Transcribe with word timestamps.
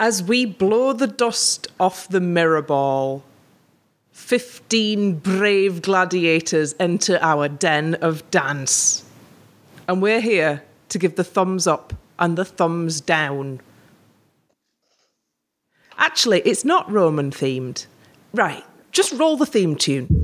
As 0.00 0.22
we 0.22 0.44
blow 0.44 0.92
the 0.92 1.08
dust 1.08 1.66
off 1.80 2.08
the 2.08 2.20
mirror 2.20 2.62
ball, 2.62 3.24
15 4.12 5.18
brave 5.18 5.82
gladiators 5.82 6.74
enter 6.78 7.18
our 7.20 7.48
den 7.48 7.94
of 7.96 8.28
dance. 8.30 9.04
And 9.88 10.00
we're 10.00 10.20
here 10.20 10.62
to 10.90 10.98
give 10.98 11.16
the 11.16 11.24
thumbs 11.24 11.66
up 11.66 11.94
and 12.18 12.38
the 12.38 12.44
thumbs 12.44 13.00
down. 13.00 13.60
Actually, 15.96 16.40
it's 16.40 16.64
not 16.64 16.90
Roman 16.90 17.32
themed. 17.32 17.86
Right, 18.32 18.64
just 18.92 19.12
roll 19.12 19.36
the 19.36 19.46
theme 19.46 19.74
tune. 19.74 20.17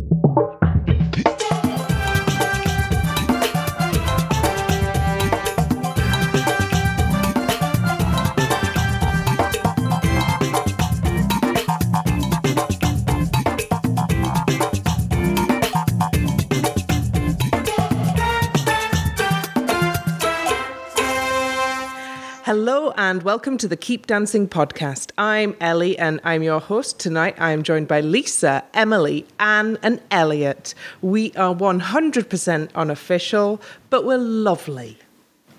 And 23.11 23.23
welcome 23.23 23.59
to 23.59 23.69
the 23.69 23.77
Keep 23.77 24.07
Dancing 24.07 24.49
podcast. 24.49 25.11
I'm 25.19 25.55
Ellie 25.61 25.99
and 25.99 26.23
I'm 26.25 26.43
your 26.43 26.59
host 26.59 26.99
tonight. 26.99 27.37
I 27.39 27.51
am 27.51 27.63
joined 27.63 27.87
by 27.87 28.01
Lisa, 28.01 28.65
Emily, 28.73 29.27
Anne, 29.39 29.77
and 29.83 30.01
Elliot. 30.11 30.75
We 31.03 31.31
are 31.35 31.55
100% 31.55 32.71
unofficial, 32.75 33.61
but 33.91 34.07
we're 34.07 34.17
lovely. 34.17 34.97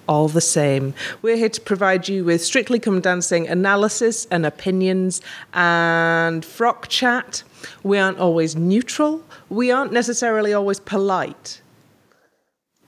All 0.08 0.28
the 0.28 0.42
same. 0.42 0.96
We're 1.22 1.38
here 1.38 1.50
to 1.50 1.62
provide 1.62 2.10
you 2.10 2.24
with 2.26 2.44
strictly 2.44 2.80
come 2.80 3.00
dancing 3.00 3.48
analysis 3.48 4.26
and 4.32 4.44
opinions 4.44 5.22
and 5.54 6.44
frock 6.44 6.88
chat. 6.88 7.44
We 7.84 8.00
aren't 8.00 8.18
always 8.18 8.56
neutral. 8.56 9.24
We 9.50 9.70
aren't 9.70 9.94
necessarily 9.94 10.52
always 10.52 10.80
polite 10.80 11.62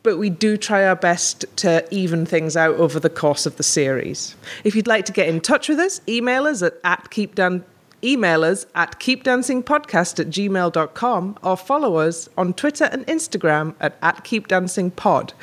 but 0.08 0.18
we 0.18 0.30
do 0.30 0.56
try 0.56 0.88
our 0.88 0.96
best 0.96 1.44
to 1.58 1.86
even 1.94 2.26
things 2.26 2.56
out 2.56 2.76
over 2.76 2.98
the 2.98 3.10
course 3.10 3.46
of 3.46 3.58
the 3.58 3.64
series. 3.64 4.38
If 4.64 4.74
you'd 4.74 4.88
like 4.88 5.04
to 5.08 5.12
get 5.12 5.28
in 5.28 5.42
touch 5.42 5.68
with 5.68 5.80
us, 5.80 6.00
email 6.08 6.48
us 6.48 6.62
at, 6.62 6.76
at 6.86 7.10
keepdan- 7.10 7.66
email 8.02 8.46
us 8.46 8.66
at 8.74 9.02
keepdancingpodcast 9.02 10.18
at 10.22 10.28
gmail.com 10.28 11.38
or 11.44 11.58
follow 11.58 11.98
us 11.98 12.30
on 12.38 12.54
Twitter 12.54 12.86
and 12.86 13.06
Instagram 13.08 13.76
at, 13.82 13.98
at 14.02 14.24
keepdancingpod. 14.24 15.34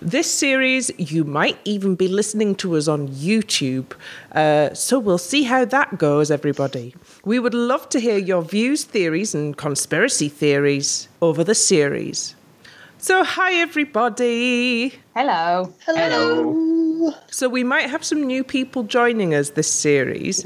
This 0.00 0.32
series, 0.32 0.92
you 0.98 1.24
might 1.24 1.58
even 1.64 1.96
be 1.96 2.06
listening 2.06 2.54
to 2.56 2.76
us 2.76 2.86
on 2.86 3.08
YouTube, 3.08 3.92
uh, 4.36 4.72
so 4.72 5.00
we'll 5.00 5.18
see 5.18 5.42
how 5.42 5.64
that 5.64 5.98
goes, 5.98 6.30
everybody. 6.30 6.94
We 7.24 7.40
would 7.40 7.54
love 7.54 7.88
to 7.88 7.98
hear 7.98 8.18
your 8.18 8.42
views, 8.42 8.84
theories, 8.84 9.34
and 9.34 9.56
conspiracy 9.56 10.28
theories 10.28 11.08
over 11.20 11.42
the 11.42 11.56
series. 11.56 12.36
So, 13.02 13.24
hi 13.24 13.54
everybody. 13.54 14.94
Hello. 15.16 15.74
Hello. 15.84 17.12
So, 17.26 17.48
we 17.48 17.64
might 17.64 17.90
have 17.90 18.04
some 18.04 18.22
new 18.22 18.44
people 18.44 18.84
joining 18.84 19.34
us 19.34 19.50
this 19.50 19.66
series. 19.68 20.44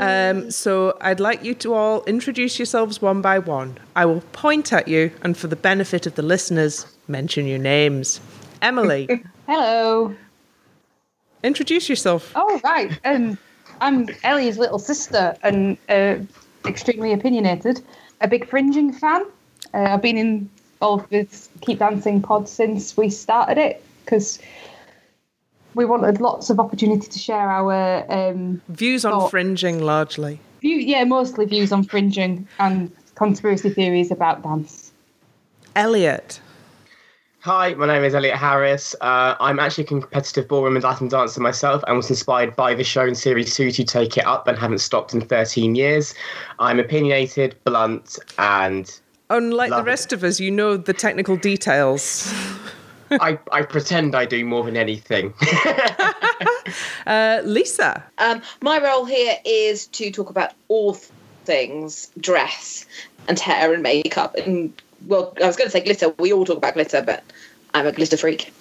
Um, 0.00 0.50
so, 0.50 0.96
I'd 1.02 1.20
like 1.20 1.44
you 1.44 1.52
to 1.56 1.74
all 1.74 2.02
introduce 2.04 2.58
yourselves 2.58 3.02
one 3.02 3.20
by 3.20 3.38
one. 3.38 3.76
I 3.94 4.06
will 4.06 4.22
point 4.32 4.72
at 4.72 4.88
you, 4.88 5.12
and 5.20 5.36
for 5.36 5.48
the 5.48 5.56
benefit 5.56 6.06
of 6.06 6.14
the 6.14 6.22
listeners, 6.22 6.86
mention 7.08 7.44
your 7.46 7.58
names. 7.58 8.22
Emily, 8.62 9.06
Hello. 9.46 10.16
introduce 11.42 11.90
yourself. 11.90 12.32
Oh, 12.34 12.58
right. 12.64 12.98
Um, 13.04 13.36
I'm 13.82 14.08
Ellie's 14.24 14.56
little 14.56 14.78
sister 14.78 15.36
and 15.42 15.76
uh, 15.90 16.16
extremely 16.64 17.12
opinionated. 17.12 17.82
A 18.22 18.28
big 18.28 18.48
fringing 18.48 18.94
fan. 18.94 19.26
Uh, 19.74 19.82
I've 19.92 20.00
been 20.02 20.48
involved 20.80 21.10
with 21.10 21.48
Keep 21.62 21.80
Dancing 21.80 22.22
Pod 22.22 22.48
since 22.48 22.96
we 22.96 23.10
started 23.10 23.58
it 23.58 23.82
because 24.04 24.38
we 25.74 25.84
wanted 25.84 26.20
lots 26.20 26.50
of 26.50 26.60
opportunity 26.60 27.06
to 27.08 27.18
share 27.18 27.50
our 27.50 28.04
um, 28.12 28.62
Views 28.68 29.04
on 29.04 29.12
thought- 29.12 29.30
fringing 29.30 29.80
largely. 29.82 30.40
view, 30.60 30.76
yeah, 30.76 31.02
mostly 31.04 31.46
views 31.46 31.72
on 31.72 31.82
fringing 31.84 32.46
and 32.60 32.92
conspiracy 33.16 33.70
theories 33.70 34.10
about 34.12 34.42
dance. 34.42 34.92
Elliot, 35.74 36.40
Hi, 37.42 37.72
my 37.74 37.86
name 37.86 38.02
is 38.02 38.14
Elliot 38.16 38.34
Harris. 38.36 38.96
Uh, 39.00 39.34
I'm 39.38 39.60
actually 39.60 39.84
a 39.84 39.86
competitive 39.86 40.48
ballroom 40.48 40.74
and 40.74 40.82
Latin 40.84 41.06
dancer 41.08 41.40
myself 41.40 41.82
and 41.86 41.96
was 41.96 42.10
inspired 42.10 42.56
by 42.56 42.74
the 42.74 42.82
show 42.82 43.02
and 43.06 43.16
series 43.16 43.54
Two 43.54 43.70
to 43.70 43.84
Take 43.84 44.16
It 44.16 44.26
Up 44.26 44.48
and 44.48 44.58
haven't 44.58 44.78
stopped 44.80 45.14
in 45.14 45.20
13 45.20 45.76
years. 45.76 46.14
I'm 46.58 46.80
opinionated, 46.80 47.54
blunt, 47.64 48.18
and 48.38 48.90
unlike 49.30 49.70
the 49.70 49.76
Love 49.76 49.86
it. 49.86 49.90
rest 49.90 50.12
of 50.12 50.24
us, 50.24 50.40
you 50.40 50.50
know 50.50 50.76
the 50.76 50.92
technical 50.92 51.36
details. 51.36 52.32
I, 53.10 53.38
I 53.50 53.62
pretend 53.62 54.14
I 54.14 54.26
do 54.26 54.44
more 54.44 54.64
than 54.64 54.76
anything. 54.76 55.34
Uh, 57.06 57.40
Lisa, 57.44 58.04
Um, 58.18 58.42
my 58.60 58.78
role 58.82 59.06
here 59.06 59.36
is 59.46 59.86
to 59.88 60.10
talk 60.10 60.28
about 60.28 60.52
all 60.68 60.92
th- 60.94 61.08
things 61.46 62.10
dress 62.20 62.84
and 63.26 63.38
hair 63.38 63.72
and 63.72 63.82
makeup. 63.82 64.34
And 64.34 64.70
well, 65.06 65.32
I 65.42 65.46
was 65.46 65.56
going 65.56 65.68
to 65.68 65.72
say 65.72 65.80
glitter. 65.80 66.10
We 66.18 66.34
all 66.34 66.44
talk 66.44 66.58
about 66.58 66.74
glitter, 66.74 67.00
but 67.00 67.24
I'm 67.72 67.86
a 67.86 67.92
glitter 67.92 68.18
freak. 68.18 68.52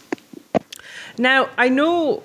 Now, 1.18 1.50
I 1.58 1.68
know 1.68 2.24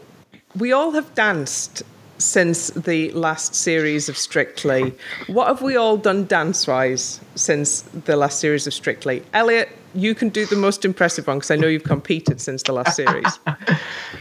we 0.56 0.70
all 0.70 0.92
have 0.92 1.12
danced 1.16 1.82
since 2.22 2.68
the 2.70 3.10
last 3.12 3.54
series 3.54 4.08
of 4.08 4.16
Strictly. 4.16 4.94
What 5.26 5.48
have 5.48 5.62
we 5.62 5.76
all 5.76 5.96
done 5.96 6.26
dance 6.26 6.66
wise 6.66 7.20
since 7.34 7.82
the 7.82 8.16
last 8.16 8.38
series 8.38 8.66
of 8.66 8.74
Strictly? 8.74 9.22
Elliot, 9.34 9.68
you 9.94 10.14
can 10.14 10.28
do 10.28 10.46
the 10.46 10.56
most 10.56 10.84
impressive 10.84 11.26
one 11.26 11.38
because 11.38 11.50
I 11.50 11.56
know 11.56 11.66
you've 11.66 11.84
competed 11.84 12.40
since 12.40 12.62
the 12.62 12.72
last 12.72 12.96
series. 12.96 13.38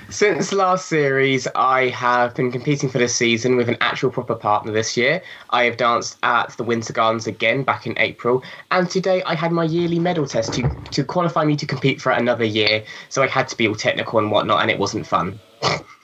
Since 0.09 0.51
last 0.51 0.87
series, 0.87 1.47
I 1.55 1.87
have 1.87 2.35
been 2.35 2.51
competing 2.51 2.89
for 2.89 2.97
this 2.97 3.15
season 3.15 3.55
with 3.55 3.69
an 3.69 3.77
actual 3.79 4.09
proper 4.09 4.35
partner 4.35 4.73
this 4.73 4.97
year. 4.97 5.21
I 5.51 5.63
have 5.63 5.77
danced 5.77 6.17
at 6.21 6.49
the 6.57 6.65
Winter 6.65 6.91
Gardens 6.91 7.27
again 7.27 7.63
back 7.63 7.87
in 7.87 7.97
April, 7.97 8.43
and 8.71 8.89
today 8.89 9.23
I 9.23 9.35
had 9.35 9.53
my 9.53 9.63
yearly 9.63 9.99
medal 9.99 10.27
test 10.27 10.53
to, 10.55 10.69
to 10.91 11.05
qualify 11.05 11.45
me 11.45 11.55
to 11.55 11.65
compete 11.65 12.01
for 12.01 12.11
another 12.11 12.43
year. 12.43 12.83
So 13.07 13.23
I 13.23 13.27
had 13.27 13.47
to 13.49 13.55
be 13.55 13.69
all 13.69 13.75
technical 13.75 14.19
and 14.19 14.29
whatnot, 14.31 14.61
and 14.61 14.69
it 14.69 14.79
wasn't 14.79 15.07
fun. 15.07 15.39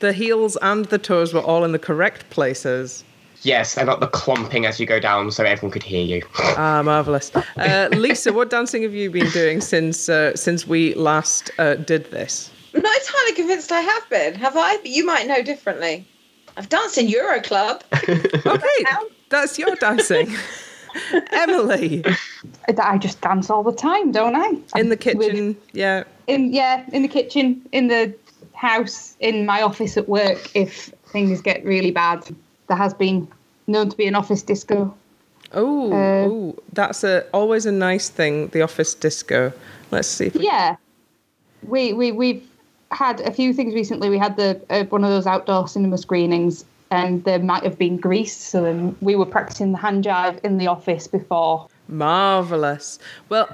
the 0.00 0.12
heels 0.12 0.56
and 0.62 0.84
the 0.86 0.98
toes 0.98 1.32
were 1.34 1.40
all 1.40 1.64
in 1.64 1.72
the 1.72 1.78
correct 1.78 2.28
places. 2.30 3.04
Yes, 3.42 3.78
and 3.78 3.86
not 3.86 4.00
the 4.00 4.08
clomping 4.08 4.66
as 4.66 4.80
you 4.80 4.86
go 4.86 4.98
down, 4.98 5.30
so 5.30 5.44
everyone 5.44 5.70
could 5.70 5.84
hear 5.84 6.04
you. 6.04 6.22
Ah, 6.56 6.82
marvelous. 6.84 7.30
Uh, 7.56 7.88
Lisa, 7.92 8.32
what 8.32 8.50
dancing 8.50 8.82
have 8.82 8.94
you 8.94 9.10
been 9.10 9.30
doing 9.30 9.60
since 9.60 10.08
uh, 10.08 10.34
since 10.36 10.66
we 10.66 10.94
last 10.94 11.50
uh, 11.58 11.74
did 11.74 12.10
this? 12.10 12.50
I'm 12.74 12.82
not 12.82 12.96
entirely 13.00 13.32
convinced 13.34 13.70
I 13.72 13.80
have 13.80 14.08
been, 14.10 14.34
have 14.34 14.56
I? 14.56 14.76
But 14.76 14.86
you 14.90 15.04
might 15.06 15.26
know 15.26 15.42
differently. 15.42 16.06
I've 16.56 16.68
danced 16.68 16.98
in 16.98 17.08
Euro 17.08 17.40
Club. 17.40 17.82
Okay, 18.46 18.84
that's 19.30 19.58
your 19.58 19.74
dancing. 19.76 20.34
Emily, 21.32 22.04
I 22.82 22.98
just 22.98 23.20
dance 23.20 23.50
all 23.50 23.62
the 23.62 23.72
time, 23.72 24.10
don't 24.12 24.34
I? 24.34 24.48
in 24.78 24.88
the 24.88 24.96
With- 24.96 25.00
kitchen, 25.00 25.56
yeah. 25.72 26.04
in 26.26 26.52
yeah 26.52 26.84
in 26.92 27.02
the 27.02 27.08
kitchen 27.08 27.62
in 27.72 27.88
the 27.88 28.14
house 28.58 29.16
in 29.20 29.46
my 29.46 29.62
office 29.62 29.96
at 29.96 30.08
work 30.08 30.54
if 30.54 30.92
things 31.12 31.40
get 31.40 31.64
really 31.64 31.90
bad 31.90 32.24
there 32.68 32.76
has 32.76 32.92
been 32.92 33.26
known 33.66 33.88
to 33.88 33.96
be 33.96 34.06
an 34.06 34.14
office 34.14 34.42
disco 34.42 34.94
Oh, 35.52 35.90
Uh, 35.92 36.28
ooh, 36.28 36.62
that's 36.74 37.04
a 37.04 37.24
always 37.32 37.64
a 37.64 37.72
nice 37.72 38.10
thing. 38.10 38.48
The 38.48 38.60
office 38.60 38.92
disco. 38.92 39.50
Let's 39.90 40.06
see. 40.06 40.30
We, 40.34 40.44
yeah 40.44 40.76
we 41.66 41.92
we 41.92 42.12
we've 42.12 42.46
had 42.90 43.20
a 43.20 43.30
few 43.30 43.52
things 43.52 43.74
recently 43.74 44.08
we 44.08 44.18
had 44.18 44.36
the 44.36 44.60
uh, 44.70 44.84
one 44.84 45.04
of 45.04 45.10
those 45.10 45.26
outdoor 45.26 45.68
cinema 45.68 45.98
screenings 45.98 46.64
and 46.90 47.22
there 47.24 47.38
might 47.38 47.62
have 47.62 47.78
been 47.78 47.96
grease 47.96 48.36
so 48.36 48.62
then 48.62 48.96
we 49.00 49.14
were 49.14 49.26
practicing 49.26 49.72
the 49.72 49.78
hand 49.78 50.04
jive 50.04 50.42
in 50.44 50.58
the 50.58 50.66
office 50.66 51.06
before 51.06 51.66
Marvelous. 51.88 52.98
Well, 53.30 53.48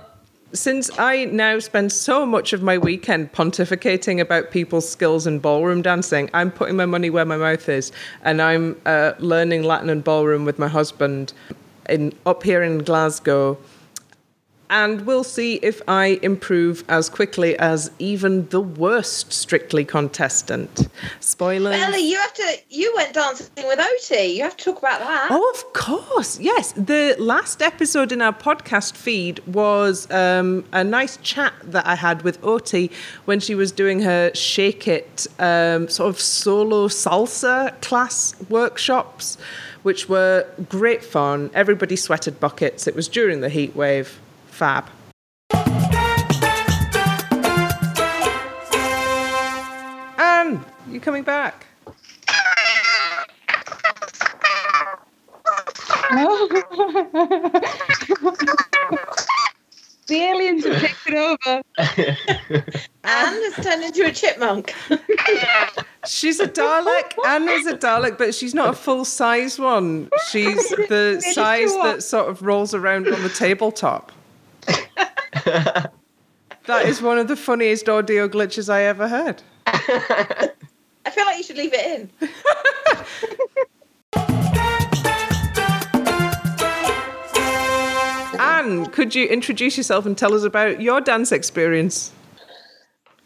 since 0.55 0.89
I 0.99 1.25
now 1.27 1.59
spend 1.59 1.93
so 1.93 2.25
much 2.25 2.53
of 2.53 2.63
my 2.63 2.79
weekend 2.79 3.33
pontificating 3.33 4.21
about 4.21 4.51
people's 4.51 4.89
skills 4.89 5.27
in 5.27 5.41
ballroom 5.41 5.83
dancing, 5.83 6.31
I'm 6.33 6.51
putting 6.51 6.77
my 6.77 6.87
money 6.87 7.11
where 7.11 7.25
my 7.25 7.37
mouth 7.37 7.69
is, 7.69 7.91
and 8.23 8.41
I'm 8.41 8.81
uh, 8.87 9.13
learning 9.19 9.65
Latin 9.65 9.91
and 9.91 10.03
ballroom 10.03 10.45
with 10.45 10.59
my 10.59 10.69
husband 10.69 11.33
in 11.89 12.15
up 12.25 12.45
here 12.45 12.63
in 12.63 12.79
Glasgow. 12.79 13.59
And 14.71 15.03
we'll 15.07 15.25
see 15.25 15.57
if 15.57 15.83
I 15.87 16.19
improve 16.23 16.85
as 16.89 17.09
quickly 17.09 17.59
as 17.59 17.91
even 17.99 18.49
the 18.49 18.61
worst 18.61 19.33
Strictly 19.33 19.85
contestant. 19.85 20.89
Spoilers. 21.21 21.75
Ellie, 21.75 22.09
you 22.09 22.17
have 22.17 22.35
to. 22.35 22.57
You 22.71 22.93
went 22.97 23.13
dancing 23.13 23.49
with 23.57 23.79
Oti. 23.79 24.25
You 24.27 24.43
have 24.43 24.57
to 24.57 24.65
talk 24.65 24.79
about 24.79 25.01
that. 25.01 25.29
Oh, 25.31 25.53
of 25.55 25.73
course. 25.73 26.41
Yes. 26.41 26.73
The 26.73 27.15
last 27.19 27.63
episode 27.63 28.11
in 28.11 28.23
our 28.23 28.33
podcast 28.33 28.97
feed 28.97 29.41
was 29.47 30.11
um, 30.11 30.65
a 30.73 30.83
nice 30.83 31.19
chat 31.19 31.53
that 31.65 31.87
I 31.87 31.95
had 31.95 32.23
with 32.23 32.43
Oti 32.43 32.91
when 33.27 33.41
she 33.41 33.55
was 33.55 33.71
doing 33.71 34.01
her 34.01 34.31
Shake 34.35 34.89
It 34.89 35.27
um, 35.39 35.89
sort 35.89 36.09
of 36.09 36.21
solo 36.21 36.89
salsa 36.89 37.79
class 37.81 38.35
workshops, 38.49 39.37
which 39.83 40.09
were 40.09 40.47
great 40.69 41.05
fun. 41.05 41.51
Everybody 41.55 41.97
sweated 41.97 42.41
buckets. 42.41 42.87
It 42.87 42.95
was 42.95 43.09
during 43.09 43.41
the 43.41 43.49
heat 43.49 43.77
wave. 43.77 44.21
Fab. 44.55 44.89
Anne, 50.17 50.65
you 50.89 51.01
coming 51.01 51.25
back? 51.25 51.67
the 60.07 60.15
aliens 60.15 60.65
have 60.65 60.81
taken 60.81 61.15
over. 61.17 61.63
Anne 61.77 62.63
has 63.03 63.55
turned 63.57 63.83
into 63.83 64.07
a 64.07 64.13
chipmunk. 64.13 64.73
She's 66.07 66.39
a 66.39 66.47
Dalek. 66.47 67.15
Anne 67.27 67.49
is 67.49 67.67
a 67.67 67.77
Dalek, 67.77 68.19
but 68.19 68.33
she's 68.37 68.55
not 68.55 68.69
a 68.69 68.73
full 68.75 69.05
size 69.05 69.59
one. 69.59 70.11
She's 70.31 70.69
the 70.69 71.21
size 71.35 71.75
that 71.75 72.05
sort 72.05 72.29
of 72.29 72.43
rolls 72.43 72.73
around 72.73 73.09
on 73.09 73.21
the 73.25 73.31
tabletop. 73.31 74.13
That 76.67 76.87
is 76.87 77.03
one 77.03 77.19
of 77.19 77.29
the 77.29 77.37
funniest 77.37 77.91
audio 77.91 78.27
glitches 78.27 78.73
I 78.73 78.85
ever 78.85 79.07
heard. 79.07 79.43
I 79.67 80.51
feel 81.11 81.27
like 81.27 81.37
you 81.37 81.43
should 81.43 81.59
leave 81.59 81.75
it 81.75 82.01
in. 82.01 82.11
Anne, 88.41 88.87
could 88.87 89.15
you 89.15 89.27
introduce 89.27 89.77
yourself 89.77 90.07
and 90.07 90.17
tell 90.17 90.33
us 90.33 90.43
about 90.43 90.81
your 90.81 91.03
dance 91.03 91.33
experience? 91.33 92.13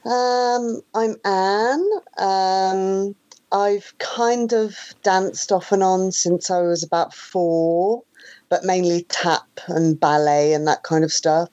Um, 0.04 0.82
I'm 0.96 1.14
Anne. 1.24 1.88
Um, 2.18 3.14
I've 3.52 3.96
kind 3.98 4.52
of 4.52 4.76
danced 5.04 5.52
off 5.52 5.70
and 5.70 5.84
on 5.84 6.10
since 6.10 6.50
I 6.50 6.60
was 6.62 6.82
about 6.82 7.14
four, 7.14 8.02
but 8.48 8.64
mainly 8.64 9.04
tap 9.08 9.46
and 9.66 9.98
ballet 9.98 10.52
and 10.52 10.66
that 10.66 10.82
kind 10.82 11.04
of 11.04 11.12
stuff. 11.12 11.50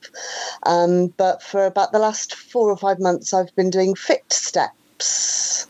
Um, 0.63 1.07
but 1.17 1.43
for 1.43 1.65
about 1.65 1.91
the 1.91 1.99
last 1.99 2.35
four 2.35 2.69
or 2.69 2.77
five 2.77 2.99
months, 2.99 3.33
I've 3.33 3.53
been 3.55 3.69
doing 3.69 3.95
fit 3.95 4.23
steps. 4.31 5.67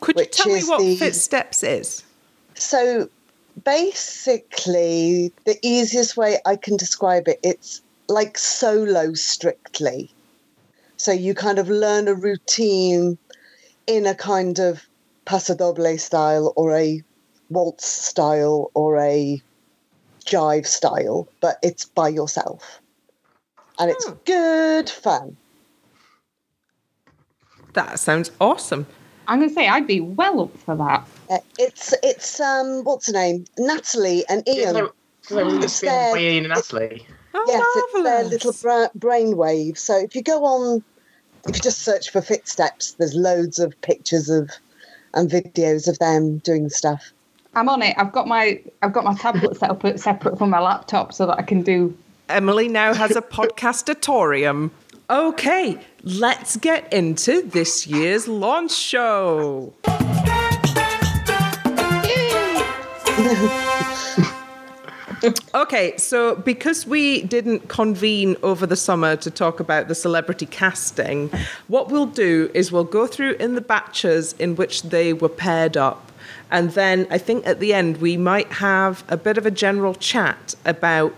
Could 0.00 0.18
you 0.18 0.26
tell 0.26 0.52
me 0.52 0.62
what 0.62 0.78
the- 0.78 0.96
Fit 0.96 1.14
Steps 1.14 1.62
is? 1.62 2.02
So 2.54 3.08
basically, 3.64 5.32
the 5.44 5.58
easiest 5.62 6.16
way 6.16 6.38
I 6.46 6.56
can 6.56 6.76
describe 6.76 7.26
it, 7.28 7.40
it's 7.42 7.82
like 8.08 8.38
solo 8.38 9.14
strictly. 9.14 10.10
So 10.96 11.10
you 11.10 11.34
kind 11.34 11.58
of 11.58 11.68
learn 11.68 12.06
a 12.06 12.14
routine 12.14 13.18
in 13.86 14.06
a 14.06 14.14
kind 14.14 14.58
of 14.58 14.86
paso 15.24 15.54
doble 15.54 15.98
style 15.98 16.52
or 16.56 16.76
a 16.76 17.02
waltz 17.50 17.86
style 17.86 18.70
or 18.74 18.98
a 18.98 19.42
jive 20.24 20.66
style, 20.66 21.28
but 21.40 21.58
it's 21.62 21.84
by 21.84 22.08
yourself. 22.08 22.80
And 23.78 23.90
it's 23.90 24.06
Hmm. 24.06 24.14
good 24.24 24.90
fun. 24.90 25.36
That 27.74 27.98
sounds 27.98 28.30
awesome. 28.40 28.86
I'm 29.26 29.38
going 29.40 29.48
to 29.48 29.54
say 29.54 29.68
I'd 29.68 29.86
be 29.86 30.00
well 30.00 30.42
up 30.42 30.56
for 30.58 30.76
that. 30.76 31.06
Uh, 31.30 31.38
It's 31.58 31.94
it's 32.02 32.38
um 32.38 32.84
what's 32.84 33.06
her 33.06 33.12
name? 33.12 33.44
Natalie 33.58 34.24
and 34.28 34.46
Ian. 34.48 34.74
So, 34.74 34.92
so 35.22 35.62
it's 35.62 35.80
by 35.80 36.18
Ian 36.18 36.44
and 36.44 36.48
Natalie. 36.54 37.06
Oh, 37.32 37.44
Yes, 37.48 37.66
it's 37.76 38.02
their 38.04 38.24
little 38.24 38.52
bra- 38.62 38.88
brainwave. 38.98 39.78
So 39.78 39.96
if 39.98 40.14
you 40.14 40.22
go 40.22 40.44
on, 40.44 40.84
if 41.48 41.56
you 41.56 41.62
just 41.62 41.82
search 41.82 42.10
for 42.10 42.20
Fit 42.20 42.46
Steps, 42.46 42.94
there's 42.98 43.14
loads 43.14 43.58
of 43.58 43.74
pictures 43.80 44.28
of 44.28 44.50
and 45.14 45.30
videos 45.30 45.88
of 45.88 45.98
them 45.98 46.38
doing 46.38 46.68
stuff. 46.68 47.13
I'm 47.56 47.68
on 47.68 47.82
it. 47.82 47.94
I've 47.96 48.12
got 48.12 48.26
my 48.26 48.60
I've 48.82 48.92
got 48.92 49.04
my 49.04 49.14
tablet 49.14 49.56
set 49.56 49.70
up 49.70 49.98
separate 49.98 50.38
from 50.38 50.50
my 50.50 50.60
laptop 50.60 51.12
so 51.12 51.26
that 51.26 51.38
I 51.38 51.42
can 51.42 51.62
do. 51.62 51.96
Emily 52.28 52.68
now 52.68 52.94
has 52.94 53.16
a 53.16 53.22
podcastatorium. 53.22 54.70
Okay, 55.10 55.78
let's 56.02 56.56
get 56.56 56.90
into 56.92 57.42
this 57.42 57.86
year's 57.86 58.26
launch 58.26 58.72
show. 58.72 59.74
Okay, 65.54 65.96
so 65.96 66.36
because 66.36 66.86
we 66.86 67.22
didn't 67.22 67.68
convene 67.68 68.36
over 68.42 68.66
the 68.66 68.76
summer 68.76 69.16
to 69.16 69.30
talk 69.30 69.58
about 69.58 69.88
the 69.88 69.94
celebrity 69.94 70.44
casting, 70.44 71.30
what 71.68 71.90
we'll 71.90 72.04
do 72.04 72.50
is 72.52 72.70
we'll 72.70 72.84
go 72.84 73.06
through 73.06 73.32
in 73.36 73.54
the 73.54 73.62
batches 73.62 74.34
in 74.34 74.56
which 74.56 74.82
they 74.82 75.14
were 75.14 75.30
paired 75.30 75.78
up. 75.78 76.12
And 76.54 76.70
then 76.70 77.08
I 77.10 77.18
think 77.18 77.44
at 77.48 77.58
the 77.58 77.74
end 77.74 77.96
we 77.96 78.16
might 78.16 78.46
have 78.52 79.02
a 79.08 79.16
bit 79.16 79.36
of 79.38 79.44
a 79.44 79.50
general 79.50 79.92
chat 79.92 80.54
about 80.64 81.12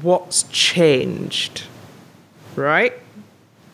what's 0.00 0.44
changed. 0.44 1.64
Right? 2.56 2.94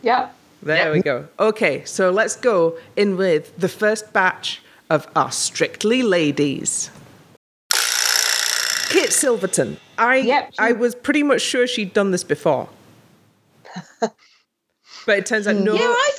Yeah. 0.03 0.31
There 0.65 0.77
Yep. 0.87 0.93
we 0.95 1.03
go. 1.03 1.29
Okay, 1.39 1.85
so 1.85 2.11
let's 2.11 2.35
go 2.35 2.77
in 2.97 3.17
with 3.17 3.57
the 3.57 3.69
first 3.69 4.13
batch 4.13 4.61
of 4.91 5.07
our 5.15 5.31
Strictly 5.31 6.03
Ladies. 6.03 6.91
Kate 8.89 9.13
Silverton. 9.13 9.77
I 9.97 10.17
Yep, 10.17 10.53
she- 10.55 10.59
I 10.59 10.73
was 10.73 10.97
pretty 10.97 11.23
much 11.23 11.41
sure 11.41 11.69
she'd 11.69 11.93
done 11.93 12.11
this 12.11 12.25
before. 12.25 12.69
but 14.01 15.19
it 15.19 15.27
turns 15.27 15.47
out 15.47 15.55
no 15.55 15.75
Yeah, 15.75 15.83
I 15.83 16.11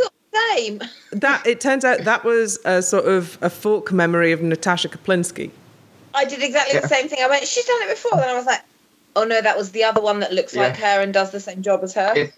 same. 0.53 0.81
that 1.11 1.45
it 1.45 1.59
turns 1.61 1.85
out 1.85 2.03
that 2.03 2.23
was 2.23 2.59
a 2.65 2.81
sort 2.81 3.05
of 3.05 3.37
a 3.41 3.49
folk 3.49 3.91
memory 3.91 4.31
of 4.31 4.41
Natasha 4.41 4.89
Kaplinsky. 4.89 5.51
I 6.13 6.25
did 6.25 6.41
exactly 6.41 6.79
the 6.79 6.87
same 6.87 7.07
thing. 7.07 7.19
I 7.21 7.27
went, 7.27 7.45
she's 7.45 7.65
done 7.65 7.81
it 7.83 7.89
before. 7.89 8.19
and 8.19 8.29
I 8.29 8.35
was 8.35 8.45
like, 8.45 8.61
oh 9.15 9.23
no, 9.23 9.41
that 9.41 9.57
was 9.57 9.71
the 9.71 9.83
other 9.83 10.01
one 10.01 10.19
that 10.21 10.33
looks 10.33 10.55
like 10.55 10.75
her 10.77 11.01
and 11.01 11.13
does 11.13 11.31
the 11.31 11.39
same 11.39 11.61
job 11.61 11.83
as 11.83 11.93
her. 11.93 12.13
It, 12.15 12.33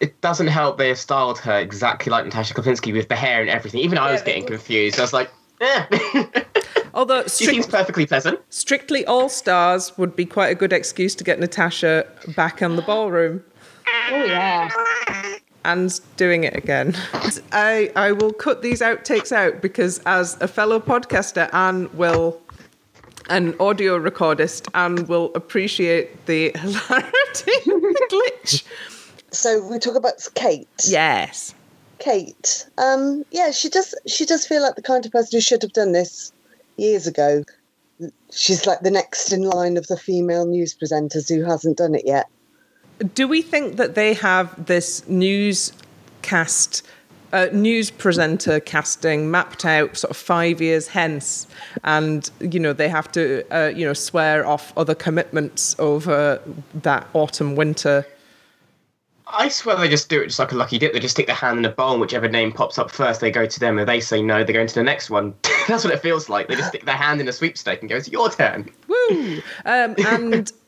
it 0.00 0.20
doesn't 0.20 0.48
help 0.48 0.78
they 0.78 0.88
have 0.88 0.98
styled 0.98 1.38
her 1.38 1.58
exactly 1.58 2.10
like 2.10 2.24
Natasha 2.24 2.54
Kaplinsky 2.54 2.92
with 2.92 3.08
the 3.08 3.14
hair 3.16 3.40
and 3.40 3.48
everything. 3.48 3.80
Even 3.80 3.98
I 3.98 4.10
was 4.10 4.22
getting 4.22 4.44
confused. 4.44 4.98
I 4.98 5.02
was 5.02 5.12
like, 5.12 5.30
eh. 5.60 5.86
Although 6.94 7.22
she 7.22 7.46
seems 7.46 7.66
perfectly 7.66 8.04
pleasant. 8.06 8.40
strictly 8.50 9.06
all 9.06 9.28
stars 9.28 9.96
would 9.96 10.14
be 10.14 10.26
quite 10.26 10.48
a 10.48 10.54
good 10.54 10.72
excuse 10.72 11.14
to 11.14 11.24
get 11.24 11.38
Natasha 11.38 12.06
back 12.36 12.60
on 12.62 12.76
the 12.76 12.82
ballroom. 12.82 13.44
Oh 14.10 14.24
yeah. 14.24 14.70
And 15.64 16.00
doing 16.16 16.44
it 16.44 16.56
again. 16.56 16.96
I, 17.52 17.90
I 17.96 18.12
will 18.12 18.32
cut 18.32 18.62
these 18.62 18.80
outtakes 18.80 19.32
out 19.32 19.60
because, 19.62 20.00
as 20.06 20.40
a 20.40 20.48
fellow 20.48 20.80
podcaster, 20.80 21.52
Anne 21.54 21.88
will, 21.96 22.40
an 23.30 23.54
audio 23.60 23.98
recordist, 23.98 24.68
Anne 24.74 25.06
will 25.06 25.32
appreciate 25.34 26.26
the 26.26 26.52
hilarity 26.56 27.52
of 27.70 27.80
the 27.80 28.32
glitch. 28.42 28.64
So 29.30 29.66
we 29.66 29.78
talk 29.78 29.96
about 29.96 30.28
Kate. 30.34 30.68
Yes. 30.84 31.54
Kate. 31.98 32.66
Um, 32.78 33.24
yeah, 33.30 33.50
she 33.50 33.68
does. 33.68 33.94
She 34.06 34.26
does 34.26 34.46
feel 34.46 34.60
like 34.60 34.74
the 34.74 34.82
kind 34.82 35.06
of 35.06 35.12
person 35.12 35.36
who 35.36 35.40
should 35.40 35.62
have 35.62 35.72
done 35.72 35.92
this 35.92 36.32
years 36.76 37.06
ago. 37.06 37.44
She's 38.32 38.66
like 38.66 38.80
the 38.80 38.90
next 38.90 39.32
in 39.32 39.42
line 39.42 39.76
of 39.76 39.86
the 39.86 39.96
female 39.96 40.46
news 40.46 40.74
presenters 40.74 41.28
who 41.28 41.44
hasn't 41.44 41.78
done 41.78 41.94
it 41.94 42.02
yet. 42.04 42.26
Do 43.14 43.26
we 43.26 43.42
think 43.42 43.76
that 43.76 43.94
they 43.94 44.14
have 44.14 44.66
this 44.66 45.06
newscast, 45.08 46.86
uh, 47.32 47.48
news 47.52 47.90
presenter 47.90 48.60
casting 48.60 49.30
mapped 49.30 49.64
out 49.64 49.96
sort 49.96 50.10
of 50.10 50.16
five 50.16 50.60
years 50.60 50.88
hence, 50.88 51.46
and 51.84 52.30
you 52.40 52.60
know 52.60 52.72
they 52.72 52.88
have 52.88 53.10
to, 53.12 53.44
uh, 53.50 53.68
you 53.68 53.84
know, 53.86 53.94
swear 53.94 54.46
off 54.46 54.72
other 54.76 54.94
commitments 54.94 55.74
over 55.78 56.40
that 56.74 57.06
autumn 57.14 57.56
winter? 57.56 58.06
I 59.34 59.48
swear 59.48 59.76
they 59.76 59.88
just 59.88 60.08
do 60.08 60.20
it 60.20 60.26
just 60.26 60.38
like 60.38 60.52
a 60.52 60.56
lucky 60.56 60.78
dip. 60.78 60.92
They 60.92 61.00
just 61.00 61.14
stick 61.14 61.26
their 61.26 61.34
hand 61.34 61.58
in 61.58 61.64
a 61.64 61.70
bowl, 61.70 61.92
and 61.92 62.00
whichever 62.00 62.28
name 62.28 62.52
pops 62.52 62.78
up 62.78 62.90
first, 62.90 63.20
they 63.20 63.30
go 63.30 63.46
to 63.46 63.60
them. 63.60 63.78
And 63.78 63.88
they 63.88 64.00
say 64.00 64.20
no, 64.22 64.44
they 64.44 64.52
go 64.52 64.60
into 64.60 64.74
the 64.74 64.82
next 64.82 65.10
one. 65.10 65.34
That's 65.68 65.84
what 65.84 65.92
it 65.92 66.00
feels 66.00 66.28
like. 66.28 66.48
They 66.48 66.56
just 66.56 66.68
stick 66.68 66.84
their 66.84 66.96
hand 66.96 67.20
in 67.20 67.28
a 67.28 67.32
sweepstake 67.32 67.80
and 67.80 67.88
go, 67.88 67.96
"It's 67.96 68.08
your 68.08 68.30
turn." 68.30 68.68
Woo! 68.88 69.42
Um, 69.64 69.94
and 70.06 70.52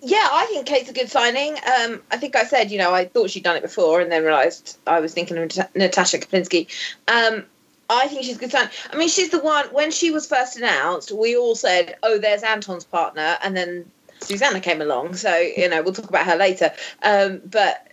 Yeah, 0.00 0.28
I 0.30 0.46
think 0.46 0.66
Kate's 0.66 0.88
a 0.88 0.92
good 0.92 1.10
signing. 1.10 1.54
Um, 1.54 2.00
I 2.12 2.16
think 2.18 2.36
I 2.36 2.44
said, 2.44 2.70
you 2.70 2.78
know, 2.78 2.94
I 2.94 3.06
thought 3.06 3.30
she'd 3.30 3.42
done 3.42 3.56
it 3.56 3.62
before 3.62 4.00
and 4.00 4.12
then 4.12 4.22
realised 4.22 4.78
I 4.86 5.00
was 5.00 5.12
thinking 5.12 5.36
of 5.38 5.74
Natasha 5.74 6.18
Kaplinsky. 6.18 6.68
Um, 7.08 7.44
I 7.90 8.06
think 8.06 8.22
she's 8.22 8.36
a 8.36 8.40
good 8.40 8.52
sign. 8.52 8.68
I 8.92 8.96
mean, 8.96 9.08
she's 9.08 9.30
the 9.30 9.40
one, 9.40 9.66
when 9.72 9.90
she 9.90 10.10
was 10.10 10.26
first 10.26 10.56
announced, 10.56 11.10
we 11.10 11.36
all 11.36 11.54
said, 11.54 11.96
oh, 12.02 12.18
there's 12.18 12.42
Anton's 12.42 12.84
partner. 12.84 13.38
And 13.42 13.56
then 13.56 13.90
Susannah 14.20 14.60
came 14.60 14.80
along. 14.80 15.14
So 15.14 15.36
you 15.36 15.68
know, 15.68 15.82
we'll 15.82 15.94
talk 15.94 16.08
about 16.08 16.26
her 16.26 16.36
later. 16.36 16.72
Um, 17.02 17.40
but 17.44 17.86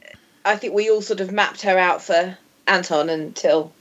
I 0.44 0.56
think 0.56 0.74
we 0.74 0.90
all 0.90 1.02
sort 1.02 1.22
of 1.22 1.32
mapped 1.32 1.62
her 1.64 1.78
out 1.78 2.02
for 2.02 2.38
Anton 2.68 3.10
until 3.10 3.72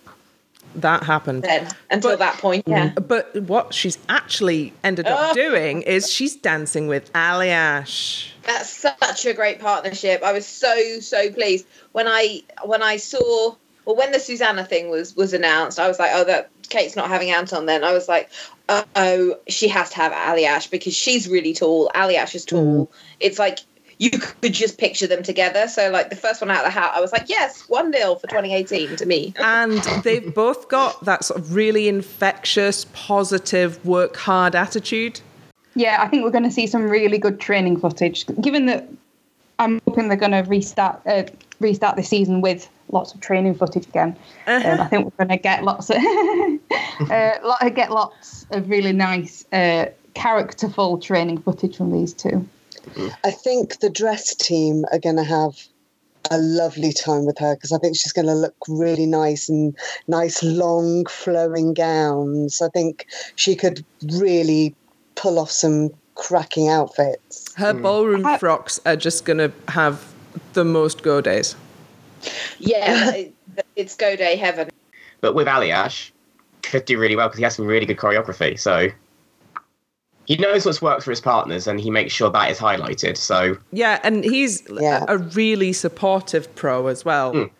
That 0.77 1.03
happened. 1.05 1.43
then, 1.45 1.69
until 1.91 2.11
But- 2.13 2.19
that 2.21 2.39
point. 2.39 2.65
Yeah. 2.67 2.91
Mm. 2.91 3.07
But 3.09 3.35
what 3.43 3.73
she's 3.75 3.99
actually 4.09 4.73
ended 4.83 5.07
up 5.07 5.31
Oh. 5.31 5.35
doing 5.35 5.83
is 5.83 6.11
she's 6.11 6.35
dancing 6.37 6.89
with 6.89 7.13
Aljaž. 7.13 8.29
That's 8.43 8.69
such 8.71 9.25
a 9.27 9.33
great 9.33 9.61
partnership. 9.61 10.23
I 10.23 10.33
was 10.33 10.47
so 10.47 11.01
so 11.01 11.31
pleased 11.31 11.67
when 11.93 12.07
I 12.09 12.43
when 12.65 12.83
I 12.83 12.97
saw 12.99 13.55
well 13.85 13.97
when 13.97 14.13
the 14.13 14.21
Susannah 14.21 14.65
thing 14.65 14.91
was 14.91 15.17
was 15.17 15.33
announced. 15.33 15.79
I 15.79 15.89
was 15.89 15.99
like, 15.99 16.11
oh, 16.15 16.25
that 16.25 16.51
Kate's 16.69 16.97
not 16.97 17.09
having 17.09 17.31
Anton. 17.31 17.67
Then 17.67 17.85
I 17.85 17.93
was 17.93 18.09
like, 18.09 18.31
oh, 18.69 19.37
she 19.49 19.69
has 19.69 19.91
to 19.91 19.97
have 19.97 20.13
Aljaž 20.13 20.71
because 20.71 20.95
she's 20.95 21.29
really 21.29 21.55
tall. 21.55 21.91
Aljaž 21.95 22.35
is 22.35 22.45
tall. 22.45 22.87
Mm. 22.87 22.89
It's 23.21 23.39
like 23.39 23.61
you 23.99 24.11
could 24.11 24.53
just 24.53 24.79
picture 24.79 25.07
them 25.07 25.23
together. 25.23 25.69
So 25.69 25.91
like 25.91 26.11
the 26.11 26.17
first 26.17 26.41
one 26.41 26.51
out 26.51 26.59
of 26.59 26.65
the 26.65 26.71
hat, 26.71 26.93
I 26.95 27.01
was 27.01 27.13
like, 27.13 27.29
yes, 27.29 27.69
one 27.69 27.93
0 27.93 28.17
for 28.17 28.27
2018 28.27 28.97
to 28.97 29.07
me. 29.07 29.35
And 29.39 29.79
they've 30.03 30.35
both 30.35 30.69
got 30.69 31.05
that 31.05 31.25
sort 31.25 31.41
of 31.41 31.55
really 31.55 31.89
infectious, 31.89 32.87
positive, 32.93 33.85
work 33.85 34.17
hard 34.17 34.55
attitude. 34.55 35.21
Yeah, 35.75 35.99
I 36.01 36.09
think 36.09 36.25
we're 36.25 36.31
going 36.31 36.45
to 36.45 36.51
see 36.51 36.67
some 36.67 36.89
really 36.89 37.19
good 37.19 37.41
training 37.41 37.81
footage. 37.81 38.27
Given 38.41 38.67
that 38.67 38.89
I'm 39.59 39.81
hoping 39.87 40.09
they're 40.09 40.17
going 40.17 40.33
to 40.33 40.43
restart 40.49 41.01
uh, 41.07 41.25
restart 41.61 41.97
the 41.97 42.03
season 42.03 42.41
with 42.41 42.69
lots 42.91 43.15
of 43.15 43.21
training 43.21 43.55
footage 43.55 43.87
again. 43.87 44.17
Um, 44.47 44.81
I 44.81 44.87
think 44.87 45.05
we're 45.05 45.25
going 45.25 45.37
to 45.37 45.43
get 45.43 45.65
lots 45.65 45.91
of 45.91 45.97
uh, 47.11 47.69
get 47.71 47.91
lots 47.91 48.47
of 48.51 48.69
really 48.69 48.93
nice 48.93 49.45
uh, 49.53 49.87
characterful 50.15 50.99
training 50.99 51.39
footage 51.39 51.77
from 51.77 51.93
these 51.93 52.13
two. 52.13 52.47
I 53.25 53.31
think 53.31 53.81
the 53.81 53.91
dress 53.91 54.35
team 54.35 54.85
are 54.93 54.99
going 54.99 55.17
to 55.17 55.25
have 55.25 55.57
a 56.31 56.39
lovely 56.39 56.93
time 56.93 57.27
with 57.27 57.39
her 57.39 57.55
because 57.55 57.73
I 57.73 57.79
think 57.79 57.97
she's 57.97 58.13
going 58.13 58.27
to 58.27 58.35
look 58.35 58.57
really 58.69 59.07
nice 59.07 59.49
and 59.49 59.77
nice 60.09 60.43
long 60.43 61.05
flowing 61.07 61.75
gowns. 61.75 62.63
I 62.63 62.69
think 62.69 63.07
she 63.37 63.55
could 63.55 63.85
really 64.15 64.75
pull 65.15 65.39
off 65.39 65.51
some 65.51 65.91
cracking 66.15 66.69
outfits. 66.69 67.55
Her 67.55 67.73
hmm. 67.73 67.83
ballroom 67.83 68.27
I- 68.27 68.39
frocks 68.39 68.81
are 68.87 68.97
just 68.97 69.25
going 69.25 69.39
to 69.39 69.53
have 69.69 70.13
the 70.55 70.65
most 70.65 71.03
godets. 71.03 71.57
Yeah, 72.59 73.25
it's 73.77 73.95
godet 73.97 74.39
heaven. 74.39 74.71
But 75.21 75.35
with 75.35 75.47
Aljaž, 75.47 76.11
could 76.63 76.85
do 76.87 76.99
really 76.99 77.17
well 77.17 77.29
because 77.29 77.39
he 77.39 77.45
has 77.45 77.55
some 77.55 77.67
really 77.67 77.87
good 77.87 77.99
choreography. 77.99 78.59
So 78.59 78.89
he 80.27 80.37
knows 80.37 80.65
what's 80.65 80.81
worked 80.81 81.03
for 81.03 81.11
his 81.11 81.21
partners, 81.21 81.67
and 81.67 81.81
he 81.81 81.91
makes 81.91 82.13
sure 82.13 82.31
that 82.31 82.51
is 82.51 82.59
highlighted. 82.59 83.17
So 83.17 83.57
Yeah, 83.73 84.01
and 84.03 84.25
he's 84.25 84.63
Yeah. 84.71 85.05
a, 85.09 85.15
a 85.15 85.19
really 85.19 85.73
supportive 85.73 86.53
pro 86.55 86.87
as 86.87 87.05
well. 87.05 87.33
Mm. 87.35 87.51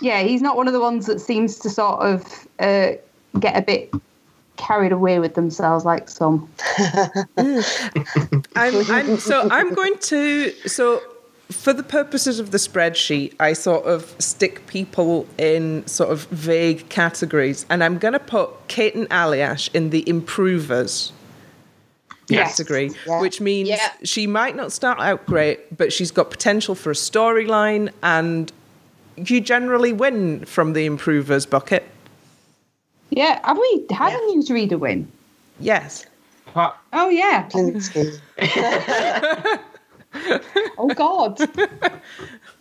Yeah, 0.00 0.22
he's 0.22 0.40
not 0.42 0.56
one 0.56 0.68
of 0.68 0.72
the 0.72 0.80
ones 0.80 1.06
that 1.06 1.20
seems 1.20 1.58
to 1.58 1.70
sort 1.70 2.00
of 2.00 2.46
uh, 2.60 2.92
get 3.40 3.56
a 3.56 3.62
bit 3.62 3.92
carried 4.56 4.92
away 4.92 5.18
with 5.18 5.34
themselves 5.34 5.84
like 5.84 6.08
some. 6.08 6.48
I'm, 7.36 7.62
I'm 8.56 9.18
so 9.18 9.48
I'm 9.50 9.74
going 9.74 9.98
to 9.98 10.50
so 10.66 11.00
for 11.50 11.72
the 11.72 11.82
purposes 11.82 12.38
of 12.38 12.50
the 12.50 12.58
spreadsheet, 12.58 13.34
I 13.40 13.54
sort 13.54 13.86
of 13.86 14.14
stick 14.18 14.66
people 14.66 15.26
in 15.38 15.86
sort 15.86 16.10
of 16.10 16.24
vague 16.26 16.88
categories, 16.90 17.64
and 17.70 17.82
I'm 17.82 17.98
going 17.98 18.12
to 18.12 18.20
put 18.20 18.50
Kate 18.68 18.94
and 18.94 19.08
Aljaž 19.08 19.74
in 19.74 19.90
the 19.90 20.06
improvers 20.08 21.12
Yes. 22.28 22.50
category, 22.56 22.90
Yeah. 23.06 23.20
which 23.20 23.40
means 23.40 23.68
Yeah. 23.68 23.88
she 24.04 24.26
might 24.26 24.54
not 24.56 24.70
start 24.72 25.00
out 25.00 25.24
great, 25.26 25.76
but 25.76 25.92
she's 25.92 26.10
got 26.10 26.30
potential 26.30 26.74
for 26.74 26.90
a 26.90 26.94
storyline, 26.94 27.90
and 28.02 28.52
you 29.16 29.40
generally 29.40 29.92
win 29.92 30.44
from 30.44 30.74
the 30.74 30.84
improvers 30.86 31.46
bucket. 31.46 31.84
Yeah, 33.10 33.40
have 33.44 33.56
we 33.58 33.86
had 33.90 34.12
a 34.12 34.16
newsreader 34.28 34.78
win? 34.78 35.10
Yes. 35.60 36.04
what? 36.52 36.76
Oh 36.92 37.08
yeah. 37.08 37.48
Plinsky. 37.48 38.18
Oh 40.78 40.88
God. 40.94 41.38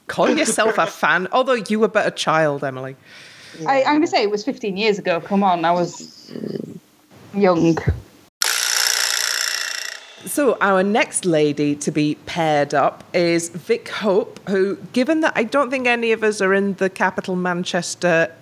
Call 0.07 0.29
yourself 0.29 0.77
a 0.77 0.85
fan, 0.85 1.27
although 1.31 1.53
you 1.53 1.79
were 1.79 1.87
but 1.87 2.05
a 2.07 2.11
child, 2.11 2.63
Emily. 2.63 2.95
I, 3.67 3.83
I'm 3.83 3.95
gonna 3.95 4.07
say 4.07 4.21
it 4.23 4.29
was 4.29 4.43
15 4.43 4.75
years 4.77 4.99
ago. 4.99 5.21
Come 5.21 5.43
on, 5.43 5.63
I 5.65 5.71
was 5.71 6.31
young. 7.33 7.77
So 10.25 10.57
our 10.59 10.83
next 10.83 11.25
lady 11.25 11.75
to 11.75 11.91
be 11.91 12.15
paired 12.25 12.73
up 12.73 13.03
is 13.13 13.49
Vic 13.49 13.87
Hope, 13.89 14.39
who, 14.49 14.77
given 14.91 15.21
that 15.21 15.33
I 15.35 15.43
don't 15.43 15.69
think 15.69 15.87
any 15.87 16.11
of 16.11 16.23
us 16.23 16.41
are 16.41 16.53
in 16.53 16.73
the 16.75 16.89
capital 16.89 17.35
Manchester 17.35 18.33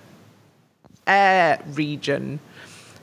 air 1.06 1.62
region, 1.74 2.40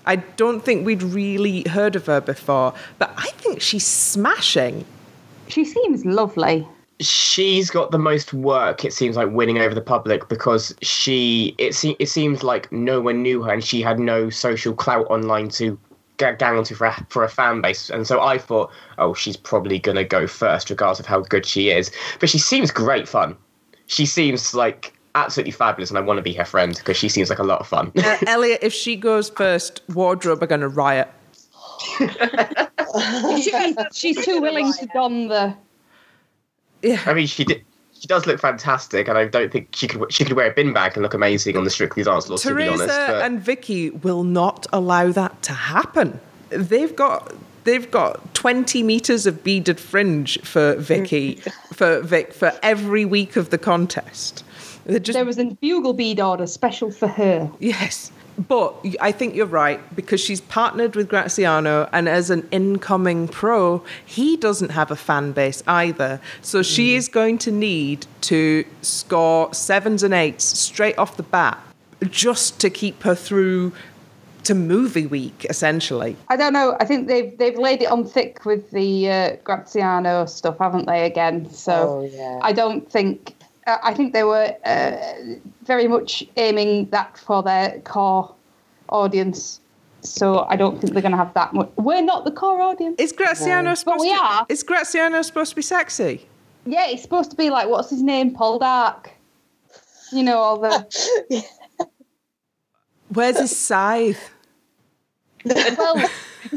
I 0.05 0.17
don't 0.17 0.59
think 0.65 0.85
we'd 0.85 1.03
really 1.03 1.63
heard 1.69 1.95
of 1.95 2.07
her 2.07 2.19
before. 2.19 2.73
But 2.99 3.13
I 3.15 3.29
think 3.37 3.61
she's 3.61 3.85
smashing. 3.85 4.85
She 5.47 5.63
seems 5.65 6.03
lovely. 6.03 6.67
she's 6.99 7.69
got 7.69 7.91
the 7.91 7.97
most 7.97 8.33
work 8.33 8.85
it 8.85 8.93
seems 8.93 9.17
like 9.17 9.29
winning 9.31 9.57
over 9.57 9.73
the 9.75 9.81
public 9.81 10.29
because 10.29 10.73
she 10.81 11.53
it, 11.57 11.73
se- 11.75 11.95
it 11.99 12.07
seems 12.07 12.43
like 12.43 12.71
no 12.71 13.01
one 13.01 13.21
knew 13.21 13.41
her 13.41 13.51
and 13.51 13.63
she 13.63 13.81
had 13.81 13.99
no 13.99 14.29
social 14.29 14.73
clout 14.73 15.05
online 15.09 15.49
to 15.49 15.77
get 16.17 16.39
gang 16.39 16.57
onto 16.57 16.75
for 16.75 16.87
a, 16.87 17.05
for 17.09 17.23
a 17.23 17.29
fan 17.29 17.61
base 17.61 17.89
and 17.89 18.05
so 18.07 18.21
i 18.21 18.37
thought 18.37 18.71
oh 18.97 19.13
she's 19.13 19.35
probably 19.37 19.79
going 19.79 19.95
to 19.95 20.03
go 20.03 20.27
first 20.27 20.69
regardless 20.69 20.99
of 20.99 21.05
how 21.05 21.19
good 21.21 21.45
she 21.45 21.69
is 21.69 21.91
but 22.19 22.29
she 22.29 22.37
seems 22.37 22.71
great 22.71 23.07
fun 23.07 23.35
she 23.87 24.05
seems 24.05 24.53
like 24.53 24.93
absolutely 25.15 25.51
fabulous 25.51 25.89
and 25.89 25.97
i 25.97 26.01
want 26.01 26.17
to 26.17 26.21
be 26.21 26.33
her 26.33 26.45
friend 26.45 26.75
because 26.77 26.97
she 26.97 27.09
seems 27.09 27.29
like 27.29 27.39
a 27.39 27.43
lot 27.43 27.59
of 27.59 27.67
fun 27.67 27.91
Uh, 27.97 28.17
Elliot, 28.27 28.59
if 28.61 28.73
she 28.73 28.95
goes 28.95 29.29
first, 29.29 29.81
wardrobe 29.93 30.41
are 30.41 30.47
going 30.47 30.61
to 30.61 30.67
riot. 30.67 31.09
She, 33.41 33.75
she's 33.91 34.23
too 34.23 34.39
willing 34.39 34.71
to 34.73 34.85
don 34.93 35.27
the. 35.27 35.55
Yeah. 36.83 37.01
i 37.07 37.13
mean 37.15 37.25
she 37.25 37.43
did 37.43 37.65
she 38.03 38.07
does 38.07 38.27
look 38.27 38.37
fantastic 38.37 39.07
and 39.07 39.17
i 39.17 39.23
don't 39.25 39.49
think 39.49 39.69
she 39.73 39.87
could 39.87 40.11
she 40.11 40.25
could 40.25 40.35
wear 40.35 40.51
a 40.51 40.53
bin 40.53 40.73
bag 40.73 40.91
and 40.95 41.03
look 41.03 41.13
amazing 41.13 41.55
on 41.55 41.63
the 41.63 41.69
strictly 41.69 42.03
dance 42.03 42.25
floor 42.25 42.37
to 42.37 42.53
be 42.53 42.67
honest 42.67 42.87
but 42.87 43.21
and 43.21 43.39
Vicky 43.39 43.91
will 43.91 44.23
not 44.23 44.67
allow 44.73 45.11
that 45.11 45.41
to 45.43 45.53
happen. 45.53 46.19
They've 46.49 46.93
got 46.95 47.33
they've 47.63 47.89
got 47.89 48.33
20 48.33 48.83
meters 48.83 49.25
of 49.25 49.43
beaded 49.43 49.79
fringe 49.79 50.39
for 50.41 50.75
Vicky 50.75 51.35
for 51.73 52.01
Vic 52.01 52.33
for 52.33 52.51
every 52.61 53.05
week 53.05 53.37
of 53.37 53.49
the 53.49 53.57
contest. 53.57 54.43
Just 54.87 55.13
There 55.13 55.23
was 55.23 55.39
a 55.39 55.45
bugle 55.45 55.93
bead 55.93 56.19
order 56.19 56.45
special 56.45 56.91
for 56.91 57.07
her. 57.07 57.49
yes. 57.59 58.11
But 58.37 58.75
I 58.99 59.11
think 59.11 59.35
you're 59.35 59.45
right 59.45 59.79
because 59.95 60.19
she's 60.19 60.41
partnered 60.41 60.95
with 60.95 61.07
Graziano, 61.07 61.87
and 61.93 62.09
as 62.09 62.29
an 62.29 62.47
incoming 62.51 63.27
pro, 63.27 63.83
he 64.03 64.37
doesn't 64.37 64.69
have 64.69 64.89
a 64.89 64.95
fan 64.95 65.33
base 65.33 65.61
either. 65.67 66.19
So 66.41 66.63
she 66.63 66.95
is 66.95 67.07
going 67.07 67.37
to 67.39 67.51
need 67.51 68.07
to 68.21 68.65
score 68.81 69.53
sevens 69.53 70.01
and 70.01 70.13
eights 70.13 70.45
straight 70.45 70.97
off 70.97 71.15
the 71.17 71.23
bat 71.23 71.59
just 72.09 72.59
to 72.61 72.69
keep 72.69 73.03
her 73.03 73.15
through 73.15 73.71
to 74.43 74.53
movie 74.53 75.05
week, 75.05 75.45
essentially. 75.49 76.17
I 76.27 76.35
don't 76.35 76.53
know. 76.53 76.75
I 76.79 76.85
think 76.85 77.07
they've 77.07 77.37
they've 77.37 77.57
laid 77.57 77.81
it 77.81 77.89
on 77.89 78.03
thick 78.05 78.45
with 78.45 78.71
the 78.71 79.09
uh, 79.09 79.35
Graziano 79.43 80.25
stuff, 80.25 80.57
haven't 80.59 80.85
they? 80.85 81.05
Again, 81.05 81.49
so 81.49 81.73
Oh, 81.73 82.09
yeah. 82.11 82.39
I 82.41 82.51
don't 82.51 82.89
think. 82.91 83.35
Uh, 83.65 83.77
I 83.83 83.93
think 83.93 84.13
they 84.13 84.23
were 84.23 84.55
uh, 84.65 84.97
very 85.65 85.87
much 85.87 86.23
aiming 86.37 86.89
that 86.89 87.17
for 87.17 87.41
their 87.43 87.79
core 87.81 88.33
audience. 88.89 89.59
So 90.01 90.39
I 90.49 90.57
don't 90.57 90.79
think 90.81 90.91
they're 90.93 91.01
going 91.01 91.13
to 91.13 91.17
have 91.17 91.33
that 91.33 91.53
much. 91.53 91.69
We're 91.77 92.01
not 92.01 92.25
the 92.25 92.31
core 92.31 92.61
audience. 92.61 92.95
Is 92.99 93.13
Graziano 93.13 93.69
No. 93.69 93.75
supposed 93.75 94.01
we 94.01 94.09
to, 94.09 94.15
are. 94.21 94.45
Is 94.49 94.61
Graziano 94.63 95.21
supposed 95.21 95.51
to 95.51 95.55
be 95.55 95.61
sexy? 95.61 96.27
Yeah, 96.65 96.87
he's 96.87 97.01
supposed 97.01 97.29
to 97.31 97.37
be 97.37 97.49
like 97.49 97.67
what's 97.69 97.89
his 97.89 98.01
name, 98.01 98.35
Poldark. 98.35 99.07
You 100.11 100.23
know 100.23 100.37
all 100.39 100.59
the. 100.59 100.85
Where's 103.09 103.39
his 103.39 103.57
scythe? 103.57 104.29
Well, 105.45 105.95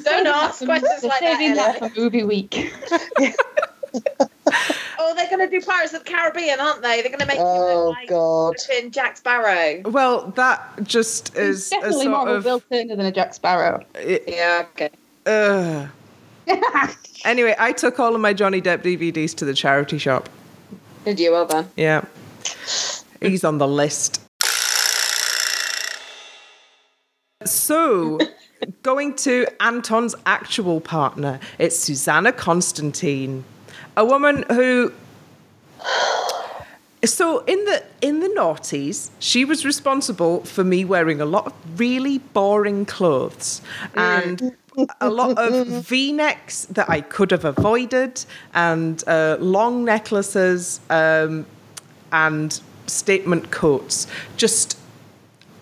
Don't 0.02 0.26
ask 0.26 0.64
questions 0.64 1.00
they're 1.00 1.08
like 1.10 1.20
saving 1.20 1.54
that. 1.54 1.80
that 1.80 1.92
for 1.94 2.00
movie 2.00 2.24
week. 2.24 2.72
Oh, 5.08 5.14
they're 5.14 5.28
going 5.30 5.48
to 5.48 5.60
do 5.60 5.64
Pirates 5.64 5.94
of 5.94 6.04
the 6.04 6.10
Caribbean, 6.10 6.58
aren't 6.58 6.82
they? 6.82 7.00
They're 7.00 7.10
going 7.10 7.20
to 7.20 7.26
make 7.26 7.36
him 7.38 7.44
Oh, 7.46 7.86
look 7.86 7.96
like 7.96 8.08
God. 8.08 8.54
flipping 8.58 8.90
Jack 8.90 9.16
Sparrow. 9.16 9.82
Well, 9.88 10.32
that 10.34 10.82
just 10.82 11.28
He's 11.36 11.46
is 11.46 11.66
a 11.68 11.76
definitely 11.76 12.04
sort 12.06 12.10
more 12.10 12.28
of 12.28 12.28
a 12.28 12.36
of. 12.38 12.44
Bill 12.44 12.60
Turner 12.60 12.96
than 12.96 13.06
a 13.06 13.12
Jack 13.12 13.32
Sparrow. 13.34 13.84
Yeah, 14.04 14.66
okay. 14.72 14.90
Ugh. 15.26 15.88
Anyway, 17.24 17.54
I 17.58 17.70
took 17.72 18.00
all 18.00 18.14
of 18.16 18.20
my 18.20 18.32
Johnny 18.32 18.60
Depp 18.60 18.82
DVDs 18.82 19.34
to 19.36 19.44
the 19.44 19.54
charity 19.54 19.98
shop. 19.98 20.28
Did 21.04 21.20
you? 21.20 21.30
Well 21.30 21.46
done. 21.46 21.68
Yeah. 21.76 22.04
He's 23.20 23.44
on 23.44 23.58
the 23.58 23.68
list. 23.68 24.20
So, 27.44 28.18
going 28.82 29.14
to 29.16 29.46
Anton's 29.60 30.14
actual 30.26 30.80
partner, 30.80 31.38
it's 31.58 31.76
Susannah 31.78 32.32
Constantine, 32.32 33.44
a 33.96 34.04
woman 34.04 34.44
who. 34.50 34.92
So 37.04 37.44
in 37.44 37.64
the 37.66 37.84
in 38.00 38.20
the 38.20 38.28
noughties, 38.28 39.10
she 39.18 39.44
was 39.44 39.64
responsible 39.64 40.44
for 40.44 40.64
me 40.64 40.84
wearing 40.84 41.20
a 41.20 41.26
lot 41.26 41.46
of 41.46 41.80
really 41.80 42.18
boring 42.18 42.84
clothes 42.84 43.62
and 43.94 44.56
a 45.00 45.08
lot 45.10 45.38
of 45.38 45.66
V-necks 45.84 46.66
that 46.66 46.88
I 46.90 47.00
could 47.00 47.30
have 47.30 47.44
avoided, 47.44 48.24
and 48.54 49.02
uh, 49.06 49.36
long 49.40 49.84
necklaces 49.84 50.80
um, 50.90 51.46
and 52.12 52.60
statement 52.86 53.50
coats. 53.50 54.06
Just, 54.36 54.78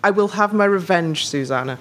I 0.03 0.11
will 0.11 0.29
have 0.29 0.53
my 0.53 0.65
revenge, 0.65 1.27
Susannah. 1.27 1.79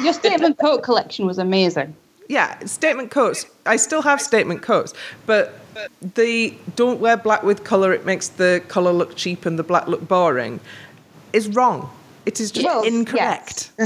Your 0.00 0.12
statement 0.12 0.58
coat 0.58 0.82
collection 0.82 1.26
was 1.26 1.38
amazing. 1.38 1.94
Yeah, 2.28 2.58
statement 2.64 3.10
coats. 3.10 3.46
I 3.66 3.76
still 3.76 4.02
have 4.02 4.20
statement 4.20 4.62
coats, 4.62 4.94
but 5.26 5.60
the 6.14 6.54
don't 6.76 7.00
wear 7.00 7.16
black 7.16 7.42
with 7.42 7.64
colour, 7.64 7.92
it 7.92 8.04
makes 8.06 8.28
the 8.28 8.62
colour 8.68 8.92
look 8.92 9.16
cheap 9.16 9.46
and 9.46 9.58
the 9.58 9.62
black 9.62 9.88
look 9.88 10.06
boring, 10.08 10.60
is 11.32 11.48
wrong. 11.48 11.90
It 12.26 12.40
is 12.40 12.50
just 12.50 12.64
Well, 12.66 12.82
incorrect. 12.82 13.70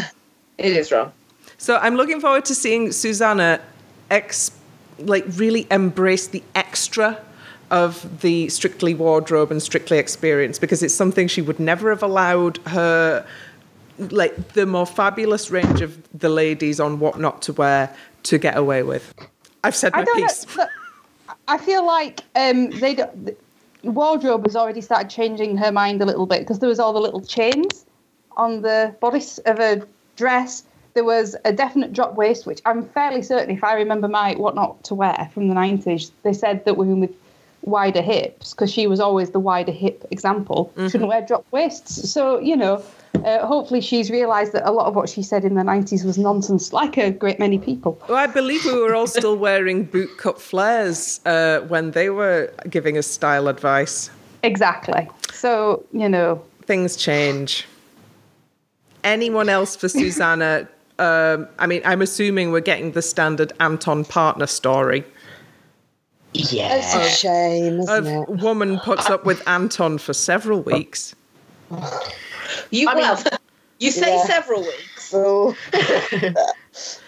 It 0.59 0.77
is 0.77 0.91
wrong. 0.91 1.13
So 1.57 1.77
I'm 1.77 1.95
looking 1.95 2.21
forward 2.21 2.45
to 2.47 2.55
seeing 2.55 2.91
Susannah 2.91 3.61
ex 4.11 4.51
like 4.99 5.25
really 5.37 5.69
embrace 5.71 6.27
the 6.27 6.43
extra 6.57 7.17
of 7.71 8.21
the 8.23 8.49
strictly 8.49 8.93
wardrobe 8.93 9.53
and 9.53 9.63
strictly 9.63 9.99
experience 9.99 10.59
because 10.59 10.83
it's 10.83 10.95
something 10.95 11.29
she 11.29 11.43
would 11.43 11.61
never 11.61 11.91
have 11.91 12.03
allowed 12.03 12.57
her 12.67 13.25
like 13.99 14.53
the 14.55 14.67
more 14.67 14.87
fabulous 14.87 15.51
range 15.51 15.81
of 15.81 15.97
the 16.19 16.29
ladies 16.29 16.81
on 16.81 16.99
what 16.99 17.21
not 17.21 17.43
to 17.43 17.53
wear 17.53 17.95
to 18.25 18.39
get 18.39 18.57
away 18.57 18.83
with. 18.83 19.15
I've 19.65 19.77
said 19.77 19.93
my 19.93 20.03
I 20.03 20.05
piece. 20.15 20.47
I 21.47 21.59
feel 21.59 21.85
like 21.87 22.21
um, 22.37 22.71
they 22.71 22.95
the 22.95 23.37
wardrobe 23.83 24.45
has 24.45 24.57
already 24.57 24.81
started 24.81 25.11
changing 25.11 25.57
her 25.57 25.73
mind 25.73 26.03
a 26.03 26.07
little 26.07 26.27
bit 26.27 26.41
because 26.41 26.59
there 26.59 26.69
was 26.69 26.79
all 26.79 26.93
the 26.93 27.01
little 27.01 27.23
chains 27.23 27.87
on 28.37 28.63
the 28.63 28.95
bodice 29.01 29.39
of 29.39 29.59
a 29.59 29.83
dress. 30.17 30.65
There 30.95 31.05
was 31.05 31.37
a 31.45 31.53
definite 31.53 31.93
drop 31.93 32.15
waist, 32.15 32.47
which 32.47 32.61
I'm 32.65 32.85
fairly 32.89 33.23
certain, 33.23 33.55
if 33.55 33.63
I 33.63 33.75
remember 33.75 34.09
my 34.09 34.35
what 34.35 34.55
not 34.55 34.83
to 34.85 34.95
wear 34.95 35.31
from 35.33 35.49
the 35.49 35.55
90s, 35.55 36.11
they 36.23 36.33
said 36.33 36.65
that 36.65 36.77
women 36.77 37.01
with 37.01 37.15
wider 37.63 38.03
hips, 38.03 38.53
because 38.53 38.73
she 38.73 38.87
was 38.87 39.01
always 39.01 39.31
the 39.31 39.41
wider 39.41 39.73
hip 39.73 40.05
example, 40.11 40.73
shouldn't 40.77 41.09
wear 41.09 41.23
drop 41.23 41.45
waists. 41.51 42.11
So, 42.11 42.39
you 42.41 42.57
know, 42.57 42.83
uh, 43.25 43.47
hopefully 43.47 43.81
she's 43.81 44.11
realised 44.11 44.53
that 44.53 44.69
a 44.69 44.73
lot 44.73 44.87
of 44.87 44.95
what 44.95 45.09
she 45.09 45.23
said 45.23 45.45
in 45.45 45.55
the 45.55 45.63
90s 45.63 46.05
was 46.05 46.19
nonsense, 46.19 46.73
like 46.73 46.97
a 46.97 47.11
great 47.11 47.39
many 47.39 47.59
people. 47.59 48.01
Well, 48.09 48.19
I 48.19 48.27
believe 48.27 48.65
we 48.65 48.73
were 48.79 48.95
all 48.95 49.07
still 49.07 49.37
wearing 49.37 49.85
boot 49.85 50.11
cut 50.19 50.41
flares 50.41 51.21
uh, 51.27 51.61
when 51.69 51.93
they 51.93 52.11
were 52.11 52.53
giving 52.71 52.97
us 52.99 53.07
style 53.07 53.49
advice. 53.49 54.11
Exactly. 54.43 55.09
So, 55.33 55.85
you 55.93 56.09
know, 56.09 56.43
things 56.63 56.97
change. 56.97 57.67
Anyone 59.05 59.49
else 59.49 59.77
for 59.77 59.89
Susannah? 59.89 60.69
Um, 60.99 61.49
I 61.59 61.67
mean, 61.67 61.83
I'm 61.85 62.03
assuming 62.03 62.51
we're 62.53 62.61
getting 62.61 62.93
the 62.93 63.03
standard 63.03 63.53
Anton 63.61 64.05
partner 64.05 64.47
story. 64.47 65.05
It's 66.35 66.53
Yeah. 66.53 67.01
a 67.01 67.09
shame, 67.09 67.79
A 67.81 67.83
isn't 67.83 68.07
it? 68.07 68.29
woman 68.29 68.79
puts 68.81 69.09
up 69.09 69.25
with 69.25 69.47
Anton 69.49 69.99
for 69.99 70.13
several 70.13 70.61
weeks. 70.61 71.15
You 72.71 72.89
I 72.89 72.95
mean- 72.95 73.03
well, 73.03 73.23
you 73.79 73.91
say 73.91 74.15
Yeah. 74.17 74.25
several 74.25 74.63
weeks. 74.63 75.13
Oh. 75.15 75.57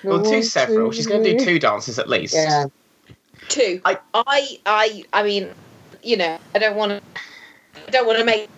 Well, 0.03 0.23
two 0.23 0.31
One, 0.31 0.43
several. 0.43 0.91
She's 0.91 1.07
going 1.07 1.23
to 1.23 1.39
do 1.39 1.45
two 1.45 1.59
dances 1.61 1.99
at 1.99 2.09
least. 2.09 2.35
Yeah. 2.35 2.67
Two. 3.49 3.81
I- 3.85 3.99
I, 4.15 4.59
I, 4.67 5.05
I 5.13 5.23
mean, 5.23 5.51
you 6.03 6.17
know, 6.17 6.39
I 6.55 6.59
don't 6.59 6.77
want 6.77 6.91
to, 6.91 7.01
I 7.87 7.91
don't 7.91 8.07
want 8.07 8.19
to 8.19 8.25
make 8.25 8.49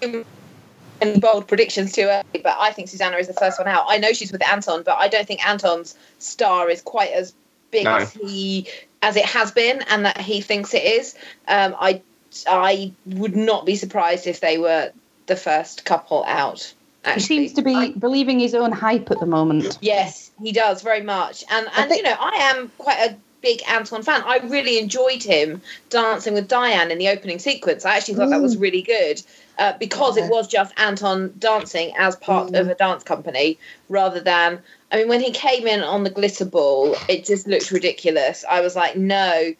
any 1.03 1.19
bold 1.21 1.49
predictions 1.49 1.93
too 1.93 2.03
early, 2.05 2.41
but 2.43 2.57
I 2.59 2.71
think 2.73 2.89
Susannah 2.89 3.17
is 3.19 3.27
the 3.27 3.35
first 3.35 3.59
one 3.59 3.69
out. 3.69 3.85
I 3.89 3.99
know 3.99 4.12
she's 4.12 4.33
with 4.33 4.47
Anton, 4.47 4.85
but 4.85 4.97
I 4.99 5.09
don't 5.09 5.27
think 5.27 5.47
Anton's 5.47 5.97
star 6.19 6.71
is 6.71 6.81
quite 6.81 7.12
as 7.12 7.35
big 7.71 7.85
No. 7.85 7.97
as 7.97 8.12
he 8.12 8.69
as 9.03 9.17
it 9.17 9.25
has 9.25 9.51
been, 9.51 9.83
and 9.91 10.05
that 10.07 10.19
he 10.19 10.41
thinks 10.41 10.73
it 10.73 10.85
is. 10.85 11.15
Um, 11.49 11.75
I, 11.79 12.01
I 12.47 12.93
would 13.07 13.35
not 13.37 13.67
be 13.67 13.75
surprised 13.75 14.27
if 14.29 14.39
they 14.41 14.57
were 14.59 14.93
the 15.35 15.41
first 15.41 15.85
couple 15.85 16.25
out. 16.27 16.75
he 17.15 17.21
seems 17.21 17.53
to 17.55 17.62
be 17.62 17.75
I- 17.75 17.93
believing 17.93 18.39
his 18.39 18.55
own 18.55 18.71
hype 18.71 19.11
at 19.11 19.19
the 19.19 19.27
moment. 19.27 19.79
Yes, 19.81 20.31
he 20.43 20.53
does 20.53 20.83
very 20.83 21.03
much, 21.03 21.45
and 21.51 21.67
and 21.77 21.89
think- 21.89 22.05
you 22.05 22.11
know 22.11 22.17
I 22.19 22.53
am 22.55 22.71
quite 22.79 22.99
a 23.11 23.17
big 23.43 23.61
Anton 23.69 24.03
fan. 24.03 24.23
I 24.25 24.39
really 24.39 24.79
enjoyed 24.79 25.23
him 25.23 25.61
dancing 25.91 26.35
with 26.35 26.49
Diane 26.49 26.90
in 26.90 26.99
the 26.99 27.09
opening 27.09 27.38
sequence. 27.38 27.85
I 27.85 27.97
actually 27.97 28.14
thought 28.14 28.31
that 28.31 28.40
was 28.40 28.57
really 28.57 28.83
good 28.83 29.23
uh, 29.59 29.75
because 29.79 30.16
Yeah. 30.16 30.27
it 30.27 30.31
was 30.31 30.49
just 30.49 30.73
Anton 30.79 31.35
dancing 31.38 31.93
as 31.99 32.16
part 32.16 32.55
of 32.55 32.69
a 32.69 32.75
dance 32.75 33.03
company 33.05 33.59
rather 33.88 34.21
than. 34.21 34.61
I 34.90 34.97
mean, 34.99 35.09
when 35.09 35.21
he 35.23 35.31
came 35.31 35.66
in 35.66 35.81
on 35.81 36.05
the 36.05 36.11
glitter 36.11 36.45
ball, 36.45 36.95
it 37.09 37.25
just 37.25 37.47
looked 37.47 37.71
ridiculous. 37.71 38.45
I 38.51 38.61
was 38.61 38.77
like, 38.77 38.95
no, 38.95 39.16
I 39.16 39.55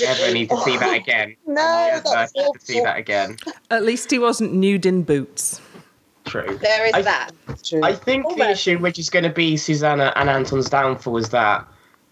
never 0.00 0.32
need 0.32 0.48
to 0.48 0.56
see 0.62 0.76
that 0.78 0.94
again. 0.94 1.36
No, 1.46 1.54
Never 1.54 2.02
that's 2.04 2.34
need 2.34 2.50
to 2.58 2.60
see 2.64 2.80
that 2.80 2.96
again. 2.96 3.36
At 3.70 3.84
least 3.84 4.10
he 4.10 4.18
wasn't 4.18 4.54
nude 4.54 4.86
in 4.86 5.02
boots. 5.02 5.60
True. 6.24 6.58
there 6.62 6.86
is 6.86 6.94
I- 6.94 7.02
that. 7.02 7.30
True. 7.62 7.80
I 7.82 7.94
think 7.94 8.24
the 8.38 8.50
issue, 8.50 8.78
which 8.78 8.98
is 8.98 9.10
going 9.10 9.24
to 9.24 9.30
be 9.30 9.56
Susannah 9.58 10.12
and 10.16 10.30
Anton's 10.30 10.70
downfall, 10.70 11.18
is 11.18 11.28
that 11.30 11.66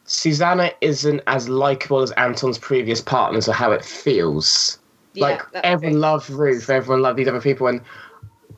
Susannah 0.08 0.72
isn't 0.80 1.20
as 1.26 1.48
likable 1.48 2.00
as 2.00 2.10
Anton's 2.12 2.58
previous 2.58 3.00
partners, 3.00 3.46
or 3.46 3.52
how 3.52 3.72
it 3.72 3.84
feels. 3.84 4.78
Yeah, 5.12 5.26
like 5.26 5.42
everyone 5.62 6.00
loved 6.00 6.30
Ruth, 6.30 6.68
everyone 6.70 7.02
loved 7.02 7.18
these 7.18 7.28
other 7.28 7.40
people, 7.40 7.66
and 7.66 7.82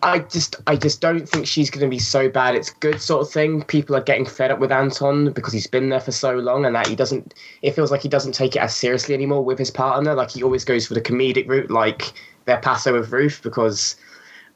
I 0.02 0.20
just, 0.20 0.56
I 0.66 0.76
just 0.76 1.00
don't 1.00 1.28
think 1.28 1.46
she's 1.46 1.68
going 1.68 1.84
to 1.84 1.90
be 1.90 1.98
so 1.98 2.30
bad. 2.30 2.54
It's 2.54 2.70
good 2.70 3.02
sort 3.02 3.26
of 3.26 3.32
thing. 3.32 3.64
People 3.64 3.96
are 3.96 4.00
getting 4.00 4.24
fed 4.24 4.50
up 4.50 4.60
with 4.60 4.70
Anton 4.72 5.32
because 5.32 5.52
he's 5.52 5.66
been 5.66 5.88
there 5.88 6.00
for 6.00 6.12
so 6.12 6.36
long, 6.36 6.64
and 6.64 6.74
that 6.76 6.86
he 6.86 6.94
doesn't. 6.94 7.34
It 7.62 7.72
feels 7.72 7.90
like 7.90 8.02
he 8.02 8.08
doesn't 8.08 8.32
take 8.32 8.54
it 8.54 8.60
as 8.60 8.74
seriously 8.74 9.14
anymore 9.14 9.44
with 9.44 9.58
his 9.58 9.70
partner. 9.70 10.14
Like 10.14 10.30
he 10.30 10.42
always 10.42 10.64
goes 10.64 10.86
for 10.86 10.94
the 10.94 11.02
comedic 11.02 11.48
route, 11.48 11.70
like 11.70 12.12
their 12.44 12.58
passo 12.58 12.92
with 12.92 13.10
Ruth, 13.10 13.40
because 13.42 13.96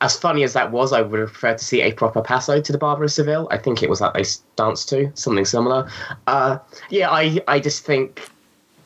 as 0.00 0.16
funny 0.18 0.42
as 0.42 0.52
that 0.52 0.70
was, 0.70 0.92
I 0.92 1.02
would 1.02 1.20
have 1.20 1.30
preferred 1.30 1.58
to 1.58 1.64
see 1.64 1.80
a 1.80 1.92
proper 1.92 2.20
paso 2.20 2.60
to 2.60 2.72
the 2.72 2.78
Barber 2.78 3.04
of 3.04 3.12
Seville. 3.12 3.48
I 3.50 3.58
think 3.58 3.82
it 3.82 3.90
was 3.90 4.00
that 4.00 4.14
they 4.14 4.24
danced 4.56 4.88
to 4.90 5.10
something 5.14 5.44
similar. 5.44 5.88
Uh, 6.26 6.58
yeah, 6.90 7.10
I, 7.10 7.40
I 7.48 7.60
just 7.60 7.84
think 7.84 8.28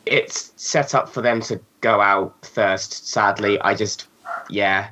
it's 0.05 0.53
set 0.55 0.95
up 0.95 1.09
for 1.09 1.21
them 1.21 1.41
to 1.41 1.59
go 1.81 2.01
out 2.01 2.45
first. 2.45 3.07
Sadly, 3.07 3.59
I 3.61 3.73
just, 3.75 4.07
yeah. 4.49 4.89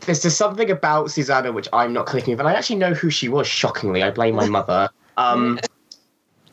There's 0.00 0.22
just 0.22 0.36
something 0.36 0.70
about 0.70 1.10
Susannah 1.10 1.52
which 1.52 1.68
I'm 1.72 1.92
not 1.92 2.06
clicking 2.06 2.32
with, 2.32 2.40
and 2.40 2.48
I 2.48 2.54
actually 2.54 2.76
know 2.76 2.94
who 2.94 3.10
she 3.10 3.28
was. 3.28 3.46
Shockingly, 3.46 4.02
I 4.02 4.10
blame 4.10 4.34
my 4.34 4.48
mother. 4.48 4.88
Um, 5.18 5.60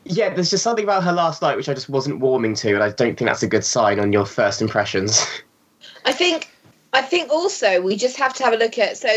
yeah, 0.04 0.34
there's 0.34 0.50
just 0.50 0.62
something 0.62 0.84
about 0.84 1.02
her 1.02 1.12
last 1.12 1.40
night 1.40 1.56
which 1.56 1.70
I 1.70 1.72
just 1.72 1.88
wasn't 1.88 2.20
warming 2.20 2.54
to, 2.56 2.74
and 2.74 2.82
I 2.82 2.90
don't 2.90 3.16
think 3.16 3.20
that's 3.26 3.42
a 3.42 3.46
good 3.46 3.64
sign 3.64 3.98
on 3.98 4.12
your 4.12 4.26
first 4.26 4.60
impressions. 4.60 5.26
I 6.04 6.12
think 6.12 6.50
I 6.92 7.02
think 7.02 7.30
also 7.30 7.80
we 7.80 7.96
just 7.96 8.16
have 8.16 8.34
to 8.34 8.44
have 8.44 8.52
a 8.52 8.56
look 8.56 8.78
at 8.78 8.96
so 8.96 9.08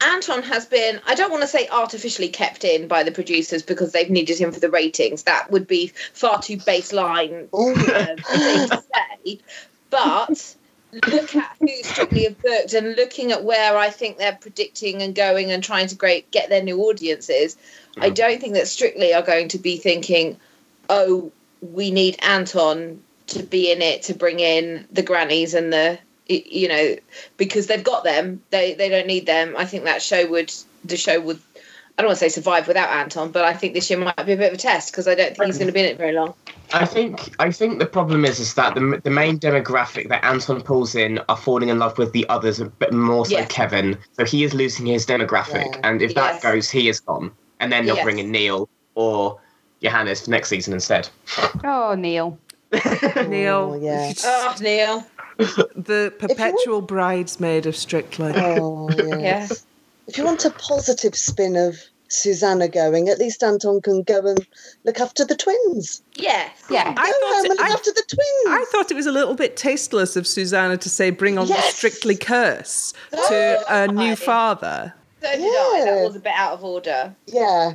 Anton 0.00 0.42
has 0.42 0.66
been 0.66 1.00
I 1.06 1.14
don't 1.14 1.30
want 1.30 1.42
to 1.42 1.48
say 1.48 1.68
artificially 1.68 2.28
kept 2.28 2.64
in 2.64 2.88
by 2.88 3.02
the 3.02 3.12
producers 3.12 3.62
because 3.62 3.92
they've 3.92 4.10
needed 4.10 4.38
him 4.38 4.52
for 4.52 4.60
the 4.60 4.70
ratings. 4.70 5.22
That 5.22 5.50
would 5.50 5.66
be 5.66 5.88
far 6.12 6.42
too 6.42 6.56
baseline 6.58 7.48
uh, 7.52 8.16
to 8.16 8.82
say. 8.94 9.38
But 9.90 10.56
look 11.08 11.34
at 11.34 11.56
who 11.60 11.68
Strictly 11.82 12.24
have 12.24 12.40
booked 12.40 12.74
and 12.74 12.96
looking 12.96 13.32
at 13.32 13.44
where 13.44 13.76
I 13.76 13.90
think 13.90 14.18
they're 14.18 14.38
predicting 14.40 15.02
and 15.02 15.14
going 15.14 15.50
and 15.50 15.62
trying 15.62 15.88
to 15.88 15.94
great 15.94 16.30
get 16.30 16.48
their 16.48 16.62
new 16.62 16.80
audiences. 16.82 17.56
I 17.98 18.10
don't 18.10 18.40
think 18.40 18.54
that 18.54 18.68
Strictly 18.68 19.14
are 19.14 19.22
going 19.22 19.48
to 19.48 19.58
be 19.58 19.76
thinking, 19.76 20.38
oh, 20.88 21.32
we 21.60 21.90
need 21.90 22.16
Anton 22.22 23.02
to 23.28 23.42
be 23.42 23.72
in 23.72 23.82
it 23.82 24.02
to 24.02 24.14
bring 24.14 24.40
in 24.40 24.86
the 24.92 25.02
grannies 25.02 25.54
and 25.54 25.72
the 25.72 25.98
you 26.28 26.68
know 26.68 26.96
because 27.36 27.66
they've 27.66 27.84
got 27.84 28.04
them 28.04 28.42
they 28.50 28.74
they 28.74 28.88
don't 28.88 29.06
need 29.06 29.26
them 29.26 29.54
i 29.58 29.64
think 29.64 29.84
that 29.84 30.00
show 30.02 30.26
would 30.28 30.52
the 30.84 30.96
show 30.96 31.20
would 31.20 31.38
i 31.56 32.02
don't 32.02 32.06
want 32.08 32.18
to 32.18 32.24
say 32.24 32.28
survive 32.28 32.66
without 32.66 32.88
anton 32.88 33.30
but 33.30 33.44
i 33.44 33.52
think 33.52 33.74
this 33.74 33.90
year 33.90 33.98
might 33.98 34.16
be 34.24 34.32
a 34.32 34.36
bit 34.36 34.48
of 34.52 34.54
a 34.54 34.60
test 34.60 34.90
because 34.90 35.06
i 35.06 35.14
don't 35.14 35.36
think 35.36 35.46
he's 35.46 35.58
going 35.58 35.66
to 35.66 35.72
be 35.72 35.80
in 35.80 35.86
it 35.86 35.98
very 35.98 36.12
long 36.12 36.34
I 36.72 36.86
think 36.86 37.34
I 37.38 37.52
think 37.52 37.78
the 37.78 37.86
problem 37.86 38.24
is 38.24 38.40
is 38.40 38.54
that 38.54 38.74
the 38.74 39.00
the 39.04 39.10
main 39.10 39.38
demographic 39.38 40.08
that 40.08 40.24
Anton 40.24 40.62
pulls 40.62 40.94
in 40.94 41.20
are 41.28 41.36
falling 41.36 41.68
in 41.68 41.78
love 41.78 41.98
with 41.98 42.12
the 42.12 42.26
others, 42.30 42.60
but 42.78 42.92
more 42.92 43.26
so 43.26 43.36
Yeah. 43.38 43.44
Kevin. 43.44 43.98
So 44.12 44.24
he 44.24 44.44
is 44.44 44.54
losing 44.54 44.86
his 44.86 45.04
demographic, 45.06 45.74
Yeah. 45.74 45.80
and 45.84 46.00
if 46.02 46.16
Yes. 46.16 46.42
that 46.42 46.42
goes, 46.42 46.70
he 46.70 46.88
is 46.88 47.00
gone. 47.00 47.30
And 47.60 47.70
then 47.70 47.84
they'll 47.84 47.96
Yes. 47.96 48.04
bring 48.04 48.18
in 48.18 48.32
Neil 48.32 48.68
or 48.94 49.38
Johannes 49.82 50.22
for 50.22 50.30
next 50.30 50.48
season 50.48 50.72
instead. 50.72 51.08
Oh, 51.62 51.94
Neil. 51.94 52.38
Neil, 53.28 53.74
Oh, 53.74 53.78
yeah. 53.80 54.12
oh 54.24 54.54
neil 54.60 55.06
the 55.38 56.12
perpetual 56.18 56.80
bridesmaid 56.80 57.66
of 57.66 57.76
Strictly. 57.76 58.32
Oh, 58.36 58.88
yeah. 58.96 59.16
yeah 59.16 59.48
If 60.06 60.18
you 60.18 60.24
want 60.24 60.44
a 60.44 60.50
positive 60.50 61.14
spin 61.14 61.56
of 61.56 61.76
Susannah 62.08 62.68
going, 62.68 63.08
at 63.08 63.18
least 63.18 63.42
Anton 63.42 63.80
can 63.80 64.02
go 64.02 64.24
and 64.26 64.46
look 64.84 65.00
after 65.00 65.24
the 65.24 65.34
twins. 65.34 66.02
Yes. 66.14 66.50
Yeah. 66.70 66.94
I 66.96 67.06
go 67.10 67.12
thought 67.12 67.34
home 67.34 67.44
it- 67.46 67.50
and 67.50 67.58
look 67.58 67.66
I- 67.68 67.72
after 67.72 67.90
the 67.90 68.02
twins. 68.06 68.46
I 68.60 68.64
thought 68.70 68.90
it 68.90 68.94
was 68.94 69.06
a 69.06 69.12
little 69.12 69.34
bit 69.34 69.56
tasteless 69.56 70.14
of 70.16 70.26
Susannah 70.26 70.76
to 70.78 70.88
say, 70.88 71.10
bring 71.10 71.38
on 71.38 71.48
the 71.48 71.60
strictly 71.62 72.16
curse 72.16 72.92
to 73.10 73.18
oh, 73.20 73.64
a 73.68 73.88
new 73.88 74.10
Right. 74.10 74.18
father. 74.18 74.94
So 75.22 75.30
did 75.32 75.40
I. 75.40 75.82
That 75.86 76.06
was 76.06 76.16
a 76.16 76.20
bit 76.20 76.32
out 76.36 76.52
of 76.52 76.62
order. 76.64 77.14
yeah. 77.26 77.74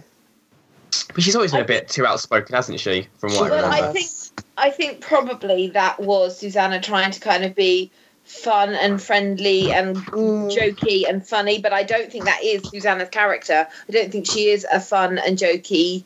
But 1.14 1.24
she's 1.24 1.36
always 1.36 1.52
been 1.52 1.62
a 1.62 1.66
bit 1.66 1.88
too 1.88 2.06
outspoken, 2.06 2.56
hasn't 2.56 2.80
she? 2.80 3.08
From 3.20 3.32
what 3.34 3.52
I 3.52 3.56
Well, 3.56 3.66
remember. 3.66 3.88
I 3.90 3.94
think 3.94 4.10
I 4.58 4.70
think 4.70 5.02
probably 5.02 5.70
that 5.70 6.00
was 6.00 6.38
Susannah 6.40 6.82
trying 6.82 7.12
to 7.12 7.20
kind 7.20 7.44
of 7.46 7.56
be 7.56 7.92
fun 8.26 8.70
and 8.76 9.02
friendly 9.02 9.72
and 9.72 9.96
Mm. 9.98 10.52
jokey 10.56 11.08
and 11.10 11.26
funny, 11.28 11.60
but 11.60 11.74
I 11.74 11.84
don't 11.84 12.12
think 12.12 12.26
that 12.26 12.44
is 12.44 12.62
Susannah's 12.70 13.10
character. 13.10 13.68
I 13.88 13.92
don't 13.92 14.12
think 14.12 14.28
she 14.28 14.50
is 14.50 14.66
a 14.72 14.80
fun 14.80 15.18
and 15.18 15.38
jokey 15.38 16.04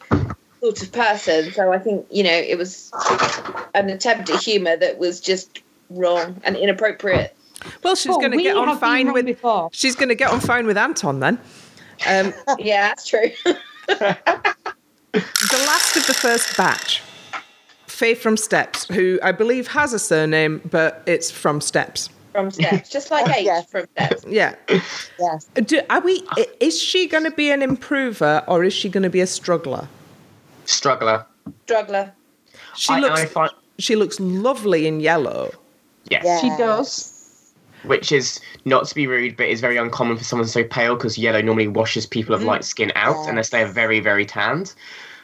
sort 0.61 0.81
of 0.81 0.91
person. 0.91 1.51
So 1.51 1.73
I 1.73 1.79
think 1.79 2.05
you 2.09 2.23
know 2.23 2.31
it 2.31 2.57
was 2.57 2.91
an 3.75 3.89
attempt 3.89 4.29
at 4.29 4.41
humour 4.41 4.77
that 4.77 4.97
was 4.99 5.19
just 5.19 5.61
wrong 5.89 6.39
and 6.43 6.55
inappropriate. 6.55 7.35
Well, 7.81 7.95
she's 7.95 8.15
Oh, 8.15 8.19
going 8.19 8.31
to 8.31 8.41
get 8.43 8.55
on 8.57 8.67
have 8.67 8.79
fine 8.79 9.11
with. 9.13 9.25
before. 9.25 9.69
She's 9.73 9.95
going 9.95 10.09
to 10.09 10.15
get 10.15 10.29
on 10.31 10.39
fine 10.39 10.65
with 10.67 10.77
Anton 10.77 11.19
then. 11.19 11.39
Um, 12.07 12.33
Yeah, 12.59 12.87
that's 12.89 13.07
true. 13.07 13.31
the 13.87 14.17
last 15.13 15.95
of 15.97 16.07
the 16.07 16.13
first 16.13 16.55
batch, 16.57 17.01
Faye 17.93 18.15
from 18.15 18.35
Steps, 18.37 18.85
who 18.87 19.19
I 19.21 19.31
believe 19.31 19.67
has 19.67 19.93
a 19.93 19.99
surname, 19.99 20.61
but 20.71 21.03
it's 21.05 21.29
from 21.29 21.61
Steps. 21.61 22.09
from 22.31 22.49
steps, 22.49 22.89
just 22.89 23.11
like 23.11 23.29
H 23.29 23.45
Yes. 23.45 23.69
from 23.69 23.85
steps. 23.95 24.25
Yeah. 24.27 24.55
Yes. 25.19 25.45
Do, 25.53 25.79
are 25.91 26.01
we? 26.01 26.23
Is 26.59 26.79
she 26.81 27.07
going 27.07 27.23
to 27.25 27.31
be 27.31 27.51
an 27.51 27.61
improver 27.61 28.43
or 28.47 28.63
is 28.63 28.73
she 28.73 28.89
going 28.89 29.03
to 29.03 29.11
be 29.11 29.21
a 29.21 29.27
struggler? 29.27 29.87
Struggler. 30.65 31.23
Struggler. 31.65 32.11
She 32.75 32.93
I, 32.93 32.99
looks. 32.99 33.21
I 33.21 33.25
find, 33.27 33.51
She 33.77 33.95
looks 33.95 34.19
lovely 34.19 34.87
in 34.87 34.99
yellow. 34.99 35.51
yes. 36.09 36.23
Yeah. 36.25 36.39
She 36.41 36.49
does. 36.57 37.53
Which 37.83 38.11
is 38.11 38.39
not 38.65 38.87
to 38.87 38.95
be 38.95 39.05
rude, 39.05 39.37
but 39.37 39.47
is 39.49 39.61
very 39.61 39.77
uncommon 39.77 40.17
for 40.17 40.23
someone 40.23 40.47
so 40.47 40.63
pale 40.63 40.95
because 40.95 41.17
yellow 41.19 41.41
normally 41.41 41.67
washes 41.67 42.07
people 42.07 42.33
of 42.33 42.41
light 42.41 42.63
skin 42.63 42.91
out 42.95 43.17
Yeah. 43.25 43.29
unless 43.29 43.49
they're 43.49 43.67
very, 43.67 43.99
very 43.99 44.25
tanned. 44.25 44.73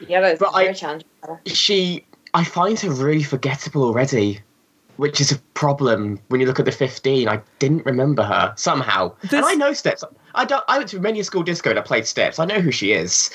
Yellow's 0.06 0.38
But 0.38 0.54
I- 0.54 0.64
very 0.64 0.74
challenging. 0.76 1.08
colour. 1.22 1.40
She, 1.46 2.04
I 2.34 2.44
find 2.44 2.78
her 2.80 2.90
really 2.90 3.22
forgettable 3.22 3.82
already, 3.84 4.40
which 4.96 5.20
is 5.20 5.32
a 5.32 5.38
problem 5.54 6.20
when 6.28 6.40
you 6.40 6.46
look 6.46 6.58
at 6.60 6.64
the 6.64 6.72
15. 6.72 7.28
I 7.28 7.40
didn't 7.58 7.84
remember 7.84 8.22
her 8.22 8.52
somehow. 8.56 9.12
This- 9.22 9.32
And 9.34 9.44
I 9.46 9.54
know 9.54 9.72
Steps. 9.72 10.04
I 10.34 10.44
don't. 10.44 10.62
I 10.68 10.78
went 10.78 10.90
to 10.90 11.00
many 11.00 11.18
a 11.18 11.24
school 11.24 11.42
disco 11.42 11.70
and 11.70 11.78
I 11.78 11.82
played 11.82 12.06
Steps. 12.06 12.38
I 12.38 12.44
know 12.44 12.60
who 12.60 12.70
she 12.70 12.92
is. 12.92 13.30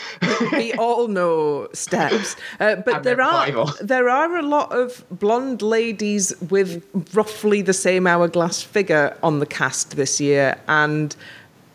we 0.53 0.71
all 0.79 1.09
know 1.09 1.67
steps, 1.73 2.37
uh, 2.61 2.75
but 2.77 2.95
And 2.97 3.03
there 3.03 3.21
are 3.21 3.65
there 3.81 4.07
are 4.07 4.37
a 4.37 4.41
lot 4.41 4.71
of 4.71 5.03
blonde 5.11 5.61
ladies 5.61 6.33
with 6.49 6.81
roughly 7.13 7.61
the 7.61 7.73
same 7.73 8.07
hourglass 8.07 8.61
figure 8.61 9.17
on 9.23 9.39
the 9.39 9.45
cast 9.45 9.97
this 9.97 10.21
year, 10.21 10.57
and 10.69 11.13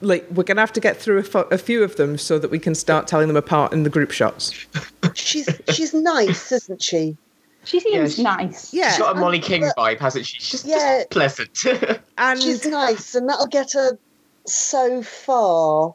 like 0.00 0.26
we're 0.30 0.42
gonna 0.44 0.60
have 0.60 0.72
to 0.74 0.80
get 0.80 0.96
through 0.96 1.18
a, 1.18 1.22
fo- 1.22 1.48
a 1.50 1.58
few 1.58 1.82
of 1.82 1.96
them 1.96 2.16
so 2.18 2.38
that 2.38 2.50
we 2.50 2.58
can 2.58 2.74
start 2.74 3.06
telling 3.06 3.28
them 3.28 3.36
apart 3.36 3.72
in 3.72 3.82
the 3.82 3.90
group 3.90 4.10
shots. 4.10 4.66
She's 5.14 5.48
she's 5.72 5.92
nice, 5.94 6.52
isn't 6.52 6.82
she? 6.82 7.16
She 7.64 7.80
seems 7.80 8.14
she- 8.16 8.22
nice. 8.22 8.72
Yeah, 8.72 8.90
She's 8.90 8.98
got 8.98 9.16
a 9.16 9.20
Molly 9.20 9.36
and- 9.38 9.44
King 9.46 9.60
but- 9.62 9.76
vibe, 9.76 9.98
hasn't 10.00 10.26
she? 10.26 10.38
She's 10.38 10.50
just, 10.50 10.66
Yeah. 10.66 10.98
just 10.98 11.10
pleasant. 11.10 11.58
and 12.18 12.40
She's 12.42 12.64
nice, 12.66 13.14
and 13.14 13.28
that'll 13.28 13.46
get 13.46 13.72
her 13.72 13.98
so 14.46 15.02
far. 15.02 15.94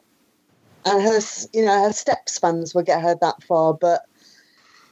And 0.84 1.02
her, 1.02 1.16
s- 1.16 1.48
you 1.52 1.64
know, 1.64 1.82
her 1.82 1.92
steps 1.92 2.38
fans 2.38 2.72
will 2.74 2.82
get 2.84 3.02
her 3.02 3.16
that 3.20 3.42
far, 3.42 3.74
but 3.74 4.02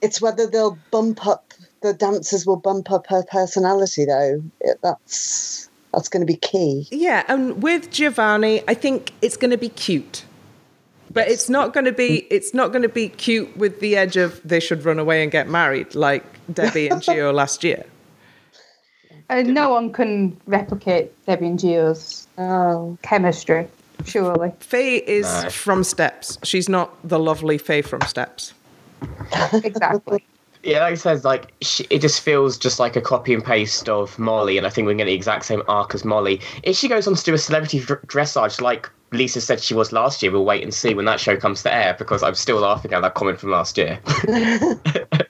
it's 0.03 0.21
whether 0.21 0.47
they'll 0.49 0.77
bump 0.91 1.25
up 1.27 1.55
the 1.83 1.93
dancers 1.95 2.47
will 2.47 2.57
bump 2.57 2.91
up 2.91 3.07
her 3.09 3.23
personality, 3.31 4.05
though. 4.07 4.43
It, 4.61 4.79
that's 4.83 5.69
that's 5.95 6.09
going 6.09 6.27
to 6.27 6.31
be 6.33 6.37
key. 6.39 6.87
Yeah, 6.91 7.25
and 7.29 7.63
with 7.63 7.91
Giovanni, 7.91 8.63
I 8.69 8.75
think 8.75 9.13
it's 9.23 9.37
going 9.37 9.51
to 9.53 9.57
be 9.59 9.69
cute. 9.71 10.25
But 11.13 11.29
it's 11.29 11.49
not 11.49 11.73
going 11.73 11.85
to 11.87 11.93
be 11.93 12.27
it's 12.31 12.53
not 12.55 12.73
going 12.73 12.83
to 12.83 12.89
be 12.89 13.09
cute 13.09 13.57
with 13.57 13.79
the 13.81 13.97
edge 13.97 14.17
of 14.17 14.41
they 14.45 14.59
should 14.59 14.85
run 14.85 14.99
away 14.99 15.23
and 15.23 15.31
get 15.31 15.49
married 15.49 15.95
like 15.95 16.25
Debbie 16.53 16.89
and 16.89 17.01
Gio 17.07 17.33
last 17.33 17.63
year. 17.63 17.85
And 19.29 19.49
Uh, 19.51 19.53
no 19.53 19.71
one 19.71 19.93
can 19.93 20.37
replicate 20.47 21.13
Debbie 21.27 21.47
and 21.47 21.59
Gio's 21.59 22.27
Oh, 22.37 22.99
chemistry, 23.03 23.69
surely. 24.05 24.53
Faye 24.59 24.97
is 24.97 25.25
No. 25.45 25.51
from 25.51 25.85
Steps. 25.85 26.37
She's 26.43 26.69
not 26.69 26.97
the 27.09 27.19
lovely 27.19 27.59
Faye 27.59 27.83
from 27.83 28.01
Steps. 28.03 28.53
Exactly. 29.53 30.25
Yeah, 30.65 30.81
like 30.81 30.93
I 30.93 30.95
said, 30.95 31.25
like 31.25 31.53
she, 31.61 31.87
it 31.91 32.01
just 32.01 32.23
feels 32.23 32.57
just 32.57 32.79
like 32.79 32.97
a 32.97 33.01
copy 33.01 33.35
and 33.35 33.45
paste 33.45 33.89
of 33.89 34.19
Molly, 34.19 34.57
and 34.57 34.67
I 34.67 34.71
think 34.71 34.87
we're 34.87 34.95
getting 34.95 35.13
the 35.13 35.15
exact 35.15 35.45
same 35.45 35.63
arc 35.69 35.95
as 35.95 36.05
Molly. 36.05 36.41
If 36.63 36.77
she 36.77 36.89
goes 36.89 37.07
on 37.07 37.15
to 37.15 37.23
do 37.23 37.35
a 37.35 37.39
celebrity 37.39 37.81
dr- 37.81 38.01
dressage 38.07 38.61
like 38.63 38.91
Lisa 39.13 39.43
said 39.43 39.61
she 39.61 39.75
was 39.75 39.93
last 39.93 40.23
year, 40.23 40.33
we'll 40.33 40.45
wait 40.45 40.63
and 40.63 40.73
see 40.73 40.95
when 40.95 41.05
that 41.05 41.21
show 41.21 41.37
comes 41.37 41.63
to 41.65 41.75
air 41.75 41.95
because 41.99 42.23
I'm 42.23 42.35
still 42.35 42.61
laughing 42.61 42.95
at 42.95 43.03
that 43.03 43.15
comment 43.15 43.41
from 43.41 43.51
last 43.51 43.77
year. 43.77 44.01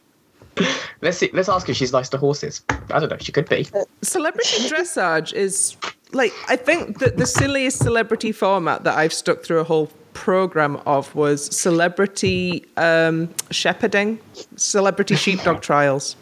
let's 1.03 1.19
see. 1.19 1.31
Let's 1.33 1.49
ask 1.49 1.69
if 1.69 1.77
she's 1.77 1.93
nice 1.93 2.09
to 2.11 2.19
horses. 2.19 2.63
I 2.91 3.01
don't 3.01 3.11
know. 3.11 3.19
She 3.19 3.33
could 3.33 3.49
be. 3.49 3.67
Uh, 3.75 3.85
celebrity 4.03 4.69
dressage 4.69 5.33
is 5.33 5.77
like 6.13 6.33
I 6.49 6.55
think 6.55 7.01
that 7.01 7.17
the 7.17 7.27
silliest 7.27 7.79
celebrity 7.79 8.31
format 8.31 8.85
that 8.85 8.97
I've 8.97 9.13
stuck 9.13 9.43
through 9.43 9.59
a 9.59 9.65
whole 9.65 9.91
program 10.15 10.77
of 10.87 11.15
was 11.15 11.55
celebrity 11.55 12.65
um, 12.77 13.29
shepherding, 13.51 14.19
celebrity 14.57 15.17
sheepdog 15.17 15.61
trials. 15.71 16.17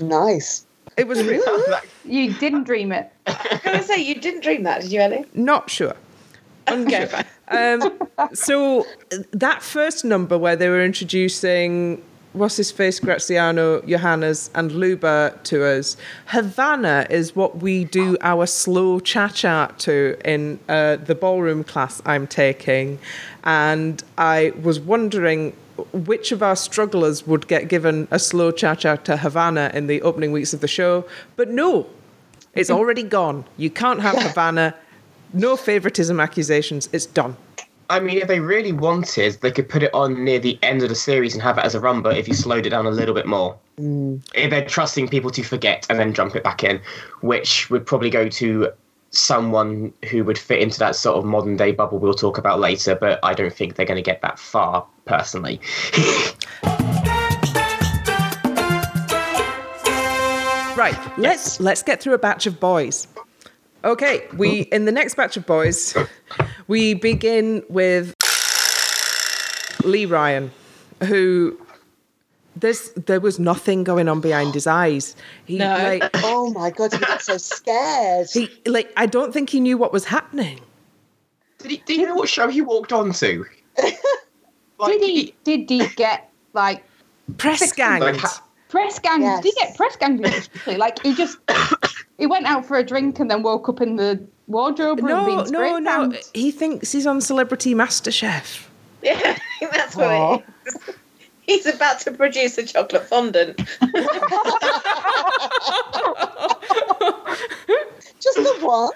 nice. 0.00 0.66
It 0.96 1.08
was 1.08 1.22
real. 1.22 1.42
You 2.04 2.34
didn't 2.34 2.64
dream 2.64 2.90
it. 2.90 3.10
I 3.26 3.48
was 3.52 3.60
going 3.60 3.78
to 3.78 3.84
say, 3.84 4.02
you 4.02 4.16
didn't 4.16 4.42
dream 4.42 4.64
that, 4.64 4.82
did 4.82 4.90
you, 4.92 5.00
Ellie? 5.00 5.24
not 5.34 5.70
sure. 5.70 5.94
Okay. 6.68 7.08
Um, 7.48 7.98
so 8.34 8.84
that 9.30 9.62
first 9.62 10.04
number 10.04 10.36
where 10.36 10.56
they 10.56 10.68
were 10.68 10.84
introducing 10.84 12.02
what's 12.32 12.56
his 12.56 12.70
face, 12.70 12.98
Graziano, 12.98 13.80
Johannes, 13.82 14.50
and 14.54 14.72
Luba 14.72 15.38
to 15.44 15.64
us, 15.64 15.96
Havana 16.26 17.06
is 17.10 17.36
what 17.36 17.58
we 17.58 17.84
do 17.84 18.16
our 18.20 18.46
slow 18.46 19.00
cha 19.00 19.28
cha 19.28 19.66
to 19.78 20.16
in 20.24 20.58
uh, 20.68 20.96
the 20.96 21.14
ballroom 21.14 21.62
class 21.64 22.02
I'm 22.06 22.26
taking, 22.26 22.98
and 23.44 24.02
I 24.18 24.52
was 24.62 24.80
wondering. 24.80 25.54
Which 25.92 26.32
of 26.32 26.42
our 26.42 26.54
strugglers 26.54 27.26
would 27.26 27.48
get 27.48 27.68
given 27.68 28.06
a 28.10 28.18
slow 28.18 28.50
cha 28.50 28.74
cha 28.74 28.96
to 28.96 29.16
Havana 29.16 29.70
in 29.72 29.86
the 29.86 30.02
opening 30.02 30.30
weeks 30.30 30.52
of 30.52 30.60
the 30.60 30.68
show? 30.68 31.04
But 31.34 31.48
no, 31.48 31.86
it's 32.54 32.68
mm-hmm. 32.68 32.78
already 32.78 33.02
gone. 33.02 33.46
You 33.56 33.70
can't 33.70 34.00
have 34.00 34.16
Havana. 34.22 34.74
No 35.32 35.56
favoritism 35.56 36.20
accusations. 36.20 36.90
It's 36.92 37.06
done. 37.06 37.36
I 37.88 38.00
mean, 38.00 38.18
if 38.18 38.28
they 38.28 38.40
really 38.40 38.72
wanted, 38.72 39.38
they 39.40 39.50
could 39.50 39.68
put 39.68 39.82
it 39.82 39.92
on 39.92 40.24
near 40.24 40.38
the 40.38 40.58
end 40.62 40.82
of 40.82 40.88
the 40.88 40.94
series 40.94 41.34
and 41.34 41.42
have 41.42 41.58
it 41.58 41.64
as 41.64 41.74
a 41.74 41.80
rumba 41.80 42.16
if 42.16 42.28
you 42.28 42.34
slowed 42.34 42.66
it 42.66 42.70
down 42.70 42.86
a 42.86 42.90
little 42.90 43.14
bit 43.14 43.26
more. 43.26 43.56
Mm. 43.78 44.22
If 44.34 44.50
they're 44.50 44.64
trusting 44.64 45.08
people 45.08 45.30
to 45.30 45.42
forget 45.42 45.86
and 45.90 45.98
then 45.98 46.14
jump 46.14 46.36
it 46.36 46.44
back 46.44 46.62
in, 46.64 46.80
which 47.20 47.68
would 47.70 47.84
probably 47.86 48.10
go 48.10 48.28
to 48.28 48.72
someone 49.12 49.92
who 50.10 50.24
would 50.24 50.38
fit 50.38 50.60
into 50.60 50.78
that 50.78 50.96
sort 50.96 51.18
of 51.18 51.24
modern 51.24 51.56
day 51.56 51.70
bubble 51.70 51.98
we'll 51.98 52.14
talk 52.14 52.38
about 52.38 52.58
later, 52.58 52.94
but 52.94 53.20
I 53.22 53.34
don't 53.34 53.52
think 53.52 53.76
they're 53.76 53.86
going 53.86 54.02
to 54.02 54.02
get 54.02 54.22
that 54.22 54.38
far 54.38 54.86
personally. 55.04 55.60
Right. 60.74 61.18
Let's 61.18 61.60
let's 61.60 61.82
get 61.82 62.02
through 62.02 62.14
a 62.14 62.18
batch 62.18 62.46
of 62.46 62.58
boys. 62.58 63.06
Okay, 63.84 64.26
we 64.36 64.62
in 64.72 64.86
the 64.86 64.90
next 64.90 65.14
batch 65.14 65.36
of 65.36 65.46
boys, 65.46 65.94
we 66.66 66.94
begin 66.94 67.62
with 67.68 68.14
Lee 69.84 70.06
Ryan, 70.06 70.50
who 71.04 71.58
there's 72.56 72.90
there 72.92 73.20
was 73.20 73.38
nothing 73.38 73.84
going 73.84 74.08
on 74.08 74.20
behind 74.20 74.54
his 74.54 74.66
eyes. 74.66 75.16
He 75.44 75.58
No. 75.58 75.74
like 75.76 76.10
Oh 76.16 76.50
my 76.52 76.70
god, 76.70 76.92
he 76.92 76.98
got 76.98 77.22
so 77.22 77.36
scared. 77.38 78.28
he 78.32 78.48
like 78.66 78.92
I 78.96 79.06
don't 79.06 79.32
think 79.32 79.50
he 79.50 79.60
knew 79.60 79.78
what 79.78 79.92
was 79.92 80.04
happening. 80.04 80.60
Did, 81.58 81.70
he, 81.70 81.76
did 81.86 81.96
you 82.00 82.06
know 82.06 82.16
what 82.16 82.28
show 82.28 82.48
he 82.48 82.60
walked 82.60 82.92
on 82.92 83.12
to? 83.12 83.44
Like, 84.78 84.98
Did 84.98 85.02
he? 85.02 85.34
Did 85.44 85.70
he 85.70 85.86
get 85.94 86.28
like 86.54 86.82
Press 87.38 87.60
Six- 87.60 87.72
ganged. 87.72 88.02
Like, 88.02 88.16
ha- 88.16 88.42
press 88.68 88.98
gang? 88.98 89.22
Yes. 89.22 89.40
Did 89.42 89.54
he 89.54 89.60
get 89.60 89.76
press 89.76 89.94
gang 89.96 90.16
really? 90.18 90.76
Like 90.76 91.00
he 91.02 91.14
just 91.14 91.38
he 92.18 92.26
went 92.26 92.46
out 92.46 92.66
for 92.66 92.76
a 92.76 92.82
drink 92.82 93.20
and 93.20 93.30
then 93.30 93.44
woke 93.44 93.68
up 93.68 93.80
in 93.80 93.94
the 93.94 94.20
wardrobe 94.48 94.98
room 94.98 95.08
no, 95.08 95.24
being 95.44 95.52
no, 95.52 95.78
no. 95.78 95.84
tanned. 96.10 96.18
He 96.34 96.50
thinks 96.50 96.90
he's 96.90 97.06
on 97.06 97.20
Celebrity 97.20 97.74
MasterChef. 97.76 98.66
Yeah, 99.02 99.38
that's 99.60 99.94
what 99.94 100.06
Aw. 100.06 100.34
it 100.38 100.44
is. 100.66 100.94
He's 101.46 101.66
about 101.66 102.00
to 102.00 102.12
produce 102.12 102.56
a 102.58 102.64
chocolate 102.64 103.08
fondant. 103.08 103.58
Just 108.20 108.36
the 108.36 108.58
one. 108.60 108.90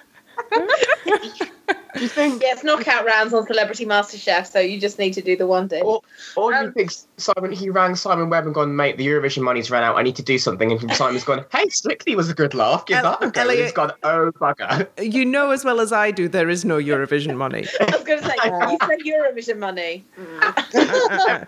Do 1.94 2.02
you 2.02 2.08
think? 2.08 2.42
Yeah, 2.42 2.52
it's 2.52 2.62
knockout 2.62 3.06
rounds 3.06 3.32
on 3.32 3.46
Celebrity 3.46 3.86
MasterChef, 3.86 4.46
so 4.52 4.60
you 4.60 4.78
just 4.78 4.98
need 4.98 5.14
to 5.14 5.22
do 5.22 5.34
the 5.34 5.46
one 5.46 5.66
dish. 5.66 5.82
Or, 5.82 6.02
or 6.36 6.52
do 6.52 6.58
you 6.58 6.64
Um, 6.66 6.72
think 6.74 6.92
Simon? 7.16 7.52
He 7.52 7.70
rang 7.70 7.96
Simon 7.96 8.28
Webbe 8.28 8.44
and 8.44 8.54
gone, 8.54 8.76
mate. 8.76 8.98
The 8.98 9.06
Eurovision 9.06 9.42
money's 9.42 9.70
run 9.70 9.82
out. 9.82 9.96
I 9.96 10.02
need 10.02 10.14
to 10.16 10.22
do 10.22 10.36
something. 10.38 10.70
And 10.70 10.92
Simon's 10.92 11.24
gone, 11.24 11.46
hey, 11.52 11.66
Strictly 11.70 12.14
was 12.14 12.28
a 12.28 12.34
good 12.34 12.52
laugh. 12.52 12.84
Give 12.84 12.98
El- 12.98 13.02
that 13.04 13.16
a 13.16 13.18
go. 13.20 13.26
And 13.26 13.36
Elliot- 13.38 13.62
he's 13.64 13.72
gone, 13.72 13.92
oh 14.02 14.30
bugger. 14.38 14.86
You 15.02 15.24
know 15.24 15.52
as 15.52 15.64
well 15.64 15.80
as 15.80 15.90
I 15.90 16.10
do, 16.10 16.28
there 16.28 16.50
is 16.50 16.66
no 16.66 16.76
Eurovision 16.76 17.34
money. 17.36 17.64
I 17.80 17.84
was 17.96 18.04
going 18.04 18.20
to 18.20 18.26
say, 18.28 18.34
you 18.44 18.78
said 18.82 18.98
Eurovision 19.00 19.58
money. 19.58 20.04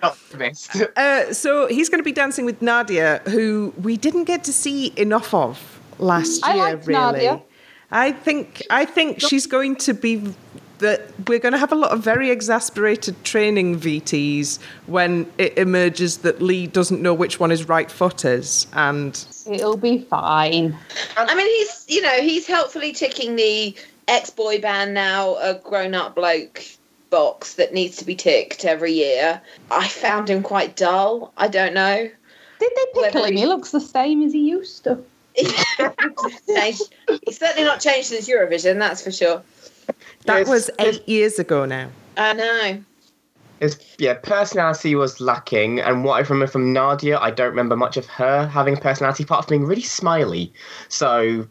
I'm. 0.02 0.88
Uh, 0.96 1.32
so 1.34 1.66
he's 1.66 1.88
going 1.90 2.00
to 2.00 2.04
be 2.04 2.12
dancing 2.12 2.46
with 2.46 2.60
Nadiya, 2.60 3.26
who 3.28 3.74
we 3.82 3.96
didn't 3.98 4.24
get 4.24 4.44
to 4.44 4.52
see 4.52 4.92
enough 4.96 5.34
of 5.34 5.80
last 5.98 6.42
I 6.44 6.54
year. 6.54 6.64
liked 6.64 6.86
really, 6.86 7.00
Nadiya. 7.20 7.42
I 7.90 8.12
think 8.12 8.62
I 8.70 8.84
think 8.84 9.20
she's 9.20 9.46
going 9.46 9.76
to 9.76 9.94
be 9.94 10.34
that 10.78 11.02
we're 11.26 11.38
going 11.38 11.52
to 11.52 11.58
have 11.58 11.72
a 11.72 11.76
lot 11.76 11.90
of 11.90 12.02
very 12.04 12.30
exasperated 12.30 13.24
training 13.24 13.80
VTs 13.80 14.60
when 14.86 15.30
it 15.36 15.58
emerges 15.58 16.18
that 16.18 16.40
Lee 16.40 16.66
doesn't 16.66 17.02
know 17.02 17.14
which 17.14 17.40
one 17.40 17.50
his 17.50 17.68
right 17.68 17.90
foot 17.90 18.24
is, 18.24 18.66
and 18.74 19.24
It'll 19.50 19.76
be 19.76 20.00
fine. 20.02 20.76
I 21.16 21.34
mean, 21.34 21.46
he's 21.46 21.84
you 21.88 22.02
know 22.02 22.20
he's 22.20 22.46
helpfully 22.46 22.92
ticking 22.92 23.36
the 23.36 23.74
ex 24.06 24.30
boy 24.30 24.60
band 24.60 24.94
now 24.94 25.36
a 25.36 25.54
grown 25.54 25.94
up 25.94 26.14
bloke 26.14 26.62
box 27.10 27.54
that 27.54 27.72
needs 27.72 27.96
to 27.96 28.04
be 28.04 28.14
ticked 28.14 28.64
every 28.64 28.92
year. 28.92 29.40
I 29.70 29.88
found 29.88 30.28
him 30.28 30.42
quite 30.42 30.76
dull. 30.76 31.32
I 31.38 31.48
don't 31.48 31.74
know. 31.74 32.10
Did 32.58 32.72
they 32.76 33.02
pickle 33.02 33.24
him? 33.24 33.36
He 33.36 33.46
looks 33.46 33.70
the 33.70 33.80
same 33.80 34.22
as 34.22 34.32
he 34.32 34.50
used 34.50 34.84
to. 34.84 34.98
Changed- 36.46 36.94
he's 37.26 37.38
certainly 37.38 37.64
not 37.64 37.80
changed 37.80 38.08
since 38.08 38.28
Eurovision, 38.28 38.78
that's 38.78 39.02
for 39.02 39.12
sure. 39.12 39.42
that 40.26 40.38
Yes, 40.40 40.48
was 40.48 40.70
eight 40.78 41.06
years 41.08 41.38
ago 41.38 41.64
now. 41.64 41.88
I 42.16 42.32
know. 42.32 42.82
His 43.60 43.78
yeah, 43.98 44.14
personality 44.14 44.94
was 44.94 45.20
lacking, 45.20 45.80
and 45.80 46.04
what 46.04 46.14
I 46.14 46.20
remember 46.20 46.46
from 46.46 46.72
Nadiya, 46.72 47.18
I 47.20 47.30
don't 47.32 47.50
remember 47.50 47.76
much 47.76 47.96
of 47.96 48.06
her 48.06 48.46
having 48.46 48.76
a 48.76 48.80
personality 48.80 49.24
apart 49.24 49.46
from 49.46 49.50
being 49.58 49.64
really 49.66 49.82
smiley. 49.82 50.52
So 50.88 51.46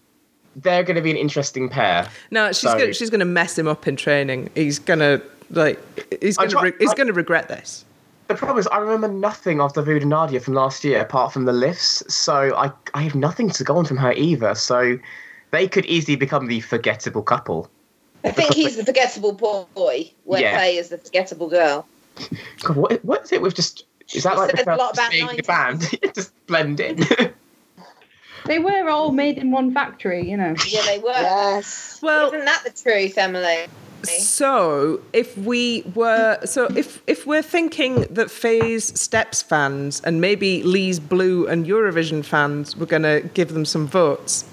they're 0.56 0.84
going 0.84 0.95
to 0.95 1.02
be 1.02 1.12
an 1.12 1.17
interesting 1.17 1.67
pair. 1.69 2.08
No, 2.32 2.47
she's 2.50 2.60
So- 2.71 2.78
gonna, 2.78 2.93
she's 2.93 3.10
going 3.10 3.19
to 3.19 3.26
mess 3.26 3.58
him 3.58 3.67
up 3.67 3.88
in 3.88 3.95
training. 3.97 4.50
He's 4.56 4.80
gonna 4.80 5.21
like 5.50 5.80
he's 6.21 6.38
going 6.38 6.50
to 6.52 6.60
re- 6.62 6.73
he's 6.80 6.93
going 6.93 7.08
to 7.08 7.13
regret 7.13 7.47
this. 7.50 7.84
The 8.27 8.35
problem 8.35 8.57
is, 8.57 8.67
I 8.67 8.79
remember 8.79 9.07
nothing 9.07 9.61
of 9.61 9.73
the 9.73 9.81
Voodoo 9.81 10.05
Nadiya 10.05 10.41
from 10.41 10.53
last 10.53 10.83
year 10.83 10.99
apart 10.99 11.31
from 11.31 11.45
the 11.45 11.53
lifts, 11.53 12.03
so 12.13 12.53
I 12.55 12.71
I 12.93 13.03
have 13.03 13.15
nothing 13.15 13.49
to 13.51 13.63
go 13.63 13.77
on 13.77 13.85
from 13.85 13.97
her 13.97 14.11
either. 14.11 14.53
So 14.55 14.97
they 15.51 15.67
could 15.67 15.85
easily 15.85 16.17
become 16.17 16.47
the 16.47 16.59
forgettable 16.59 17.23
couple. 17.23 17.69
I 18.25 18.31
think 18.31 18.53
he's 18.53 18.75
the 18.75 18.83
forgettable 18.83 19.31
boy 19.73 20.11
when 20.25 20.41
Yeah. 20.41 20.57
Faye 20.57 20.77
is 20.77 20.89
the 20.89 20.97
forgettable 20.97 21.49
girl. 21.49 21.87
God, 22.63 22.75
what 22.75 23.05
what 23.05 23.23
is 23.23 23.31
it 23.31 23.41
with 23.41 23.55
just? 23.55 23.85
Is 24.13 24.23
that 24.23 24.33
He 24.33 24.39
like 24.39 24.55
the 24.55 24.63
a 24.63 24.75
lot 24.75 24.95
first 24.95 24.99
about 24.99 25.11
being 25.11 25.35
the 25.35 25.43
band? 25.43 25.99
just 26.13 26.33
blend 26.47 26.79
in. 26.79 27.05
They 28.45 28.59
were 28.59 28.89
all 28.89 29.11
made 29.11 29.37
in 29.37 29.51
one 29.51 29.73
factory, 29.73 30.29
you 30.29 30.37
know. 30.37 30.55
Yeah, 30.65 30.81
they 30.85 30.99
were. 30.99 31.11
Yes. 31.11 31.99
Well, 32.01 32.27
Isn't 32.27 32.45
that 32.45 32.63
the 32.63 32.69
truth, 32.69 33.17
Emily? 33.17 33.67
So 34.03 35.01
if 35.13 35.38
we 35.38 35.83
were 35.95 36.39
so 36.45 36.65
if 36.75 37.01
if 37.07 37.25
we're 37.25 37.41
thinking 37.41 38.01
that 38.10 38.29
Faye's 38.29 38.99
Steps 38.99 39.41
fans 39.41 40.01
and 40.01 40.21
maybe 40.21 40.63
Lee's 40.63 40.99
Blue 40.99 41.47
and 41.47 41.65
Eurovision 41.65 42.23
fans 42.23 42.75
were 42.77 42.86
going 42.86 43.03
to 43.03 43.29
give 43.33 43.53
them 43.53 43.65
some 43.65 43.88
votes, 43.88 44.45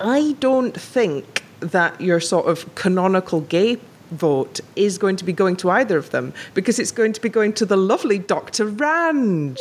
I 0.00 0.36
don't 0.40 0.78
think 0.78 1.44
that 1.60 2.00
your 2.00 2.20
sort 2.20 2.46
of 2.46 2.74
canonical 2.74 3.40
gay 3.42 3.78
vote 4.10 4.60
is 4.76 4.98
going 4.98 5.16
to 5.16 5.24
be 5.24 5.32
going 5.32 5.56
to 5.56 5.70
either 5.70 5.96
of 5.96 6.10
them 6.10 6.34
because 6.54 6.78
it's 6.78 6.92
going 6.92 7.12
to 7.12 7.20
be 7.20 7.28
going 7.28 7.52
to 7.54 7.64
the 7.64 7.76
lovely 7.76 8.18
Dr. 8.18 8.70
Ranj. 8.70 9.58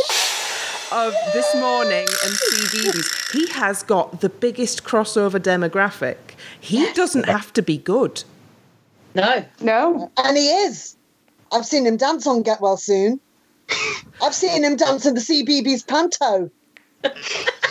Of 0.94 1.14
this 1.32 1.56
morning 1.56 2.06
and 2.06 2.34
CBeebies. 2.36 3.32
He 3.32 3.48
has 3.54 3.82
got 3.82 4.20
the 4.20 4.28
biggest 4.28 4.84
crossover 4.84 5.40
demographic. 5.40 6.18
He 6.60 6.92
doesn't 6.92 7.28
have 7.28 7.54
to 7.54 7.62
be 7.62 7.78
good. 7.78 8.26
No. 9.14 9.46
No. 9.60 10.12
And 10.18 10.38
he 10.38 10.48
is. 10.48 10.96
I've 11.52 11.66
seen 11.66 11.86
him 11.86 11.98
dance 11.98 12.26
on 12.28 12.44
Get 12.44 12.62
Well 12.62 12.78
Soon. 12.78 13.20
I've 14.22 14.36
seen 14.36 14.64
him 14.64 14.76
dance 14.76 15.06
in 15.06 15.16
the 15.16 15.22
CBeebies 15.22 15.88
Panto. 15.88 16.50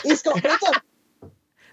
He's 0.03 0.23
got 0.23 0.43
rhythm. 0.43 1.33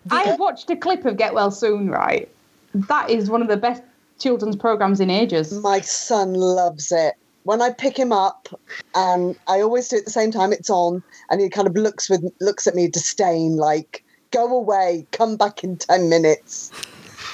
I 0.09 0.35
watched 0.35 0.69
a 0.69 0.75
clip 0.75 1.05
of 1.05 1.17
Get 1.17 1.33
Well 1.33 1.51
Soon, 1.51 1.89
right? 1.89 2.29
That 2.73 3.09
is 3.09 3.29
one 3.29 3.41
of 3.41 3.47
the 3.47 3.57
best 3.57 3.81
children's 4.19 4.55
programs 4.55 4.99
in 4.99 5.09
ages. 5.09 5.53
My 5.53 5.81
son 5.81 6.33
loves 6.33 6.91
it. 6.91 7.15
When 7.43 7.61
I 7.61 7.71
pick 7.71 7.97
him 7.97 8.11
up, 8.11 8.49
and 8.93 9.37
I 9.47 9.61
always 9.61 9.87
do 9.87 9.95
it 9.95 9.99
at 9.99 10.05
the 10.05 10.11
same 10.11 10.31
time 10.31 10.51
it's 10.51 10.69
on, 10.69 11.01
and 11.29 11.39
he 11.39 11.49
kind 11.49 11.67
of 11.67 11.75
looks 11.75 12.09
with 12.09 12.29
looks 12.41 12.67
at 12.67 12.75
me 12.75 12.89
disdain, 12.89 13.55
like, 13.55 14.03
go 14.31 14.53
away, 14.53 15.07
come 15.13 15.37
back 15.37 15.63
in 15.63 15.77
ten 15.77 16.09
minutes. 16.09 16.71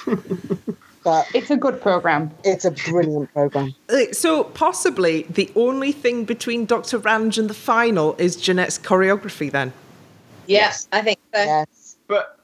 but 1.03 1.27
It's 1.33 1.49
a 1.51 1.57
good 1.57 1.81
program. 1.81 2.31
it's 2.43 2.65
a 2.65 2.71
brilliant 2.71 3.31
program. 3.33 3.73
Uh, 3.89 4.11
So 4.11 4.45
possibly 4.45 5.23
the 5.23 5.51
only 5.55 5.91
thing 5.91 6.25
between 6.25 6.65
Dr. 6.65 6.99
Ranj 6.99 7.37
and 7.37 7.49
the 7.49 7.53
final 7.53 8.15
is 8.17 8.35
Janette's 8.37 8.79
choreography. 8.79 9.51
Then 9.51 9.73
Yes, 10.47 10.87
I 10.91 11.01
think 11.01 11.19
so. 11.33 11.41
Yes. 11.43 11.95
But 12.07 12.37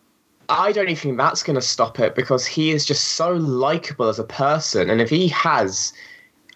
I 0.48 0.72
don't 0.72 0.86
even 0.90 0.96
think 0.96 1.18
that's 1.18 1.44
going 1.44 1.56
to 1.56 1.62
stop 1.62 2.00
it 2.00 2.16
because 2.16 2.46
he 2.46 2.72
is 2.72 2.86
just 2.86 3.10
so 3.10 3.34
likable 3.34 4.08
as 4.08 4.20
a 4.20 4.24
person. 4.24 4.90
And 4.90 5.02
if 5.02 5.10
he 5.10 5.28
has 5.30 5.94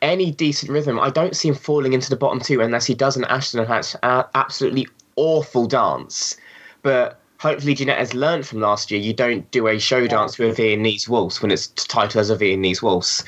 any 0.01 0.31
decent 0.31 0.71
rhythm, 0.71 0.99
I 0.99 1.09
don't 1.09 1.35
see 1.35 1.49
him 1.49 1.55
falling 1.55 1.93
into 1.93 2.09
the 2.09 2.15
bottom 2.15 2.39
two 2.39 2.61
unless 2.61 2.85
he 2.85 2.93
does 2.95 3.15
an 3.17 3.25
Aston 3.25 3.59
and 3.59 3.69
Hatch 3.69 3.95
uh, 4.03 4.23
absolutely 4.35 4.87
awful 5.15 5.67
dance. 5.67 6.37
But 6.81 7.19
hopefully, 7.43 7.73
Janette 7.75 7.97
has 7.97 8.13
learned 8.13 8.47
from 8.47 8.61
last 8.61 8.89
year 8.89 9.01
you 9.01 9.13
don't 9.13 9.49
do 9.51 9.67
a 9.67 9.77
show 9.77 10.07
dance 10.07 10.39
with 10.39 10.51
a 10.51 10.53
Viennese 10.53 11.09
waltz 11.09 11.41
when 11.41 11.51
it's 11.51 11.67
titled 11.67 12.21
as 12.21 12.29
a 12.29 12.37
Viennese 12.37 12.81
waltz. 12.81 13.23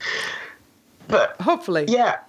But 1.10 1.40
hopefully, 1.42 1.86
yeah, 1.90 2.20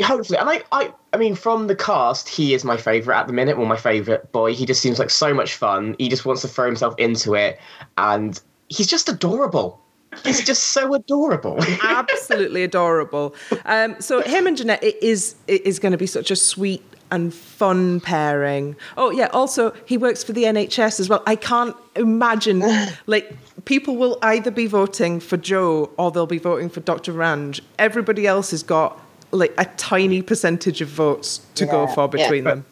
hopefully. 0.00 0.38
And 0.38 0.48
I, 0.48 0.62
I, 0.70 0.94
I 1.12 1.16
mean, 1.16 1.34
from 1.34 1.66
the 1.66 1.74
cast, 1.74 2.28
he 2.28 2.54
is 2.54 2.64
my 2.64 2.76
favourite 2.76 3.18
at 3.18 3.26
the 3.26 3.32
minute. 3.32 3.58
Well, 3.58 3.66
my 3.66 3.76
favourite 3.76 4.30
boy. 4.30 4.54
He 4.54 4.64
just 4.64 4.80
seems 4.80 5.00
like 5.00 5.10
so 5.10 5.34
much 5.34 5.56
fun. 5.56 5.96
He 5.98 6.08
just 6.08 6.24
wants 6.24 6.42
to 6.42 6.48
throw 6.48 6.66
himself 6.66 6.94
into 6.96 7.34
it, 7.34 7.60
and 7.98 8.40
he's 8.68 8.86
just 8.86 9.08
adorable. 9.08 9.80
He's 10.24 10.44
just 10.44 10.64
so 10.68 10.94
adorable. 10.94 11.58
absolutely 11.82 12.62
adorable. 12.62 13.34
Um, 13.64 13.96
so 13.98 14.20
him 14.20 14.46
and 14.46 14.56
Janette 14.56 14.84
it 14.84 15.02
is 15.02 15.34
it 15.48 15.66
is 15.66 15.80
going 15.80 15.92
to 15.92 15.98
be 15.98 16.06
such 16.06 16.30
a 16.30 16.36
sweet 16.36 16.84
and 17.12 17.32
fun 17.32 18.00
pairing. 18.00 18.74
Oh 18.96 19.10
yeah, 19.10 19.26
also 19.28 19.72
he 19.86 19.96
works 19.96 20.24
for 20.24 20.32
the 20.32 20.44
NHS 20.44 20.98
as 20.98 21.08
well. 21.08 21.22
I 21.26 21.36
can't 21.36 21.76
imagine 21.94 22.64
like 23.06 23.36
people 23.66 23.96
will 23.96 24.18
either 24.22 24.50
be 24.50 24.66
voting 24.66 25.20
for 25.20 25.36
Joe 25.36 25.90
or 25.98 26.10
they'll 26.10 26.26
be 26.26 26.38
voting 26.38 26.68
for 26.70 26.80
Dr. 26.80 27.12
Ranj. 27.12 27.60
Everybody 27.78 28.26
else 28.26 28.50
has 28.50 28.62
got 28.64 28.98
like 29.30 29.54
a 29.58 29.66
tiny 29.76 30.22
percentage 30.22 30.80
of 30.80 30.88
votes 30.88 31.38
to 31.54 31.66
go 31.66 31.86
for 31.86 32.08
between 32.08 32.44
But- 32.44 32.50
them. 32.56 32.66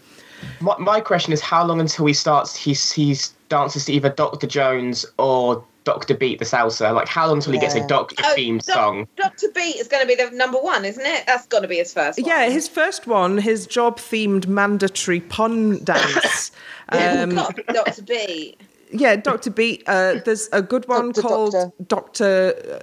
my, 0.60 0.76
my 0.78 1.00
question 1.00 1.32
is, 1.34 1.40
how 1.40 1.64
long 1.64 1.78
until 1.80 2.06
he 2.06 2.14
starts? 2.14 2.56
He 2.56 2.72
he's 2.72 3.34
dances 3.50 3.84
to 3.84 3.92
either 3.92 4.08
Doctor 4.08 4.46
Jones 4.46 5.04
or 5.18 5.62
Doctor 5.84 6.14
Beat 6.14 6.38
the 6.38 6.44
salsa. 6.44 6.94
Like, 6.94 7.08
how 7.08 7.26
long 7.26 7.36
until 7.38 7.52
he 7.52 7.58
gets 7.58 7.74
a 7.74 7.86
Doctor 7.86 8.16
Oh, 8.24 8.34
themed 8.36 8.64
Doc- 8.66 8.74
song? 8.76 9.08
Dr. 9.16 9.48
Beat 9.54 9.76
is 9.76 9.88
going 9.88 10.02
to 10.02 10.06
be 10.06 10.14
the 10.14 10.30
number 10.36 10.58
one, 10.58 10.84
isn't 10.84 11.04
it? 11.04 11.24
That's 11.26 11.46
got 11.46 11.60
to 11.60 11.68
be 11.68 11.76
his 11.76 11.92
first 11.92 12.18
one. 12.20 12.28
Yeah, 12.28 12.48
his 12.50 12.68
first 12.68 13.06
one, 13.06 13.38
his 13.38 13.66
job 13.66 13.98
themed 13.98 14.46
mandatory 14.46 15.20
pun 15.20 15.82
dance. 15.84 16.52
Um, 16.90 17.34
Dr. 17.72 18.02
Beat. 18.02 18.60
yeah, 18.92 19.16
Doctor 19.16 19.50
Beat. 19.50 19.82
Uh, 19.86 20.16
there's 20.24 20.48
a 20.52 20.60
good 20.62 20.86
one 20.86 21.12
Doctor, 21.12 21.22
called 21.22 21.52
Doctor. 21.86 22.52
Doctor 22.52 22.82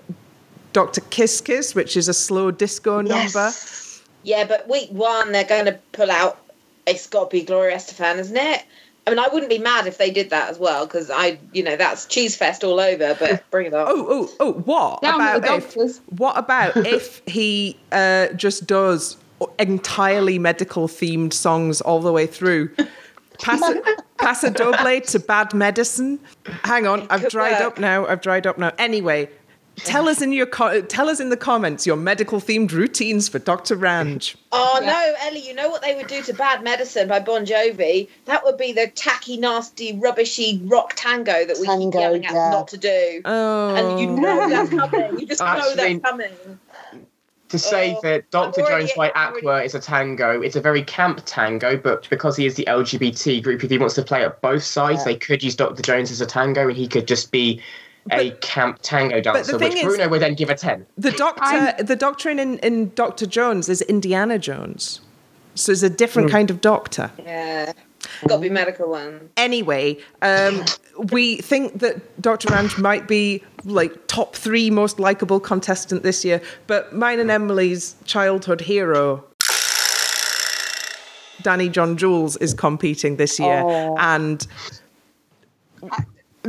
Doctor 0.74 1.02
Kiss 1.10 1.42
Kiss, 1.42 1.74
which 1.76 1.96
is 1.98 2.08
a 2.08 2.14
slow 2.14 2.52
disco 2.52 3.02
number. 3.02 3.52
Yeah, 4.24 4.44
but 4.46 4.68
week 4.70 4.90
one 4.92 5.32
they're 5.32 5.44
going 5.44 5.66
to 5.66 5.80
pull 5.92 6.12
out. 6.12 6.38
It's 6.86 7.08
got 7.08 7.30
to 7.30 7.38
be 7.38 7.44
Gloria 7.44 7.76
Estefan, 7.78 8.18
isn't 8.20 8.38
it? 8.38 8.64
I 9.08 9.10
mean, 9.10 9.20
I 9.20 9.30
wouldn't 9.30 9.50
be 9.50 9.58
mad 9.58 9.88
if 9.88 9.98
they 9.98 10.12
did 10.12 10.32
that 10.32 10.50
as 10.50 10.60
well 10.60 10.86
because 10.86 11.10
I, 11.10 11.40
you 11.54 11.64
know, 11.64 11.78
that's 11.78 12.06
cheese 12.06 12.36
fest 12.36 12.62
all 12.62 12.78
over. 12.78 13.16
But 13.18 13.50
bring 13.52 13.68
it 13.68 13.74
on. 13.74 13.86
Oh, 13.88 14.06
oh, 14.10 14.30
oh! 14.42 14.52
What 14.52 15.02
Down 15.02 15.22
about 15.22 15.78
if? 15.78 15.98
What 16.12 16.38
about 16.38 16.76
if 16.86 17.22
he 17.26 17.80
uh, 17.94 18.28
just 18.34 18.68
does 18.68 19.16
entirely 19.60 20.38
medical 20.40 20.90
themed 20.90 21.32
songs 21.32 21.80
all 21.80 22.02
the 22.02 22.12
way 22.12 22.28
through? 22.28 22.70
Pasa, 23.40 23.82
Pasa 24.18 24.50
Doble 24.52 25.00
to 25.00 25.20
Bad 25.20 25.54
Medicine. 25.54 26.20
Hang 26.66 26.86
on, 26.86 27.08
I've 27.10 27.30
dried 27.30 27.62
work. 27.62 27.62
up 27.62 27.80
now. 27.80 28.06
I've 28.08 28.20
dried 28.20 28.46
up 28.46 28.58
now. 28.58 28.74
Anyway, 28.78 29.30
tell 29.78 30.08
us 30.10 30.22
in 30.22 30.32
your 30.34 30.46
co- 30.46 30.82
tell 30.82 31.08
us 31.10 31.20
in 31.20 31.30
the 31.30 31.38
comments 31.38 31.86
your 31.86 31.96
medical 31.96 32.40
themed 32.40 32.72
routines 32.72 33.30
for 33.30 33.40
Dr. 33.40 33.76
Ranj. 33.78 34.36
Oh 34.52 34.80
Yeah. 34.82 34.88
no, 34.88 35.14
Ellie! 35.28 35.48
You 35.48 35.54
know 35.54 35.70
what 35.70 35.82
they 35.82 35.96
would 35.96 36.08
do 36.08 36.22
to 36.24 36.34
Bad 36.34 36.64
Medicine 36.64 37.08
by 37.08 37.20
Bon 37.20 37.46
Jovi? 37.46 38.10
That 38.26 38.44
would 38.44 38.58
be 38.58 38.74
the 38.74 38.88
tacky, 38.88 39.38
nasty, 39.38 39.94
rubbishy 39.98 40.62
rock 40.66 40.94
tango 40.96 41.46
that 41.46 41.58
we 41.60 41.68
keep 41.68 41.68
Tango, 41.68 42.00
yelling 42.00 42.26
at 42.26 42.34
yeah. 42.34 42.50
not 42.50 42.68
to 42.70 42.78
do. 42.78 43.22
Oh, 43.26 43.76
And 43.76 44.00
you 44.00 44.10
oh. 44.10 44.16
know 44.16 44.50
that's 44.50 44.70
coming. 44.70 45.20
You 45.20 45.26
just 45.28 45.42
know 45.42 45.76
that's 45.76 46.02
coming. 46.04 46.32
To 47.50 47.58
say 47.58 47.96
Oh, 47.96 48.02
that 48.02 48.30
Dr. 48.30 48.62
Jones 48.68 48.92
by 48.98 49.10
I'm 49.16 49.30
already- 49.32 49.48
Aqua 49.48 49.64
is 49.64 49.74
a 49.74 49.80
tango, 49.80 50.42
it's 50.42 50.58
a 50.58 50.62
very 50.62 50.84
camp 50.84 51.22
tango, 51.26 51.78
but 51.78 52.06
because 52.10 52.36
he 52.36 52.46
is 52.46 52.56
the 52.56 52.66
LGBT 52.68 53.42
group, 53.42 53.64
if 53.64 53.70
he 53.72 53.78
wants 53.78 53.96
to 53.96 54.02
play 54.04 54.26
at 54.26 54.42
both 54.42 54.64
sides, 54.64 55.00
Yeah. 55.00 55.14
they 55.14 55.16
could 55.16 55.42
use 55.42 55.56
Dr. 55.56 55.82
Jones 55.82 56.12
as 56.12 56.20
a 56.20 56.26
tango 56.26 56.68
and 56.68 56.76
he 56.76 56.90
could 56.90 57.08
just 57.08 57.32
be 57.32 57.62
a 58.12 58.32
camp 58.42 58.80
tango 58.82 59.20
dancer, 59.22 59.58
thing 59.58 59.70
which 59.70 59.78
is- 59.78 59.84
Bruno 59.84 60.08
would 60.10 60.22
then 60.22 60.34
give 60.36 60.50
a 60.50 60.56
10. 60.56 60.86
the 60.98 61.12
doctor 61.12 61.44
I'm- 61.44 61.86
the 61.86 61.96
doctor 61.96 62.30
in, 62.30 62.40
in 62.60 62.92
Dr. 62.96 63.26
Jones 63.26 63.70
is 63.70 63.82
Indiana 63.84 64.38
Jones. 64.40 65.02
So 65.56 65.72
it's 65.72 65.82
a 65.82 65.90
different 65.90 66.30
kind 66.30 66.52
of 66.52 66.62
doctor. 66.62 67.10
Yeah, 67.24 67.74
got 68.28 68.36
to 68.36 68.42
be 68.42 68.50
medical 68.50 68.90
one. 68.92 69.30
Anyway, 69.38 69.98
um, 70.22 70.64
we 71.12 71.38
think 71.38 71.80
that 71.80 72.22
Dr. 72.22 72.50
Ranj 72.50 72.78
might 72.80 73.08
be 73.08 73.44
like 73.64 74.06
top 74.06 74.36
three 74.36 74.70
most 74.70 75.00
likable 75.00 75.40
contestant 75.40 76.04
this 76.04 76.24
year, 76.24 76.42
but 76.68 76.94
mine 76.94 77.20
and 77.20 77.32
Emily's 77.32 77.96
childhood 78.06 78.62
hero, 78.62 79.24
Danny 81.42 81.70
John 81.70 81.98
Jules, 81.98 82.38
is 82.38 82.54
competing 82.54 83.16
this 83.18 83.40
year, 83.40 83.64
Oh. 83.66 83.96
and 83.98 84.46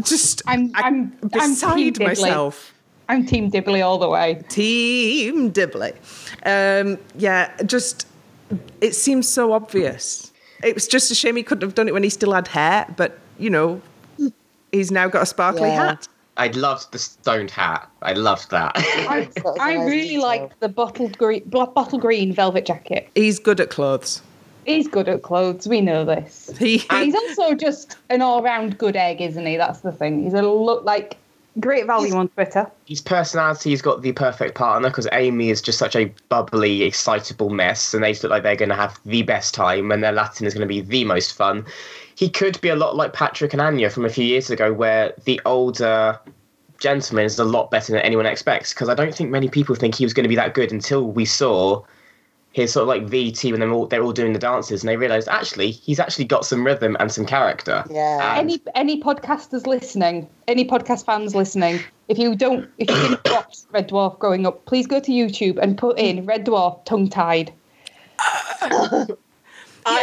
just 0.03 0.43
I'm- 0.47 0.71
I- 0.75 0.83
I'm- 0.83 1.13
I'm 1.23 1.29
beside 1.29 1.99
myself. 2.01 2.73
I'm 3.11 3.25
Team 3.25 3.49
Dibley 3.49 3.81
all 3.81 3.99
the 3.99 4.09
way. 4.09 4.43
Team 4.49 5.51
Dibley. 5.51 5.93
Um, 6.45 6.99
yeah, 7.17 7.51
just 7.65 8.07
it 8.81 8.95
seems 8.95 9.27
so 9.29 9.53
obvious. 9.53 10.31
It 10.63 10.75
was 10.75 10.87
just 10.87 11.11
a 11.11 11.15
shame 11.15 11.37
he 11.37 11.43
couldn't 11.43 11.63
have 11.67 11.75
done 11.75 11.89
it 11.89 11.95
when 11.95 12.03
he 12.03 12.11
still 12.11 12.33
had 12.33 12.49
hair, 12.49 12.87
but 12.97 13.19
you 13.39 13.49
know, 13.51 13.81
he's 14.73 14.91
now 14.91 15.09
got 15.09 15.23
a 15.23 15.27
sparkly 15.27 15.69
Yeah. 15.69 15.89
hat. 15.91 16.09
I 16.37 16.49
loved 16.49 16.93
the 16.93 16.99
stoned 16.99 17.51
hat. 17.51 17.89
I 18.03 18.13
loved 18.13 18.51
that. 18.51 18.73
I, 18.77 19.29
That 19.35 19.45
was 19.47 19.57
a 19.59 19.63
I 19.63 19.75
nice 19.75 19.87
really 19.91 20.09
detail. 20.09 20.23
like 20.23 20.61
the 20.61 20.69
bottle 20.69 21.09
green, 21.09 21.43
bottle 21.49 21.99
green 21.99 22.33
velvet 22.33 22.67
jacket. 22.67 23.09
He's 23.15 23.39
good 23.39 23.59
at 23.61 23.71
clothes. 23.71 24.23
He's 24.69 24.87
good 24.87 25.09
at 25.09 25.23
clothes. 25.23 25.67
We 25.67 25.81
know 25.81 26.05
this. 26.05 26.53
He, 26.59 26.79
he's 26.79 27.15
also 27.15 27.55
just 27.55 27.97
an 28.11 28.21
all-round 28.21 28.77
good 28.77 28.97
egg, 28.97 29.23
isn't 29.23 29.47
he? 29.47 29.57
That's 29.57 29.81
the 29.81 29.93
thing. 29.93 30.25
He's 30.25 30.35
a 30.35 30.43
look 30.43 30.85
like 30.85 31.17
great 31.59 31.87
value 31.87 32.15
on 32.15 32.29
Twitter. 32.29 32.71
His 32.85 33.01
personality's 33.01 33.81
got 33.81 34.03
the 34.03 34.13
perfect 34.13 34.55
partner 34.55 34.91
because 34.91 35.09
Amy 35.13 35.49
is 35.49 35.63
just 35.63 35.79
such 35.79 35.97
a 35.97 36.13
bubbly, 36.29 36.83
excitable 36.83 37.49
mess, 37.49 37.95
and 37.95 38.05
they 38.05 38.13
look 38.13 38.25
like 38.25 38.43
they're 38.43 38.57
going 38.57 38.69
to 38.69 38.75
have 38.75 39.01
the 39.07 39.23
best 39.23 39.55
time, 39.55 39.91
and 39.91 40.05
their 40.05 40.13
Latin 40.13 40.47
is 40.47 40.53
going 40.53 40.69
to 40.69 40.73
be 40.73 40.83
the 40.83 41.05
most 41.05 41.35
fun. 41.35 41.65
He 42.15 42.29
could 42.29 42.61
be 42.61 42.69
a 42.69 42.77
lot 42.77 42.95
like 42.95 43.15
Patrick 43.15 43.55
and 43.55 43.63
Anya 43.63 43.89
from 43.89 44.05
a 44.05 44.11
few 44.11 44.25
years 44.25 44.51
ago, 44.51 44.73
where 44.73 45.15
the 45.25 45.41
older 45.47 46.21
gentleman 46.79 47.25
is 47.25 47.39
a 47.39 47.45
lot 47.45 47.71
better 47.71 47.93
than 47.93 48.03
anyone 48.03 48.27
expects. 48.27 48.75
Because 48.75 48.91
I 48.91 48.95
don't 48.95 49.15
think 49.15 49.31
many 49.31 49.49
people 49.49 49.75
think 49.75 49.95
he 49.95 50.05
was 50.05 50.13
going 50.13 50.25
to 50.25 50.29
be 50.29 50.37
that 50.37 50.53
good 50.53 50.73
until 50.73 51.05
we 51.05 51.25
saw 51.25 51.83
his 52.53 52.73
sort 52.73 52.83
of 52.83 52.89
like 52.89 53.05
VT 53.07 53.51
when 53.53 53.61
they're 53.61 53.71
all 53.71 53.87
they're 53.87 54.03
all 54.03 54.13
doing 54.13 54.33
the 54.33 54.39
dances, 54.39 54.83
and 54.83 54.89
they 54.89 54.97
realised 54.97 55.29
actually 55.29 55.71
he's 55.71 56.01
actually 56.01 56.25
got 56.25 56.45
some 56.45 56.65
rhythm 56.65 56.97
and 56.99 57.13
some 57.13 57.25
character. 57.27 57.85
Yeah. 57.91 58.31
And- 58.39 58.51
Any 58.51 58.63
any 58.75 59.01
podcasters 59.03 59.67
listening, 59.67 60.29
any 60.49 60.65
podcast 60.67 61.05
fans 61.05 61.35
listening, 61.35 61.81
if 62.09 62.19
you 62.19 62.35
don't, 62.35 62.69
if 62.79 62.91
you 62.91 62.97
didn't 62.97 63.21
watch 63.31 63.59
Red 63.71 63.89
Dwarf 63.89 64.19
growing 64.19 64.47
up, 64.47 64.65
please 64.67 64.87
go 64.87 64.99
to 64.99 65.11
YouTube 65.13 65.59
and 65.59 65.77
put 65.79 65.99
in 65.99 66.25
Red 66.27 66.47
Dwarf 66.47 66.85
tongue 66.85 67.09
tied. 67.09 67.53
I 68.21 69.07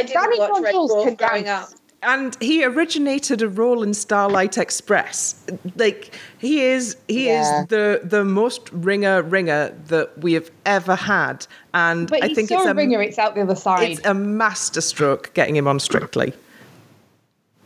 didn't 0.03 0.13
Danny 0.13 0.39
watch 0.39 0.51
Red 0.61 0.63
Controls 0.71 0.91
Dwarf 0.91 1.03
can 1.03 1.15
growing 1.15 1.47
up. 1.49 1.69
And 2.05 2.37
he 2.41 2.63
originated 2.63 3.41
a 3.41 3.47
role 3.49 3.83
in 3.83 3.93
Starlight 3.93 4.57
Express. 4.57 5.35
Like 5.75 6.13
he 6.37 6.61
is, 6.61 6.95
he 7.07 7.27
Yeah. 7.27 7.61
is 7.61 7.67
the 7.67 8.01
the 8.03 8.23
most 8.23 8.69
ringer 8.71 9.21
ringer 9.23 9.73
that 9.87 10.17
we 10.19 10.33
have 10.33 10.49
ever 10.65 10.95
had, 10.95 11.45
and 11.73 12.09
But 12.09 12.23
I 12.23 12.33
think 12.33 12.49
so 12.49 12.57
it's 12.57 12.65
a 12.67 12.73
ringer, 12.73 13.01
it's 13.01 13.17
out 13.19 13.35
the 13.35 13.41
other 13.41 13.55
side. 13.55 13.89
it's 13.91 14.05
a 14.05 14.13
masterstroke 14.13 15.33
getting 15.33 15.55
him 15.55 15.67
on 15.67 15.79
Strictly. 15.79 16.33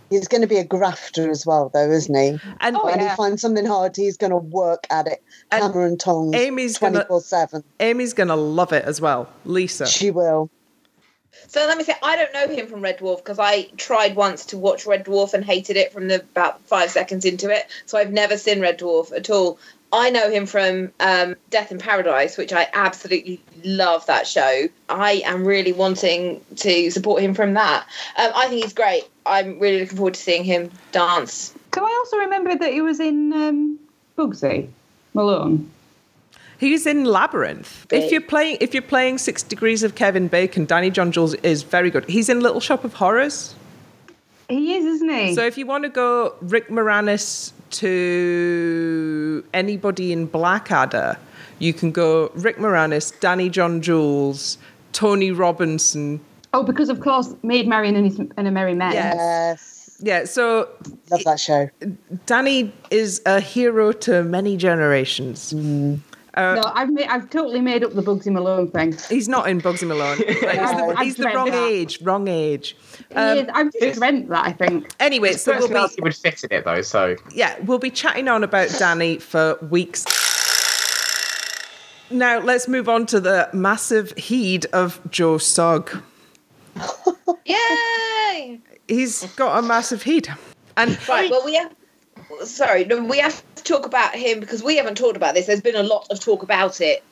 He's 0.10 0.28
going 0.28 0.41
to 0.41 0.47
be 0.47 0.58
a 0.58 0.63
grafter 0.63 1.30
as 1.30 1.45
well, 1.45 1.69
though, 1.71 1.88
isn't 1.91 2.15
he? 2.15 2.39
And 2.62 2.75
Oh, 2.78 2.86
when 2.86 2.99
yeah. 2.99 3.12
he 3.12 3.15
finds 3.15 3.43
something 3.43 3.65
hard, 3.67 3.95
he's 3.95 4.17
going 4.17 4.32
to 4.32 4.38
work 4.38 4.88
at 4.89 5.06
it, 5.06 5.21
hammer 5.52 5.86
and 5.86 5.99
tongs, 5.99 6.34
Amy's 6.34 6.80
24 6.80 7.21
7. 7.21 7.63
Amy's 7.80 8.13
gonna 8.13 8.36
love 8.36 8.73
it 8.73 8.86
as 8.86 8.99
well. 8.99 9.30
Lisa. 9.45 9.86
She 9.86 10.10
will. 10.10 10.49
So 11.48 11.65
let 11.65 11.78
me 11.78 11.84
say, 11.84 11.94
I 12.04 12.15
don't 12.15 12.34
know 12.34 12.48
him 12.48 12.68
from 12.68 12.82
Red 12.82 13.00
Dwarf 13.00 13.18
because 13.18 13.39
I 13.39 13.63
tried 13.78 14.15
once 14.15 14.46
to 14.48 14.58
watch 14.58 14.86
Red 14.86 15.06
Dwarf 15.06 15.34
and 15.34 15.44
hated 15.44 15.78
it 15.78 15.92
from 15.92 16.08
the 16.08 16.15
about 16.15 16.62
five 16.62 16.92
seconds 16.92 17.26
into 17.26 17.50
it. 17.50 17.68
So 17.86 17.98
I've 17.98 18.12
never 18.12 18.38
seen 18.38 18.62
Red 18.62 18.80
Dwarf 18.80 19.12
at 19.12 19.30
all. 19.30 19.60
I 19.92 20.12
know 20.12 20.30
him 20.30 20.46
from 20.46 20.92
um, 21.00 21.36
Death 21.50 21.72
in 21.72 21.80
Paradise, 21.80 22.38
which 22.38 22.54
I 22.54 22.68
absolutely 22.74 23.42
love 23.63 24.06
that 24.06 24.28
show. 24.28 24.68
I 24.88 25.24
am 25.26 25.46
really 25.46 25.72
wanting 25.72 26.46
to 26.58 26.92
support 26.92 27.24
him 27.24 27.34
from 27.34 27.56
that. 27.56 27.88
Um, 28.15 28.32
I 28.36 28.48
think 28.48 28.63
he's 28.63 28.74
great. 28.74 29.06
I'm 29.26 29.60
really 29.60 29.80
looking 29.80 29.98
forward 29.98 30.13
to 30.13 30.20
seeing 30.20 30.44
him 30.44 30.70
dance. 30.92 31.56
So 31.74 31.84
I 31.84 32.04
also 32.04 32.18
remember 32.18 32.56
that 32.56 32.72
he 32.72 32.82
was 32.82 33.00
in 33.00 33.34
um, 33.34 33.80
Bugsy 34.18 34.70
Malone. 35.15 35.72
He's 36.60 36.86
in 36.86 37.06
Labyrinth. 37.06 37.88
If 37.89 38.12
you're 38.12 38.19
playing, 38.19 38.58
if 38.60 38.74
you're 38.74 38.84
playing 38.84 39.17
Six 39.17 39.43
Degrees 39.43 39.82
of 39.82 39.95
Kevin 39.95 40.28
Bacon, 40.28 40.65
Danny 40.65 40.89
John 40.89 41.12
Jules 41.12 41.34
is 41.36 41.63
very 41.63 41.89
good. 41.89 42.04
He's 42.10 42.28
in 42.28 42.41
Little 42.41 42.60
Shop 42.60 42.84
of 42.84 42.93
Horrors. 42.95 43.56
He 44.50 44.76
is, 44.76 44.86
isn't 44.86 45.10
he? 45.10 45.36
So 45.36 45.45
if 45.45 45.58
you 45.58 45.65
want 45.65 45.84
to 45.84 45.89
go 45.89 46.36
Rick 46.41 46.67
Moranis 46.67 47.54
to 47.72 49.43
anybody 49.54 50.12
in 50.12 50.26
Blackadder, 50.26 51.17
you 51.60 51.72
can 51.72 51.91
go 51.91 52.30
Rick 52.36 52.58
Moranis, 52.58 53.17
Danny 53.22 53.50
John 53.50 53.82
Jules, 53.82 54.58
Tony 54.91 55.32
Robinson. 55.32 56.19
oh, 56.54 56.63
because 56.63 56.89
of 56.89 57.00
course, 57.00 57.34
Maid 57.41 57.67
Marian 57.67 57.95
and, 57.95 58.06
his, 58.06 58.19
and 58.19 58.48
a 58.48 58.52
Merry 58.52 58.74
Men. 58.74 58.91
Yeah. 58.93 59.13
Yes. 59.15 59.76
Yeah, 60.02 60.26
so 60.26 60.69
Love 61.12 61.24
that 61.26 61.39
show. 61.39 61.69
Danny 62.26 62.74
is 62.89 63.22
a 63.26 63.39
hero 63.41 63.91
to 63.91 64.24
many 64.24 64.56
generations. 64.58 65.54
Mm. 65.54 66.00
No, 66.38 66.62
I've 66.74 66.89
made, 66.92 67.08
I've 67.08 67.30
totally 67.30 67.60
made 67.62 67.84
up 67.84 67.94
the 67.94 68.02
Bugsy 68.04 68.32
Malone 68.32 68.70
thing. 68.72 68.96
He's 69.10 69.28
not 69.28 69.50
in 69.50 69.60
Bugsy 69.62 69.88
Malone. 69.88 70.18
Like, 70.42 70.60
he's 70.60 70.72
the, 70.72 70.96
he's 71.04 71.15
the 71.15 71.26
wrong 71.34 71.50
that. 71.52 71.68
age. 71.70 72.02
Wrong 72.02 72.28
age. 72.28 72.76
He 73.10 73.15
Um, 73.15 73.38
is, 73.39 73.48
I've 73.54 73.72
just 73.74 74.00
dreamt 74.00 74.30
that. 74.30 74.46
I 74.46 74.52
think. 74.54 74.88
Anyway, 75.00 75.30
His 75.30 75.42
so 75.44 75.52
we'll 75.54 75.62
be 75.62 75.74
personality 75.74 76.02
would 76.02 76.15
fit 76.15 76.44
in 76.44 76.52
it 76.58 76.65
though, 76.65 76.82
so 76.82 77.15
yeah, 77.34 77.58
we'll 77.65 77.80
be 77.80 77.89
chatting 77.92 78.28
on 78.28 78.44
about 78.44 78.70
Danny 78.78 79.18
for 79.18 79.58
weeks. 79.70 80.06
Now 82.12 82.39
let's 82.39 82.68
move 82.68 82.89
on 82.89 83.06
to 83.08 83.20
the 83.20 83.50
massive 83.54 84.12
heed 84.18 84.65
of 84.74 85.00
Joe 85.12 85.38
Sugg. 85.38 86.02
Yay! 87.46 88.60
He's 88.88 89.24
got 89.36 89.60
a 89.60 89.62
massive 89.62 90.04
heed, 90.04 90.28
and 90.78 90.92
Right. 91.08 91.30
Well, 91.30 91.44
we 91.46 91.56
have. 91.56 91.74
Sorry, 92.44 92.86
no, 92.86 93.04
we 93.04 93.18
have 93.20 93.44
to 93.56 93.63
talk 93.63 93.86
about 93.86 94.15
him 94.15 94.39
because 94.39 94.63
we 94.63 94.78
haven't 94.78 94.96
talked 94.96 95.18
about 95.18 95.34
this. 95.36 95.46
There's 95.48 95.62
been 95.62 95.76
a 95.76 95.84
lot 95.84 96.08
of 96.10 96.20
talk 96.20 96.44
about 96.44 96.80
it 96.82 97.04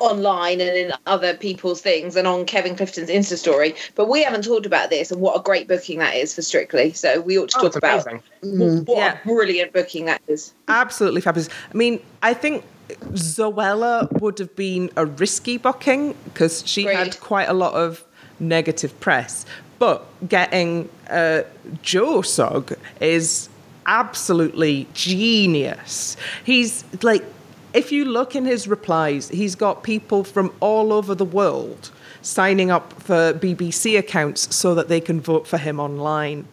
online 0.00 0.60
and 0.60 0.76
in 0.76 0.92
other 1.06 1.34
people's 1.34 1.80
things 1.80 2.16
and 2.16 2.26
on 2.26 2.44
Kevin 2.44 2.74
Clifton's 2.76 3.08
Insta 3.10 3.36
story, 3.36 3.74
but 3.94 4.08
we 4.08 4.22
haven't 4.22 4.42
talked 4.42 4.66
about 4.66 4.90
this 4.90 5.12
and 5.12 5.20
what 5.20 5.38
a 5.38 5.42
great 5.42 5.68
booking 5.68 5.98
that 6.00 6.14
is 6.16 6.34
for 6.34 6.42
Strictly. 6.42 6.92
So 6.92 7.20
we 7.20 7.38
ought 7.38 7.50
to 7.50 7.58
oh, 7.58 7.62
talk 7.62 7.76
about 7.76 8.06
amazing. 8.42 8.84
what 8.86 8.98
Yeah. 8.98 9.18
a 9.22 9.26
brilliant 9.26 9.72
booking 9.72 10.06
that 10.06 10.20
is. 10.26 10.52
absolutely 10.68 11.20
fabulous. 11.20 11.48
I 11.72 11.76
mean, 11.76 12.00
I 12.22 12.34
think 12.34 12.64
Zoella 13.12 14.10
would 14.20 14.38
have 14.38 14.54
been 14.56 14.90
a 14.96 15.06
risky 15.06 15.58
booking 15.58 16.14
because 16.24 16.66
she 16.66 16.82
Agreed. 16.82 16.96
had 16.96 17.20
quite 17.20 17.48
a 17.48 17.54
lot 17.54 17.74
of 17.74 18.04
negative 18.40 18.98
press, 19.00 19.46
but 19.78 20.04
getting 20.28 20.88
uh, 21.08 21.42
Joe 21.82 22.20
Sugg 22.22 22.74
is 23.00 23.48
absolutely 23.86 24.86
genius. 24.94 26.16
He's 26.44 26.84
like, 27.02 27.24
if 27.72 27.90
you 27.90 28.04
look 28.04 28.36
in 28.36 28.44
his 28.44 28.68
replies, 28.68 29.28
he's 29.28 29.54
got 29.54 29.82
people 29.82 30.24
from 30.24 30.54
all 30.60 30.92
over 30.92 31.14
the 31.14 31.24
world 31.24 31.90
signing 32.22 32.70
up 32.70 32.92
for 33.02 33.34
BBC 33.34 33.98
accounts 33.98 34.54
so 34.54 34.74
that 34.74 34.88
they 34.88 35.00
can 35.00 35.20
vote 35.20 35.46
for 35.46 35.58
him 35.58 35.78
online. 35.78 36.46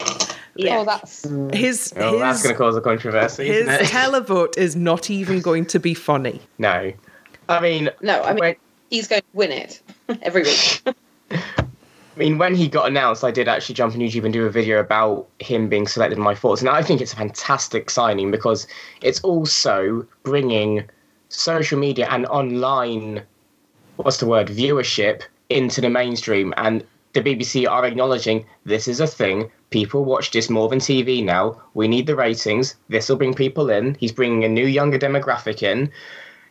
Yeah. 0.56 0.80
Oh, 0.80 0.86
that's 0.86 1.24
His 1.54 1.94
Oh, 1.96 2.20
that's 2.20 2.44
going 2.44 2.54
to 2.54 2.58
cause 2.58 2.76
a 2.76 2.82
controversy, 2.82 3.48
his 3.48 3.67
isn't 3.67 3.74
it? 3.74 3.82
televote 3.88 4.58
is 4.58 4.76
not 4.76 5.10
even 5.10 5.41
going 5.41 5.65
to 5.67 5.80
be 5.80 5.94
funny. 5.94 6.41
no, 6.58 6.91
I 7.48 7.62
mean, 7.62 7.89
No, 8.02 8.22
I 8.22 8.34
mean 8.34 8.39
when, 8.39 8.56
he's 8.89 9.08
going 9.08 9.22
to 9.22 9.28
win 9.34 9.52
it 9.52 9.82
every 10.22 10.44
week. 10.44 10.84
I 12.13 12.19
mean, 12.19 12.38
when 12.38 12.56
he 12.56 12.67
got 12.67 12.88
announced, 12.88 13.24
I 13.24 13.32
did 13.32 13.47
actually 13.47 13.76
jump 13.76 13.93
on 13.93 14.02
YouTube 14.02 14.26
and 14.26 14.34
do 14.34 14.45
a 14.45 14.50
video 14.50 14.80
about 14.80 15.28
him 15.39 15.69
being 15.69 15.88
selected 15.88 16.17
in 16.17 16.24
my 16.24 16.36
thoughts, 16.36 16.60
and 16.60 16.69
I 16.69 16.82
think 16.82 17.00
it's 17.00 17.13
a 17.13 17.15
fantastic 17.15 17.89
signing 17.89 18.32
because 18.32 18.67
it's 19.02 19.21
also 19.21 20.06
bringing 20.24 20.84
social 21.30 21.80
media 21.80 22.08
and 22.12 22.26
online, 22.26 23.24
what's 23.95 24.17
the 24.17 24.28
word, 24.28 24.47
viewership 24.47 25.22
into 25.49 25.80
the 25.80 25.89
mainstream. 25.89 26.53
And 26.57 26.84
the 27.14 27.22
BBC 27.22 27.70
are 27.70 27.86
acknowledging 27.86 28.45
this 28.66 28.89
is 28.89 28.99
a 28.99 29.07
thing. 29.07 29.49
People 29.70 30.03
watch 30.03 30.32
this 30.32 30.49
more 30.49 30.68
than 30.68 30.80
TV 30.80 31.24
now. 31.24 31.62
We 31.74 31.88
need 31.88 32.07
the 32.07 32.16
ratings. 32.16 32.76
This 32.89 33.07
will 33.07 33.16
bring 33.16 33.34
people 33.34 33.70
in. 33.70 33.95
He's 33.95 34.12
bringing 34.12 34.43
a 34.43 34.49
new, 34.49 34.66
younger 34.66 34.99
demographic 34.99 35.64
in. 35.64 35.89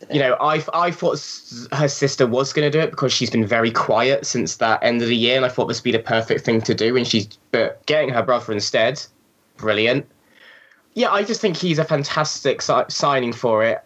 You 0.09 0.19
know, 0.19 0.33
I, 0.41 0.63
I 0.73 0.91
thought 0.91 1.19
her 1.73 1.87
sister 1.87 2.25
was 2.25 2.53
going 2.53 2.69
to 2.69 2.75
do 2.75 2.81
it 2.83 2.89
because 2.91 3.13
she's 3.13 3.29
been 3.29 3.45
very 3.45 3.71
quiet 3.71 4.25
since 4.25 4.57
that 4.57 4.81
end 4.83 5.01
of 5.01 5.07
the 5.07 5.15
year, 5.15 5.35
and 5.37 5.45
I 5.45 5.49
thought 5.49 5.67
this 5.67 5.79
would 5.79 5.83
be 5.83 5.91
the 5.91 5.99
perfect 5.99 6.43
thing 6.45 6.61
to 6.61 6.73
do. 6.73 6.97
And 6.97 7.07
she's 7.07 7.27
but 7.51 7.85
getting 7.85 8.09
her 8.09 8.23
brother 8.23 8.51
instead, 8.53 9.01
brilliant. 9.57 10.05
Yeah, 10.93 11.11
I 11.11 11.23
just 11.23 11.39
think 11.39 11.55
he's 11.55 11.79
a 11.79 11.85
fantastic 11.85 12.61
si- 12.61 12.73
signing 12.89 13.31
for 13.31 13.63
it. 13.63 13.81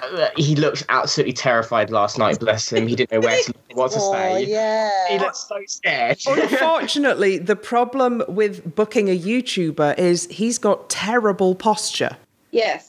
Uh, 0.00 0.28
he 0.36 0.54
looked 0.54 0.84
absolutely 0.90 1.32
terrified 1.32 1.90
last 1.90 2.18
night. 2.18 2.38
Bless 2.38 2.72
him. 2.72 2.86
He 2.86 2.94
didn't 2.94 3.10
know 3.12 3.20
where 3.20 3.42
to 3.42 3.54
what 3.74 3.90
to 3.92 3.98
Oh, 4.00 4.12
say. 4.12 4.44
He 4.44 4.52
yeah. 4.52 5.18
looked 5.20 5.36
so 5.36 5.56
scared. 5.66 6.18
Unfortunately, 6.28 7.38
the 7.38 7.56
problem 7.56 8.22
with 8.28 8.74
booking 8.76 9.08
a 9.08 9.18
YouTuber 9.18 9.98
is 9.98 10.26
he's 10.30 10.58
got 10.58 10.88
terrible 10.90 11.54
posture. 11.54 12.16
Yes. 12.50 12.87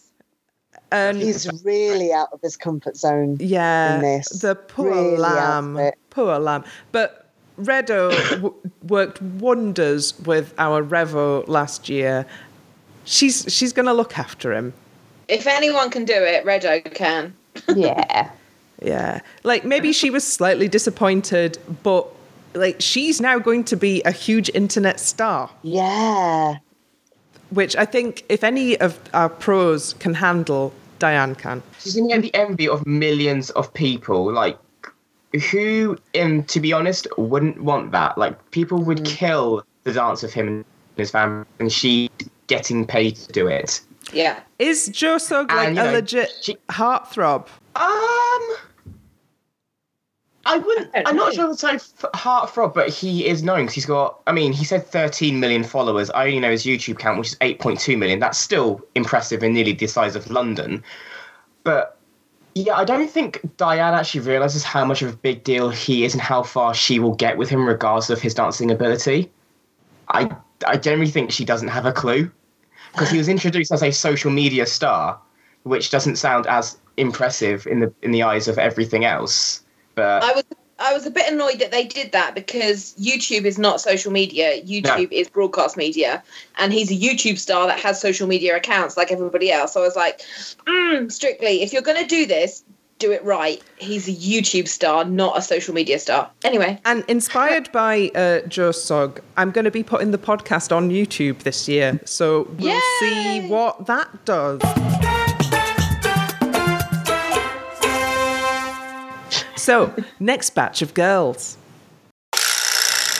And 0.91 1.17
He's 1.21 1.47
really 1.63 2.11
out 2.11 2.29
of 2.33 2.41
his 2.41 2.57
comfort 2.57 2.97
zone. 2.97 3.37
yeah, 3.39 3.95
in 3.95 4.01
this. 4.01 4.27
the 4.29 4.55
poor 4.55 4.89
Really 4.89 5.17
lamb, 5.17 5.79
poor 6.09 6.39
lamb. 6.39 6.63
But 6.91 7.27
Redo 7.59 8.09
w- 8.31 8.53
worked 8.87 9.21
wonders 9.21 10.17
with 10.21 10.53
our 10.57 10.83
Revo 10.83 11.47
last 11.47 11.89
year. 11.89 12.25
She's 13.05 13.45
she's 13.47 13.73
going 13.73 13.85
to 13.85 13.93
look 13.93 14.17
after 14.17 14.53
him. 14.53 14.73
If 15.27 15.45
anyone 15.45 15.89
can 15.91 16.05
do 16.05 16.13
it, 16.15 16.45
Redo 16.45 16.83
can. 16.93 17.33
Yeah. 17.75 18.31
Yeah. 18.81 19.19
Like 19.43 19.65
maybe 19.65 19.91
she 19.91 20.09
was 20.09 20.23
slightly 20.25 20.67
disappointed, 20.67 21.57
but 21.83 22.07
like 22.53 22.77
she's 22.79 23.19
now 23.21 23.37
going 23.37 23.63
to 23.65 23.75
be 23.75 24.01
a 24.03 24.11
huge 24.11 24.49
internet 24.55 24.99
star, 24.99 25.49
Yeah. 25.61 26.55
Which 27.51 27.75
I 27.75 27.85
think 27.85 28.23
if 28.29 28.43
any 28.43 28.77
of 28.79 28.99
our 29.13 29.29
pros 29.29 29.93
can 29.99 30.13
handle, 30.13 30.71
Dianne 30.99 31.37
can. 31.37 31.63
She's 31.79 31.95
gonna 31.95 32.09
get 32.09 32.21
the 32.21 32.35
envy 32.35 32.67
of 32.69 32.85
millions 32.85 33.49
of 33.51 33.73
people. 33.73 34.31
Like, 34.31 34.57
who, 35.51 35.97
in 36.13 36.43
to 36.45 36.59
be 36.59 36.73
honest, 36.73 37.07
wouldn't 37.17 37.61
want 37.63 37.91
that? 37.91 38.17
Like, 38.17 38.51
people 38.51 38.83
would 38.83 39.03
kill 39.05 39.63
the 39.83 39.93
dance 39.93 40.23
of 40.23 40.31
him 40.33 40.47
and 40.47 40.65
his 40.97 41.11
family, 41.11 41.45
and 41.59 41.71
she 41.71 42.09
getting 42.47 42.85
paid 42.85 43.15
to 43.15 43.31
do 43.31 43.47
it. 43.47 43.81
Yeah. 44.11 44.39
Is 44.59 44.87
Joe 44.89 45.17
Sugg 45.17 45.51
like 45.51 45.69
And, 45.69 45.79
a 45.79 45.83
know, 45.85 45.91
legit 45.93 46.31
she- 46.41 46.57
heartthrob? 46.69 47.47
Um, 47.75 48.55
I 50.45 50.57
wouldn't. 50.57 50.89
I 50.95 51.03
I'm 51.05 51.15
not 51.15 51.33
sure 51.33 51.51
it's 51.51 51.63
like 51.63 51.81
heartthrob, 52.13 52.73
but 52.73 52.89
he 52.89 53.27
is 53.27 53.43
known 53.43 53.61
because 53.61 53.75
he's 53.75 53.85
got. 53.85 54.21
I 54.25 54.31
mean, 54.31 54.53
he 54.53 54.63
said 54.63 54.85
13 54.85 55.39
million 55.39 55.63
followers. 55.63 56.09
I 56.11 56.27
only 56.27 56.39
know 56.39 56.51
his 56.51 56.65
YouTube 56.65 56.97
count, 56.97 57.19
which 57.19 57.29
is 57.29 57.35
8.2 57.35 57.97
million. 57.97 58.19
That's 58.19 58.37
still 58.37 58.81
impressive 58.95 59.43
and 59.43 59.53
nearly 59.53 59.73
the 59.73 59.87
size 59.87 60.15
of 60.15 60.29
London. 60.31 60.83
But 61.63 61.97
yeah, 62.55 62.75
I 62.75 62.85
don't 62.85 63.09
think 63.09 63.41
Dianne 63.57 63.97
actually 63.97 64.21
realizes 64.21 64.63
how 64.63 64.85
much 64.85 65.01
of 65.01 65.13
a 65.13 65.17
big 65.17 65.43
deal 65.43 65.69
he 65.69 66.03
is 66.03 66.13
and 66.13 66.21
how 66.21 66.43
far 66.43 66.73
she 66.73 66.99
will 66.99 67.15
get 67.15 67.37
with 67.37 67.49
him, 67.49 67.67
regardless 67.67 68.09
of 68.09 68.21
his 68.21 68.33
dancing 68.33 68.71
ability. 68.71 69.29
I 70.09 70.35
I 70.65 70.77
generally 70.77 71.11
think 71.11 71.31
she 71.31 71.45
doesn't 71.45 71.67
have 71.67 71.85
a 71.85 71.93
clue 71.93 72.31
because 72.91 73.09
he 73.09 73.17
was 73.17 73.29
introduced 73.29 73.71
as 73.71 73.83
a 73.83 73.91
social 73.91 74.31
media 74.31 74.65
star, 74.65 75.19
which 75.63 75.89
doesn't 75.89 76.15
sound 76.15 76.47
as 76.47 76.77
impressive 76.97 77.67
in 77.67 77.79
the 77.81 77.93
in 78.01 78.11
the 78.11 78.23
eyes 78.23 78.47
of 78.47 78.57
everything 78.57 79.05
else. 79.05 79.61
But 79.95 80.23
I 80.23 80.33
was 80.33 80.43
I 80.79 80.93
was 80.93 81.05
a 81.05 81.11
bit 81.11 81.31
annoyed 81.31 81.59
that 81.59 81.71
they 81.71 81.85
did 81.85 82.13
that 82.13 82.33
because 82.33 82.95
YouTube 82.95 83.43
is 83.43 83.57
not 83.57 83.81
social 83.81 84.11
media. 84.11 84.61
YouTube 84.61 85.11
is 85.11 85.29
broadcast 85.29 85.77
media, 85.77 86.23
and 86.57 86.71
he's 86.71 86.89
a 86.89 86.95
YouTube 86.95 87.37
star 87.37 87.67
that 87.67 87.79
has 87.79 87.99
social 87.99 88.27
media 88.27 88.55
accounts 88.55 88.95
like 88.95 89.11
everybody 89.11 89.51
else. 89.51 89.73
So 89.73 89.81
I 89.81 89.85
was 89.85 89.95
like, 89.95 90.21
mm, 90.65 91.11
strictly, 91.11 91.63
if 91.63 91.73
you're 91.73 91.81
going 91.81 92.01
to 92.01 92.07
do 92.07 92.25
this, 92.25 92.63
do 92.99 93.11
it 93.11 93.23
right. 93.23 93.61
He's 93.77 94.07
a 94.07 94.11
YouTube 94.11 94.67
star, 94.67 95.05
not 95.05 95.37
a 95.37 95.41
social 95.41 95.73
media 95.73 95.99
star. 95.99 96.29
Anyway, 96.43 96.79
And 96.85 97.03
inspired 97.07 97.71
by 97.73 98.11
uh, 98.13 98.41
Joe 98.47 98.71
Sugg, 98.71 99.21
I'm 99.37 99.51
going 99.51 99.65
to 99.65 99.71
be 99.71 99.83
putting 99.83 100.11
the 100.11 100.17
podcast 100.17 100.75
on 100.75 100.89
YouTube 100.89 101.39
this 101.39 101.67
year. 101.67 101.99
So 102.05 102.47
we'll 102.57 102.81
see 102.99 103.47
what 103.47 103.85
that 103.87 104.25
does. 104.25 104.61
So, 109.69 109.93
next 110.19 110.55
batch 110.55 110.81
of 110.81 110.95
girls. 110.95 111.55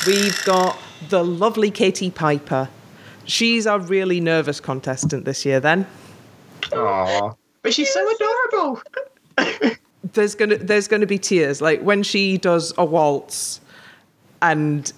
We've 0.08 0.44
got 0.46 0.80
the 1.10 1.24
lovely 1.24 1.70
Katie 1.70 2.10
Piper. 2.10 2.70
She's 3.26 3.68
our 3.68 3.78
really 3.78 4.20
nervous 4.20 4.60
contestant 4.60 5.26
this 5.26 5.46
year, 5.46 5.60
then. 5.60 5.86
Aw. 6.74 7.36
but 7.62 7.72
she's 7.72 7.94
so 7.94 8.16
adorable. 8.16 8.82
there's 10.14 10.34
gonna 10.34 10.58
there's 10.58 10.88
gonna 10.88 11.06
be 11.06 11.20
tears 11.20 11.62
like 11.62 11.82
when 11.84 12.02
she 12.02 12.40
does 12.40 12.74
a 12.80 12.84
waltz 12.84 13.62
and 14.42 14.92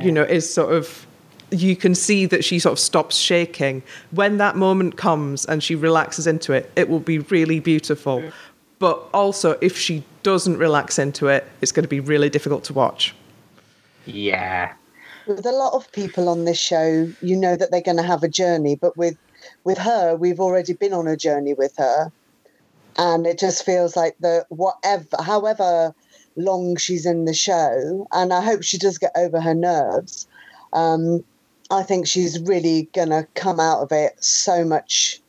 you 0.00 0.10
know 0.10 0.24
is 0.24 0.52
sort 0.52 0.74
of 0.74 1.06
you 1.52 1.76
can 1.76 1.94
see 1.94 2.26
that 2.26 2.44
she 2.44 2.58
sort 2.58 2.72
of 2.72 2.78
stops 2.78 3.16
shaking 3.16 3.82
when 4.10 4.38
that 4.38 4.56
moment 4.56 4.96
comes 4.96 5.44
and 5.46 5.62
she 5.62 5.74
relaxes 5.74 6.26
into 6.26 6.52
it 6.52 6.70
it 6.74 6.88
will 6.88 7.00
be 7.00 7.18
really 7.18 7.60
beautiful 7.60 8.22
but 8.80 9.08
also 9.14 9.56
if 9.60 9.76
she 9.76 10.02
doesn't 10.24 10.56
relax 10.58 10.98
into 10.98 11.28
it 11.28 11.46
it's 11.60 11.70
going 11.70 11.84
to 11.84 11.88
be 11.88 12.00
really 12.00 12.28
difficult 12.28 12.64
to 12.64 12.72
watch 12.72 13.14
Yeah. 14.06 14.72
with 15.28 15.46
a 15.46 15.52
lot 15.52 15.74
of 15.74 15.90
people 15.92 16.28
on 16.28 16.44
this 16.44 16.58
show, 16.58 17.08
you 17.22 17.36
know 17.36 17.54
that 17.54 17.70
they're 17.70 17.82
going 17.82 17.98
to 17.98 18.02
have 18.02 18.24
a 18.24 18.28
journey, 18.28 18.74
but 18.74 18.96
with 18.96 19.16
with 19.64 19.78
her, 19.78 20.16
we've 20.16 20.40
already 20.40 20.72
been 20.72 20.92
on 20.92 21.06
a 21.06 21.16
journey 21.16 21.54
with 21.54 21.74
her, 21.76 22.10
and 22.98 23.26
it 23.26 23.38
just 23.38 23.64
feels 23.64 23.94
like 23.96 24.16
the 24.20 24.44
whatever, 24.48 25.22
however 25.22 25.94
long 26.36 26.76
she's 26.76 27.06
in 27.06 27.24
the 27.26 27.34
show, 27.34 28.06
and 28.12 28.32
I 28.32 28.40
hope 28.40 28.62
she 28.62 28.78
does 28.78 28.98
get 28.98 29.12
over 29.14 29.40
her 29.40 29.54
nerves. 29.54 30.26
Um, 30.72 31.22
I 31.70 31.82
think 31.84 32.06
she's 32.08 32.40
really 32.40 32.88
going 32.92 33.10
to 33.10 33.26
come 33.34 33.60
out 33.60 33.82
of 33.82 33.92
it 33.92 34.22
so 34.22 34.64
much 34.64 35.19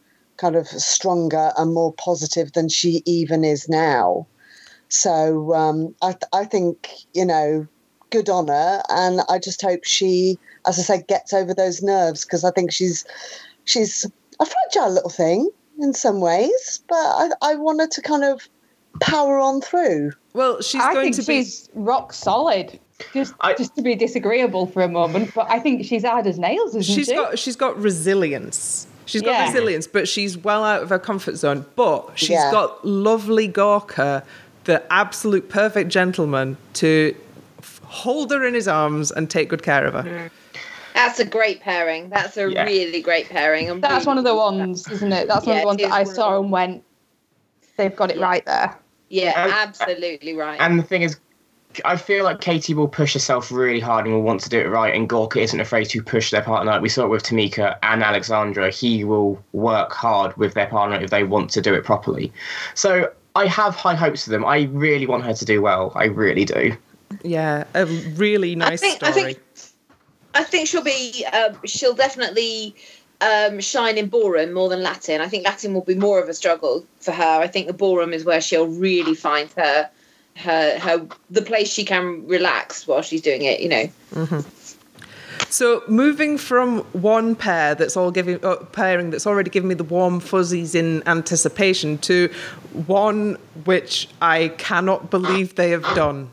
kind 0.42 0.56
of 0.56 0.68
stronger 0.68 1.52
and 1.58 1.74
more 1.74 1.94
positive 1.94 2.52
than 2.54 2.68
she 2.68 3.04
even 3.06 3.44
is 3.46 3.70
now. 3.70 4.26
So 4.89 5.54
um, 5.54 5.96
I, 6.02 6.12
th- 6.14 6.24
I 6.34 6.44
think 6.46 6.89
you 7.14 7.26
know 7.26 7.68
good 8.10 8.28
on 8.30 8.48
her, 8.50 8.82
and 8.89 9.22
I 9.30 9.39
just 9.39 9.62
hope 9.62 9.86
she, 9.86 10.38
as 10.68 10.78
I 10.80 10.82
say, 10.82 11.04
gets 11.08 11.32
over 11.32 11.54
those 11.54 11.82
nerves 11.82 12.26
because 12.26 12.44
I 12.44 12.52
think 12.52 12.72
she's 12.74 13.06
she's 13.64 14.06
a 14.39 14.46
fragile 14.46 14.92
little 14.92 15.10
thing 15.10 15.50
in 15.80 15.94
some 15.94 16.20
ways, 16.20 16.82
but 16.89 16.96
I, 16.96 17.30
I 17.42 17.56
want 17.56 17.80
her 17.80 17.88
to 17.88 18.02
kind 18.02 18.24
of 18.26 18.50
power 19.02 19.39
on 19.39 19.62
through. 19.62 20.12
well 20.34 20.62
she's 20.62 20.82
I 20.82 20.94
going 20.94 21.14
think 21.14 21.16
to 21.16 21.22
be 21.32 21.44
she's 21.44 21.70
rock 21.74 22.12
solid. 22.14 22.78
Just, 23.14 23.34
I- 23.42 23.54
just 23.56 23.76
to 23.78 23.82
be 23.82 23.96
disagreeable 23.96 24.68
for 24.68 24.84
a 24.84 24.88
moment, 24.89 25.32
but 25.34 25.50
I 25.50 25.60
think 25.60 25.86
she's 25.86 26.04
hard 26.04 26.28
as 26.28 26.38
nails, 26.38 26.76
isn't 26.76 26.84
she's 26.96 27.08
she? 27.08 27.16
got 27.16 27.39
she's 27.39 27.56
got 27.56 27.78
resilience. 27.82 28.86
She's 29.12 29.22
got 29.22 29.32
Yeah. 29.32 29.45
resilience, 29.47 29.88
but 29.88 30.07
she's 30.07 30.38
well 30.38 30.64
out 30.64 30.82
of 30.84 30.89
her 30.89 30.97
comfort 30.99 31.36
zone. 31.36 31.66
But 31.76 32.12
she's 32.16 32.30
Yeah. 32.30 32.49
got 32.49 32.86
lovely 32.86 33.45
Gorka, 33.45 34.24
the 34.64 34.82
absolute 34.89 35.49
perfect 35.49 35.89
gentleman, 35.89 36.55
to 36.76 37.14
f- 37.59 37.82
hold 37.84 38.32
her 38.32 38.45
in 38.45 38.53
his 38.53 38.70
arms 38.70 39.12
and 39.12 39.30
take 39.30 39.49
good 39.49 39.64
care 39.64 39.86
of 39.86 39.93
her. 39.95 40.03
Mm. 40.03 40.30
that's 40.93 41.20
a 41.20 41.26
great 41.26 41.62
pairing. 41.62 42.09
That's 42.09 42.36
a 42.38 42.49
Yeah. 42.51 42.64
really 42.66 43.01
great 43.01 43.28
pairing. 43.30 43.70
I'm 43.70 43.80
That's 43.82 44.05
really 44.05 44.07
one 44.07 44.18
of 44.20 44.24
the 44.24 44.32
pleased 44.34 44.45
with 44.45 44.57
that. 44.57 44.68
ones, 44.68 44.91
isn't 44.91 45.12
it? 45.14 45.28
That's 45.28 45.45
one 45.45 45.55
of 45.57 45.62
the 45.62 45.66
ones 45.68 45.82
that 45.82 45.91
I 45.91 46.01
is 46.01 46.07
one 46.07 46.12
of 46.12 46.16
saw 46.16 46.39
and 46.39 46.51
went, 46.51 46.84
they've 47.78 47.95
got 47.95 48.12
it 48.12 48.18
Yeah. 48.18 48.24
right 48.26 48.45
there. 48.45 48.78
Yeah, 49.09 49.34
uh, 49.36 49.51
absolutely 49.51 50.36
right. 50.36 50.59
And 50.62 50.78
the 50.80 50.84
thing 50.84 51.01
is, 51.01 51.18
I 51.86 51.95
feel 51.97 52.24
like 52.24 52.41
Katie 52.41 52.74
will 52.74 52.88
push 52.88 53.13
herself 53.13 53.51
really 53.51 53.80
hard 53.80 54.05
and 54.05 54.13
will 54.13 54.24
want 54.24 54.41
to 54.41 54.49
do 54.49 54.59
it 54.59 54.67
right, 54.67 54.93
and 54.93 55.07
Gorka 55.07 55.39
isn't 55.39 55.59
afraid 55.59 55.86
to 55.86 56.03
push 56.03 56.32
their 56.32 56.41
partner. 56.41 56.72
Like 56.72 56.82
we 56.82 56.89
saw 56.89 57.05
it 57.05 57.09
with 57.09 57.24
Tameka 57.24 57.78
and 57.84 58.03
Alexandra. 58.03 58.72
He 58.72 59.03
will 59.03 59.43
work 59.53 59.91
hard 59.93 60.36
with 60.38 60.53
their 60.53 60.67
partner 60.67 60.99
if 61.01 61.09
they 61.09 61.24
want 61.24 61.49
to 61.51 61.61
do 61.61 61.74
it 61.74 61.84
properly. 61.84 62.32
So 62.74 63.11
I 63.36 63.47
have 63.47 63.76
high 63.76 63.95
hopes 63.95 64.26
for 64.26 64.30
them. 64.32 64.45
I 64.45 64.63
really 64.72 65.05
want 65.05 65.24
her 65.24 65.34
to 65.34 65.45
do 65.45 65.61
well. 65.61 65.91
I 65.95 66.05
really 66.05 66.45
do. 66.45 66.76
Yeah, 67.24 67.65
a 67.74 67.86
really 67.86 68.55
nice 68.55 68.84
I 68.84 68.88
think, 68.88 68.95
story. 68.95 69.11
I 69.11 69.13
think 69.13 69.39
I 70.34 70.43
think 70.43 70.67
she'll 70.67 70.84
be 70.84 71.26
um, 71.34 71.57
she'll 71.65 71.93
definitely 71.93 72.76
um, 73.22 73.59
shine 73.59 73.97
in 73.97 74.07
ballroom 74.07 74.53
more 74.53 74.69
than 74.69 74.82
Latin. 74.82 75.22
I 75.22 75.28
think 75.28 75.45
Latin 75.45 75.74
will 75.74 75.84
be 75.84 75.95
more 75.95 76.22
of 76.22 76.30
a 76.30 76.34
struggle 76.34 76.86
for 76.99 77.11
her. 77.11 77.39
I 77.41 77.47
think 77.47 77.67
the 77.67 77.74
ballroom 77.74 78.13
is 78.13 78.26
where 78.26 78.41
she'll 78.41 78.67
really 78.67 79.15
find 79.15 79.49
her 79.57 79.89
her 80.36 80.80
her 80.80 81.08
the 81.30 81.42
place 81.42 81.72
she 81.72 81.86
can 81.86 82.26
relax 82.28 82.88
while 82.88 83.02
she's 83.02 83.22
doing 83.22 83.44
it. 83.44 83.60
You 83.60 83.70
know. 83.70 84.44
So 85.50 85.84
moving 85.88 86.38
from 86.38 86.80
one 86.94 87.36
pair 87.36 87.76
that's 87.76 87.98
all 87.98 88.10
giving 88.10 88.44
uh, 88.44 88.56
pairing 88.72 89.10
that's 89.10 89.28
already 89.28 89.50
giving 89.50 89.68
me 89.68 89.76
the 89.76 89.84
warm 89.84 90.22
fuzzies 90.22 90.76
in 90.76 91.04
anticipation 91.06 91.98
to 92.00 92.30
one 92.88 93.38
which 93.66 94.08
I 94.22 94.50
cannot 94.58 95.12
believe 95.12 95.56
they 95.56 95.72
have 95.72 95.84
done. 95.96 96.32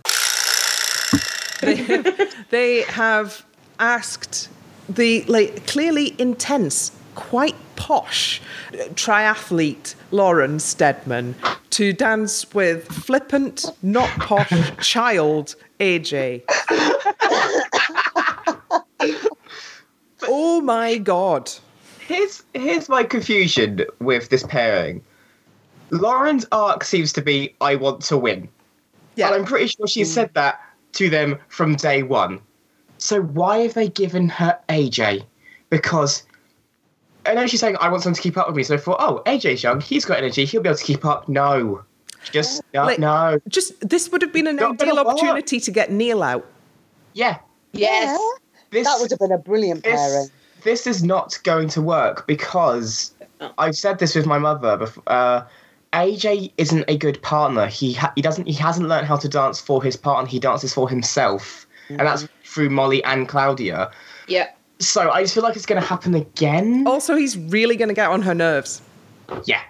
they, 1.60 1.74
have, 1.74 2.46
they 2.50 2.82
have 2.82 3.44
asked 3.80 4.48
the 4.88 5.24
like 5.24 5.66
clearly 5.66 6.14
intense, 6.20 6.92
quite 7.18 7.56
posh 7.74 8.40
triathlete 8.94 9.96
Lauren 10.12 10.60
Steadman 10.60 11.34
to 11.70 11.92
dance 11.92 12.54
with 12.54 12.86
flippant, 12.86 13.64
not 13.82 14.08
posh 14.20 14.52
child 14.80 15.56
AJ. 15.80 16.44
oh 20.28 20.60
my 20.60 20.96
god. 20.98 21.50
Here's 21.98 22.44
here's 22.54 22.88
my 22.88 23.02
confusion 23.02 23.84
with 23.98 24.28
this 24.28 24.44
pairing. 24.44 25.02
Lauren's 25.90 26.46
arc 26.52 26.84
seems 26.84 27.12
to 27.14 27.20
be 27.20 27.52
I 27.60 27.74
want 27.74 28.00
to 28.02 28.16
win. 28.16 28.48
Yeah. 29.16 29.26
And 29.26 29.34
I'm 29.34 29.44
pretty 29.44 29.66
sure 29.66 29.88
she 29.88 30.02
mm. 30.02 30.06
said 30.06 30.32
that 30.34 30.60
to 30.92 31.10
them 31.10 31.36
from 31.48 31.74
day 31.74 32.04
one. 32.04 32.40
So 32.98 33.22
why 33.22 33.58
have 33.58 33.74
they 33.74 33.88
given 33.88 34.28
her 34.28 34.56
AJ? 34.68 35.24
Because 35.68 36.22
I 37.28 37.34
know 37.34 37.46
she's 37.46 37.60
saying 37.60 37.76
I 37.80 37.88
want 37.88 38.02
someone 38.02 38.14
to 38.16 38.20
keep 38.22 38.36
up 38.36 38.46
with 38.46 38.56
me. 38.56 38.62
So 38.62 38.74
I 38.74 38.78
thought, 38.78 38.96
oh, 39.00 39.22
AJ's 39.26 39.62
young, 39.62 39.80
he's 39.80 40.04
got 40.04 40.18
energy, 40.18 40.44
he'll 40.44 40.62
be 40.62 40.68
able 40.68 40.78
to 40.78 40.84
keep 40.84 41.04
up. 41.04 41.28
No, 41.28 41.82
just 42.32 42.62
no, 42.74 42.84
Like- 42.84 42.98
no. 42.98 43.38
Just 43.48 43.88
this 43.88 44.10
would 44.10 44.22
have 44.22 44.32
been 44.32 44.46
an 44.46 44.56
Not 44.56 44.76
gonna 44.78 44.92
ideal 44.92 45.04
work. 45.04 45.14
opportunity 45.14 45.60
to 45.60 45.70
get 45.70 45.90
Neil 45.92 46.22
out. 46.22 46.44
Yeah, 47.12 47.38
Yes. 47.72 48.18
this 48.70 48.86
That 48.86 48.98
would 49.00 49.10
have 49.10 49.18
been 49.18 49.32
a 49.32 49.38
brilliant 49.38 49.84
pairing. 49.84 50.28
this 50.64 50.84
this 50.84 50.86
is 50.86 51.04
not 51.04 51.38
going 51.44 51.68
to 51.68 51.80
work 51.82 52.26
because 52.26 53.12
I've 53.58 53.76
said 53.76 53.98
this 54.00 54.14
with 54.16 54.26
my 54.26 54.38
mother. 54.38 54.76
Before, 54.76 55.02
uh, 55.06 55.42
AJ 55.92 56.52
isn't 56.58 56.84
a 56.88 56.96
good 56.96 57.20
partner. 57.22 57.66
He 57.66 57.92
ha- 57.94 58.12
he 58.16 58.22
doesn't 58.22 58.46
he 58.46 58.52
hasn't 58.54 58.88
learned 58.88 59.06
how 59.06 59.16
to 59.16 59.28
dance 59.28 59.60
for 59.60 59.82
his 59.82 59.96
partner. 59.96 60.28
He 60.28 60.38
dances 60.40 60.74
for 60.74 60.88
himself, 60.88 61.66
and 61.88 62.00
that's 62.00 62.26
through 62.44 62.70
Mollie 62.70 63.02
and 63.04 63.28
Claudia. 63.28 63.90
Yeah. 64.26 64.48
So 64.80 65.10
I 65.10 65.22
just 65.22 65.34
feel 65.34 65.42
like 65.42 65.56
it's 65.56 65.66
going 65.66 65.80
to 65.80 65.86
happen 65.86 66.14
again. 66.14 66.84
Also, 66.86 67.16
he's 67.16 67.36
really 67.36 67.76
going 67.76 67.88
to 67.88 67.94
get 67.94 68.10
on 68.10 68.22
her 68.22 68.34
nerves. 68.34 68.80
Yeah. 69.44 69.60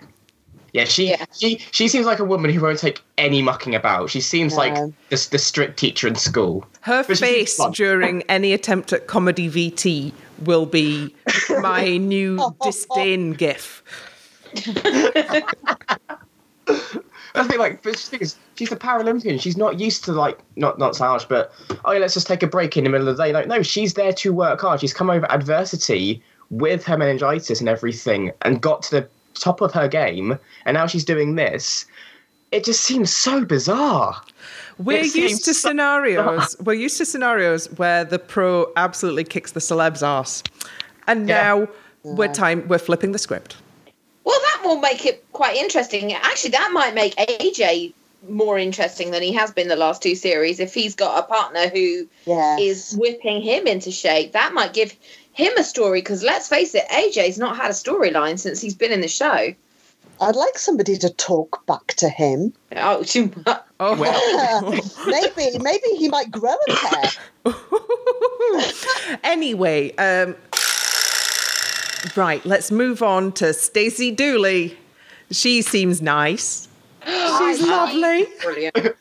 Yeah, 0.74 0.84
she 0.84 1.08
Yeah. 1.10 1.24
she 1.32 1.58
she 1.70 1.88
seems 1.88 2.04
like 2.04 2.18
a 2.18 2.24
woman 2.24 2.52
who 2.52 2.60
won't 2.60 2.78
take 2.78 3.00
any 3.16 3.40
mucking 3.40 3.74
about. 3.74 4.10
She 4.10 4.20
seems 4.20 4.54
like 4.54 4.74
the, 5.08 5.28
the 5.30 5.38
strict 5.38 5.78
teacher 5.78 6.06
in 6.06 6.14
school. 6.14 6.66
Her 6.82 7.02
But 7.04 7.18
face 7.18 7.58
during 7.72 8.22
any 8.24 8.52
attempt 8.52 8.92
at 8.92 9.06
comedy 9.06 9.48
VT 9.48 10.12
will 10.44 10.66
be 10.66 11.14
my 11.60 11.96
new 11.96 12.38
disdain 12.62 13.32
gif. 13.32 13.82
I 17.34 17.44
think 17.46 17.58
like 17.58 17.82
but 17.82 17.96
thing 17.96 18.20
is, 18.20 18.36
she's 18.56 18.72
a 18.72 18.76
Paralympian. 18.76 19.40
She's 19.40 19.56
not 19.56 19.78
used 19.78 20.04
to 20.04 20.12
like 20.12 20.38
not 20.56 20.78
not 20.78 20.96
so 20.96 21.04
harsh, 21.04 21.24
but 21.24 21.52
oh 21.84 21.92
yeah, 21.92 21.98
let's 21.98 22.14
just 22.14 22.26
take 22.26 22.42
a 22.42 22.46
break 22.46 22.76
in 22.76 22.84
the 22.84 22.90
middle 22.90 23.08
of 23.08 23.16
the 23.16 23.24
day. 23.24 23.32
Like 23.32 23.46
no, 23.46 23.62
she's 23.62 23.94
there 23.94 24.12
to 24.14 24.32
work 24.32 24.60
hard. 24.60 24.80
She's 24.80 24.94
come 24.94 25.10
over 25.10 25.30
adversity 25.30 26.22
with 26.50 26.84
her 26.84 26.96
meningitis 26.96 27.60
and 27.60 27.68
everything, 27.68 28.32
and 28.42 28.60
got 28.62 28.82
to 28.84 28.90
the 29.00 29.08
top 29.34 29.60
of 29.60 29.72
her 29.72 29.88
game, 29.88 30.38
and 30.64 30.74
now 30.74 30.86
she's 30.86 31.04
doing 31.04 31.34
this. 31.34 31.84
It 32.50 32.64
just 32.64 32.80
seems 32.80 33.12
so 33.12 33.44
bizarre. 33.44 34.22
We're 34.78 35.00
It 35.00 35.14
used 35.14 35.44
to 35.44 35.52
so- 35.52 35.68
scenarios. 35.68 36.56
We're 36.64 36.72
used 36.72 36.96
to 36.98 37.04
scenarios 37.04 37.66
where 37.76 38.04
the 38.04 38.18
pro 38.18 38.72
absolutely 38.76 39.24
kicks 39.24 39.52
the 39.52 39.60
celeb's 39.60 40.02
ass, 40.02 40.42
and 41.06 41.28
Yeah. 41.28 41.42
now 41.42 41.68
we're 42.04 42.32
time 42.32 42.66
we're 42.68 42.78
flipping 42.78 43.12
the 43.12 43.18
script. 43.18 43.56
Well, 44.24 44.38
that 44.40 44.62
will 44.64 44.78
make 44.80 45.06
it 45.06 45.24
quite 45.32 45.56
interesting. 45.56 46.12
Actually, 46.12 46.50
that 46.50 46.70
might 46.72 46.94
make 46.94 47.14
AJ 47.16 47.94
more 48.28 48.58
interesting 48.58 49.10
than 49.12 49.22
he 49.22 49.32
has 49.32 49.52
been 49.52 49.68
the 49.68 49.76
last 49.76 50.02
two 50.02 50.14
series. 50.14 50.58
If 50.60 50.74
he's 50.74 50.94
got 50.94 51.18
a 51.18 51.22
partner 51.26 51.68
who 51.68 52.08
Yeah. 52.26 52.58
is 52.58 52.94
whipping 52.98 53.40
him 53.40 53.66
into 53.66 53.90
shape, 53.90 54.32
that 54.32 54.52
might 54.52 54.72
give 54.74 54.94
him 55.32 55.56
a 55.56 55.62
story. 55.64 56.00
Because 56.00 56.22
let's 56.22 56.48
face 56.48 56.74
it, 56.74 56.84
AJ's 56.90 57.38
not 57.38 57.56
had 57.56 57.70
a 57.70 57.74
storyline 57.74 58.38
since 58.38 58.60
he's 58.60 58.74
been 58.74 58.92
in 58.92 59.00
the 59.00 59.08
show. 59.08 59.54
I'd 60.20 60.34
like 60.34 60.58
somebody 60.58 60.98
to 60.98 61.10
talk 61.10 61.64
back 61.66 61.94
to 61.98 62.08
him. 62.08 62.52
Oh, 62.74 63.04
Oh, 63.80 63.96
well. 63.96 64.72
maybe, 65.06 65.58
maybe 65.60 65.88
he 65.96 66.08
might 66.08 66.32
grow 66.32 66.54
a 66.68 66.74
pair. 66.74 67.54
anyway, 69.22 69.94
um, 69.96 70.34
right. 72.16 72.44
Let's 72.44 72.70
move 72.70 73.02
on 73.02 73.32
to 73.32 73.52
Stacey 73.52 74.10
Dooley. 74.10 74.78
She 75.30 75.62
seems 75.62 76.00
nice. 76.00 76.68
She's 77.06 77.62
lovely. 77.62 78.26
brilliant. 78.42 78.96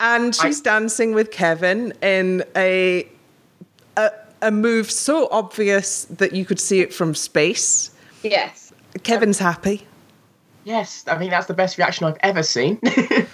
and 0.00 0.34
she's 0.34 0.60
dancing 0.60 1.12
with 1.12 1.32
Kevin 1.32 1.92
in 2.02 2.44
a, 2.54 3.08
a 3.96 4.10
a 4.42 4.50
move 4.50 4.90
so 4.90 5.28
obvious 5.30 6.04
that 6.04 6.32
you 6.32 6.44
could 6.44 6.60
see 6.60 6.80
it 6.80 6.92
from 6.92 7.14
space. 7.14 7.90
Yes. 8.22 8.72
Kevin's 9.02 9.38
happy. 9.38 9.86
Yes, 10.64 11.04
I 11.06 11.16
think 11.16 11.30
that's 11.30 11.46
the 11.46 11.54
best 11.54 11.78
reaction 11.78 12.06
I've 12.06 12.18
ever 12.20 12.42
seen. 12.42 12.78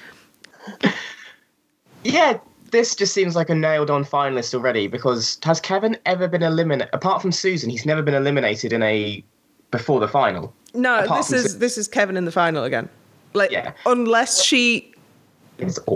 yeah, 2.05 2.39
this 2.75 2.95
just 2.95 3.15
seems 3.15 3.35
like 3.37 3.49
a 3.49 3.55
nailed 3.55 3.91
on 3.91 4.05
finalist 4.05 4.53
already 4.55 4.87
because 4.89 5.39
has 5.45 5.61
Kevin 5.61 5.97
ever 6.05 6.29
been 6.29 6.43
eliminated? 6.43 6.91
Apart 6.93 7.23
from 7.23 7.33
Susan, 7.33 7.71
he's 7.71 7.87
never 7.87 8.03
been 8.03 8.15
eliminated 8.15 8.73
in 8.73 8.83
a 8.83 9.25
before 9.71 10.01
the 10.01 10.09
final. 10.09 10.53
No, 10.75 11.05
Apart 11.05 11.21
this 11.27 11.33
is 11.33 11.53
Su- 11.53 11.59
this 11.59 11.79
is 11.79 11.89
Kevin 11.89 12.17
in 12.17 12.25
the 12.27 12.33
final 12.33 12.65
again. 12.65 12.89
Like 13.33 13.51
Yeah. 13.51 13.73
unless 13.87 14.43
she 14.43 14.91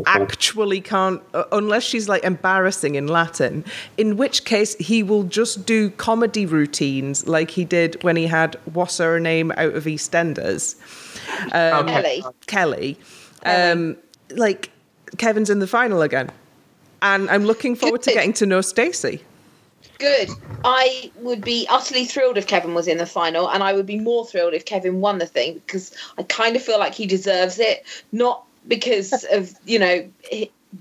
actually 0.06 0.80
can't 0.80 1.20
uh, 1.34 1.42
unless 1.50 1.82
she's 1.82 2.08
like 2.08 2.22
embarrassing 2.24 2.94
in 2.94 3.08
Latin, 3.08 3.64
in 3.96 4.16
which 4.16 4.44
case 4.44 4.76
he 4.76 5.02
will 5.02 5.24
just 5.24 5.66
do 5.66 5.90
comedy 5.90 6.46
routines 6.46 7.26
like 7.26 7.50
he 7.50 7.64
did 7.64 8.02
when 8.04 8.14
he 8.16 8.26
had 8.26 8.56
what's 8.72 8.98
her 8.98 9.18
name 9.18 9.50
out 9.56 9.74
of 9.74 9.84
EastEnders. 9.84 10.76
Um, 11.52 11.88
Okay. 11.88 12.22
Kellie. 12.46 12.96
Kellie. 13.44 13.72
Um, 13.72 13.96
like 14.30 14.70
Kevin's 15.16 15.50
in 15.50 15.58
the 15.58 15.66
final 15.66 16.02
again. 16.02 16.30
And 17.02 17.30
I'm 17.30 17.44
looking 17.44 17.76
forward 17.76 18.02
to 18.02 18.12
getting 18.12 18.32
to 18.34 18.46
know 18.46 18.60
Stacey. 18.60 19.22
Good. 19.98 20.30
I 20.64 21.10
would 21.16 21.42
be 21.42 21.66
utterly 21.68 22.04
thrilled 22.04 22.38
if 22.38 22.46
Kevin 22.46 22.74
was 22.74 22.86
in 22.86 22.98
the 22.98 23.06
final, 23.06 23.48
and 23.50 23.62
I 23.62 23.72
would 23.72 23.86
be 23.86 23.98
more 23.98 24.26
thrilled 24.26 24.54
if 24.54 24.64
Kevin 24.64 25.00
won 25.00 25.18
the 25.18 25.26
thing 25.26 25.54
because 25.54 25.94
I 26.16 26.22
kind 26.24 26.56
of 26.56 26.62
feel 26.62 26.78
like 26.78 26.94
he 26.94 27.06
deserves 27.06 27.58
it, 27.58 27.84
not 28.12 28.44
because 28.66 29.24
of 29.32 29.54
you 29.64 29.78
know 29.78 30.08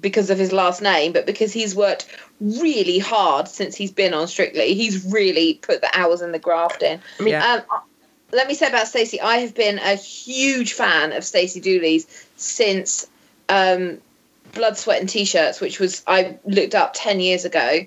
because 0.01 0.29
of 0.29 0.37
his 0.37 0.51
last 0.51 0.81
name, 0.81 1.13
but 1.13 1.25
because 1.25 1.53
he's 1.53 1.75
worked 1.75 2.07
really 2.39 2.99
hard 2.99 3.47
since 3.47 3.75
he's 3.75 3.91
been 3.91 4.13
on 4.13 4.27
Strictly. 4.27 4.73
He's 4.73 5.05
really 5.05 5.55
put 5.55 5.81
the 5.81 5.89
hours 5.93 6.21
and 6.21 6.33
the 6.33 6.39
graft 6.39 6.83
in. 6.83 6.99
Yeah. 7.19 7.63
Um, 7.69 7.81
let 8.31 8.47
me 8.47 8.53
say 8.53 8.67
about 8.67 8.87
Stacey, 8.87 9.21
I 9.21 9.37
have 9.37 9.55
been 9.55 9.79
a 9.79 9.95
huge 9.95 10.73
fan 10.73 11.13
of 11.13 11.23
Stacey 11.23 11.61
Dooley's 11.61 12.27
since 12.35 13.07
um, 13.47 13.99
Blood, 14.53 14.77
Sweat, 14.77 14.99
and 14.99 15.09
T-shirts, 15.09 15.61
which 15.61 15.79
was 15.79 16.03
I 16.07 16.37
looked 16.45 16.75
up 16.75 16.91
ten 16.95 17.19
years 17.19 17.45
ago, 17.45 17.79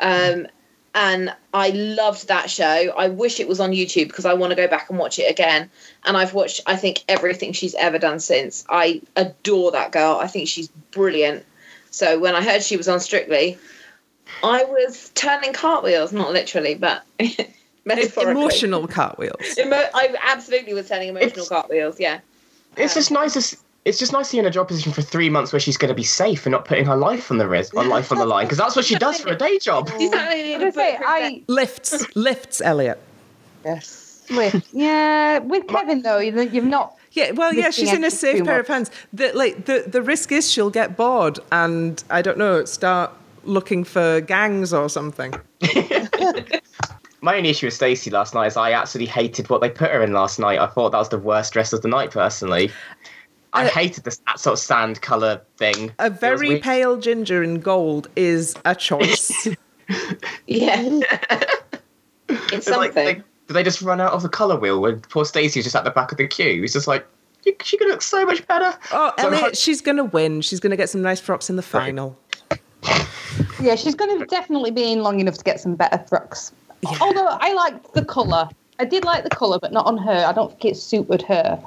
um, 0.00 0.46
and 0.94 1.34
I 1.54 1.70
loved 1.70 2.28
that 2.28 2.50
show. 2.50 2.64
I 2.96 3.08
wish 3.08 3.40
it 3.40 3.48
was 3.48 3.60
on 3.60 3.70
YouTube 3.72 4.08
because 4.08 4.24
I 4.26 4.34
want 4.34 4.50
to 4.50 4.56
go 4.56 4.68
back 4.68 4.90
and 4.90 4.98
watch 4.98 5.18
it 5.18 5.30
again. 5.30 5.70
And 6.04 6.16
I've 6.16 6.34
watched, 6.34 6.60
I 6.66 6.76
think, 6.76 7.02
everything 7.08 7.52
she's 7.52 7.74
ever 7.76 7.98
done 7.98 8.20
since. 8.20 8.64
I 8.68 9.00
adore 9.16 9.70
that 9.72 9.92
girl. 9.92 10.18
I 10.20 10.26
think 10.26 10.48
she's 10.48 10.68
brilliant. 10.90 11.44
So 11.90 12.18
when 12.18 12.34
I 12.34 12.42
heard 12.42 12.62
she 12.62 12.76
was 12.76 12.88
on 12.88 13.00
Strictly, 13.00 13.58
I 14.42 14.64
was 14.64 15.10
turning 15.14 15.52
cartwheels, 15.52 16.12
not 16.12 16.32
literally, 16.32 16.74
but 16.74 17.04
metaphorically. 17.84 18.32
Emotional 18.32 18.86
cartwheels. 18.86 19.58
Emo- 19.58 19.88
I 19.94 20.14
absolutely 20.22 20.74
was 20.74 20.88
turning 20.88 21.08
emotional 21.08 21.28
It's- 21.30 21.48
cartwheels. 21.48 21.98
Yeah. 22.00 22.20
It's 22.76 22.94
just 22.94 23.10
nice 23.10 23.34
to. 23.34 23.56
S- 23.84 23.88
It's 23.88 23.98
just 23.98 24.12
nice 24.12 24.28
to 24.30 24.36
be 24.36 24.38
in 24.38 24.46
a 24.46 24.50
job 24.50 24.68
position 24.68 24.92
for 24.92 25.02
three 25.02 25.28
months 25.28 25.52
where 25.52 25.60
she's 25.60 25.76
going 25.76 25.88
to 25.88 25.94
be 25.94 26.02
safe 26.04 26.46
and 26.46 26.52
not 26.52 26.64
putting 26.64 26.86
her 26.86 26.96
life 26.96 27.30
on 27.30 27.38
the 27.38 27.48
risk, 27.48 27.76
on 27.76 27.88
life 27.88 28.10
on 28.12 28.18
the 28.18 28.26
line, 28.26 28.46
because 28.46 28.58
that's 28.58 28.76
what 28.76 28.84
she 28.84 28.94
does 28.96 29.20
for 29.20 29.30
a 29.30 29.36
day 29.36 29.58
job. 29.58 29.90
She's 29.98 30.10
not 30.10 30.28
only 30.32 30.54
in 30.54 30.60
I 30.60 30.62
a 30.62 30.66
was 30.66 30.74
gonna 30.76 30.88
say, 30.90 30.98
I 31.04 31.42
Lifts, 31.48 32.16
lifts, 32.16 32.60
Elliot. 32.60 32.98
Yes. 33.64 34.22
Swift. 34.28 34.66
Yeah, 34.72 35.38
with 35.38 35.66
Kevin 35.66 36.02
though, 36.02 36.18
you- 36.18 36.40
you've 36.42 36.64
not. 36.64 36.96
Yeah, 37.12 37.32
well, 37.32 37.52
yeah, 37.52 37.70
she's 37.70 37.92
in 37.92 38.04
a 38.04 38.10
safe 38.10 38.38
too 38.38 38.44
pair 38.44 38.60
of 38.60 38.66
hands. 38.68 38.90
The, 39.12 39.32
like 39.34 39.66
the 39.66 39.84
the 39.86 40.00
risk 40.00 40.32
is 40.32 40.50
she'll 40.50 40.70
get 40.70 40.96
bored 40.96 41.38
and 41.50 42.02
I 42.08 42.22
don't 42.22 42.38
know, 42.38 42.64
start 42.64 43.10
looking 43.44 43.84
for 43.84 44.20
gangs 44.22 44.72
or 44.72 44.88
something. 44.88 45.34
My 47.20 47.36
only 47.36 47.50
issue 47.50 47.66
with 47.66 47.74
Stacey 47.74 48.10
last 48.10 48.34
night 48.34 48.46
is 48.46 48.56
I 48.56 48.72
absolutely 48.72 49.12
hated 49.12 49.48
what 49.50 49.60
they 49.60 49.70
put 49.70 49.90
her 49.90 50.02
in 50.02 50.12
last 50.12 50.38
night. 50.40 50.58
I 50.58 50.66
thought 50.66 50.90
that 50.92 50.98
was 50.98 51.10
the 51.10 51.18
worst 51.18 51.52
dress 51.52 51.72
of 51.72 51.82
the 51.82 51.88
night, 51.88 52.10
personally. 52.10 52.70
I 53.54 53.66
Uh, 53.66 53.68
hated 53.70 54.04
this 54.04 54.18
that 54.26 54.40
sort 54.40 54.54
of 54.54 54.58
sand 54.58 55.00
colour 55.02 55.40
thing. 55.58 55.92
A 55.98 56.08
very 56.10 56.58
pale 56.60 56.96
ginger 56.96 57.42
in 57.42 57.60
gold 57.60 58.08
is 58.16 58.54
a 58.64 58.74
choice. 58.74 59.48
Yeah, 60.46 60.80
Yeah. 60.80 61.02
it's 62.28 62.52
It's 62.52 62.68
like, 62.70 62.92
something. 62.92 63.04
they, 63.04 63.14
did 63.14 63.24
they 63.54 63.62
just 63.62 63.82
run 63.82 64.00
out 64.00 64.12
of 64.12 64.22
the 64.22 64.28
colour 64.28 64.58
wheel 64.58 64.80
when 64.80 65.00
poor 65.00 65.24
Stacey's 65.26 65.64
just 65.64 65.76
at 65.76 65.84
the 65.84 65.90
back 65.90 66.12
of 66.12 66.18
the 66.18 66.26
queue? 66.26 66.62
It's 66.64 66.72
just 66.72 66.86
like, 66.86 67.04
she 67.62 67.76
could 67.76 67.88
look 67.88 68.00
so 68.00 68.24
much 68.24 68.46
better. 68.46 68.72
Oh, 68.92 69.12
So 69.18 69.26
Elliot, 69.26 69.42
ho- 69.42 69.50
she's 69.52 69.80
going 69.82 69.96
to 69.98 70.04
win. 70.04 70.40
She's 70.40 70.60
going 70.60 70.70
to 70.70 70.76
get 70.76 70.88
some 70.88 71.02
nice 71.02 71.20
frocks 71.20 71.50
in 71.50 71.56
the 71.56 71.62
final. 71.62 72.16
Yeah, 73.60 73.76
she's 73.76 73.94
going 73.94 74.18
to 74.18 74.26
definitely 74.26 74.72
be 74.72 74.90
in 74.92 75.02
long 75.02 75.20
enough 75.20 75.38
to 75.38 75.44
get 75.44 75.60
some 75.60 75.76
better 75.76 75.98
frocks. 76.08 76.52
Yeah. 76.82 76.98
Although 77.00 77.26
I 77.28 77.52
liked 77.52 77.94
the 77.94 78.04
colour. 78.04 78.48
I 78.80 78.84
did 78.84 79.04
like 79.04 79.22
the 79.24 79.30
colour, 79.30 79.58
but 79.60 79.72
not 79.72 79.86
on 79.86 79.96
her. 79.98 80.24
I 80.26 80.32
don't 80.32 80.50
think 80.50 80.64
it 80.64 80.76
suited 80.76 81.22
her. 81.22 81.62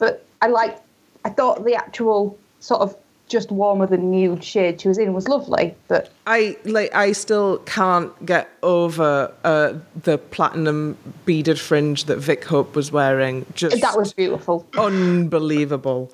But 0.00 0.26
I 0.42 0.48
liked, 0.48 0.82
I 1.28 1.30
thought 1.34 1.64
the 1.66 1.74
actual 1.74 2.38
sort 2.60 2.80
of 2.80 2.96
just 3.28 3.50
warmer 3.50 3.86
than 3.86 4.10
nude 4.10 4.42
shade 4.42 4.80
she 4.80 4.88
was 4.88 4.96
in 4.96 5.12
was 5.12 5.28
lovely. 5.28 5.74
But 5.88 6.10
I 6.26 6.56
like. 6.64 6.94
I 6.94 7.12
still 7.12 7.58
can't 7.66 8.10
get 8.24 8.48
over 8.62 9.30
uh, 9.44 9.74
the 10.02 10.16
platinum 10.16 10.96
beaded 11.26 11.60
fringe 11.60 12.04
that 12.04 12.16
Vick 12.16 12.44
Hope 12.44 12.74
was 12.74 12.90
wearing. 12.90 13.44
Just 13.54 13.78
that 13.82 13.98
was 13.98 14.14
beautiful. 14.14 14.66
unbelievable. 14.78 16.10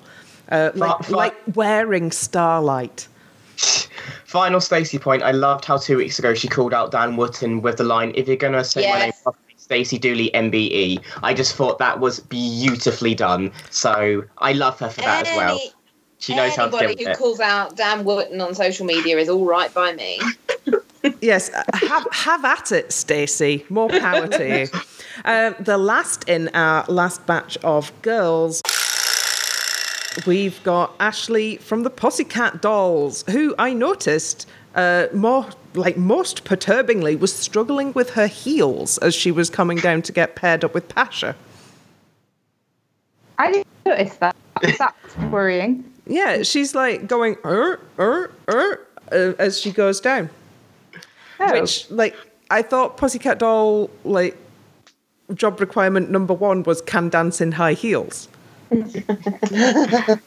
Uh, 0.49 0.71
like, 0.75 1.03
Fi- 1.05 1.15
like 1.15 1.35
wearing 1.55 2.11
starlight. 2.11 3.07
Final 4.25 4.59
Stacey 4.59 4.99
point. 4.99 5.23
I 5.23 5.31
loved 5.31 5.63
how 5.63 5.77
two 5.77 5.95
weeks 5.95 6.19
ago 6.19 6.33
she 6.33 6.49
called 6.49 6.73
out 6.73 6.91
Dan 6.91 7.15
Wootton 7.15 7.61
with 7.61 7.77
the 7.77 7.85
line, 7.85 8.11
"If 8.15 8.27
you're 8.27 8.35
gonna 8.35 8.65
say 8.65 8.81
my 8.91 8.99
name, 8.99 9.05
Yes. 9.07 9.21
properly, 9.23 9.44
Stacey 9.65 9.97
Dooley 9.97 10.29
MBE." 10.35 11.01
I 11.23 11.33
just 11.33 11.55
thought 11.55 11.79
that 11.79 11.99
was 11.99 12.19
beautifully 12.19 13.15
done. 13.15 13.51
So 13.71 14.23
I 14.37 14.53
love 14.53 14.79
her 14.79 14.89
for 14.89 15.01
that 15.01 15.25
as 15.25 15.35
well. 15.35 15.59
She 16.19 16.35
knows 16.35 16.55
how 16.55 16.65
to 16.65 16.71
deal 16.71 16.79
Anybody 16.81 17.05
with 17.05 17.07
who 17.07 17.11
it. 17.13 17.17
calls 17.17 17.39
out 17.39 17.75
Dan 17.75 18.05
Wootton 18.05 18.39
on 18.41 18.53
social 18.53 18.85
media 18.85 19.17
is 19.17 19.27
all 19.27 19.45
right 19.45 19.73
by 19.73 19.93
me. 19.93 20.19
Yes, 21.21 21.51
have 21.73 22.07
have 22.11 22.43
at 22.43 22.71
it, 22.71 22.91
Stacey. 22.91 23.63
More 23.69 23.89
power 23.89 24.27
to 24.27 24.59
you. 24.59 24.67
Um, 25.23 25.55
the 25.61 25.77
last 25.77 26.27
in 26.27 26.49
our 26.49 26.83
last 26.89 27.25
batch 27.25 27.57
of 27.63 27.89
girls, 28.01 28.61
we've 30.27 30.61
got 30.63 30.93
Ashley 30.99 31.55
from 31.57 31.83
the 31.83 31.89
Pussycat 31.89 32.61
Dolls, 32.61 33.23
who 33.29 33.55
I 33.57 33.71
noticed 33.73 34.45
uh, 34.75 35.07
more 35.13 35.47
like 35.75 35.97
most 35.97 36.43
perturbingly 36.45 37.19
was 37.19 37.33
struggling 37.33 37.93
with 37.93 38.11
her 38.11 38.27
heels 38.27 38.97
as 38.99 39.13
she 39.13 39.31
was 39.31 39.49
coming 39.49 39.77
down 39.77 40.01
to 40.03 40.11
get 40.11 40.35
paired 40.35 40.63
up 40.63 40.73
with 40.73 40.87
Pasha. 40.89 41.35
I 43.37 43.51
didn't 43.51 43.67
notice 43.85 44.15
that. 44.17 44.35
That's 44.61 45.17
worrying. 45.31 45.83
Yeah, 46.07 46.43
she's 46.43 46.75
like 46.75 47.07
going 47.07 47.35
er 47.43 47.79
er 47.99 48.31
er 48.49 48.87
uh, 49.11 49.33
as 49.39 49.59
she 49.59 49.71
goes 49.71 49.99
down. 49.99 50.29
Oh. 51.39 51.51
Which, 51.51 51.89
like, 51.91 52.15
I 52.49 52.61
thought 52.61 52.95
Pussycat 52.95 53.39
Doll, 53.39 53.89
like, 54.05 54.37
job 55.33 55.59
requirement 55.59 56.09
number 56.09 56.33
one 56.33 56.63
was 56.63 56.81
can 56.81 57.09
dance 57.09 57.41
in 57.41 57.51
high 57.51 57.73
heels. 57.73 58.29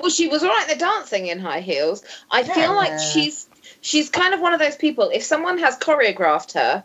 Well, 0.00 0.10
she 0.10 0.28
was 0.28 0.42
all 0.42 0.48
right 0.48 0.68
at 0.68 0.74
the 0.74 0.78
dancing 0.78 1.26
in 1.26 1.40
high 1.40 1.60
heels. 1.60 2.04
I 2.30 2.44
feel 2.44 2.72
like 2.74 2.98
she's 3.00 3.48
she's 3.80 4.08
kind 4.08 4.34
of 4.34 4.40
one 4.40 4.52
of 4.52 4.60
those 4.60 4.76
people. 4.76 5.10
If 5.12 5.22
someone 5.22 5.58
has 5.58 5.78
choreographed 5.78 6.54
her, 6.54 6.84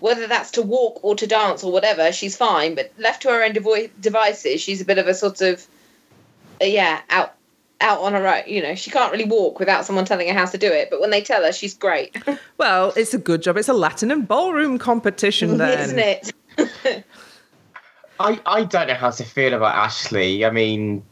whether 0.00 0.26
that's 0.26 0.50
to 0.52 0.62
walk 0.62 1.00
or 1.02 1.14
to 1.16 1.26
dance 1.26 1.64
or 1.64 1.72
whatever, 1.72 2.12
she's 2.12 2.36
fine. 2.36 2.74
But 2.74 2.92
left 2.98 3.22
to 3.22 3.28
her 3.28 3.42
own 3.44 3.52
devo- 3.52 3.90
devices, 4.00 4.60
she's 4.60 4.80
a 4.80 4.84
bit 4.84 4.98
of 4.98 5.08
a 5.08 5.14
sort 5.14 5.40
of 5.40 5.66
uh, 6.60 6.66
yeah 6.66 7.00
out 7.10 7.34
out 7.80 8.00
on 8.00 8.12
her 8.12 8.26
own. 8.26 8.42
You 8.46 8.62
know, 8.62 8.74
she 8.74 8.90
can't 8.90 9.12
really 9.12 9.24
walk 9.24 9.58
without 9.58 9.84
someone 9.84 10.04
telling 10.04 10.28
her 10.28 10.34
how 10.34 10.46
to 10.46 10.58
do 10.58 10.70
it. 10.70 10.90
But 10.90 11.00
when 11.00 11.10
they 11.10 11.22
tell 11.22 11.42
her, 11.42 11.52
she's 11.52 11.74
great, 11.74 12.16
Well, 12.58 12.92
it's 12.96 13.14
a 13.14 13.18
good 13.18 13.42
job. 13.42 13.56
It's 13.56 13.68
a 13.68 13.72
Latin 13.74 14.10
and 14.10 14.26
ballroom 14.26 14.78
competition 14.78 15.58
then. 15.58 15.78
isn't 15.78 15.98
it? 15.98 16.32
I, 18.20 18.40
I 18.46 18.64
don't 18.64 18.86
know 18.86 18.94
how 18.94 19.10
to 19.10 19.24
feel 19.24 19.54
about 19.54 19.74
Ashley. 19.74 20.44
I 20.44 20.50
mean, 20.50 21.02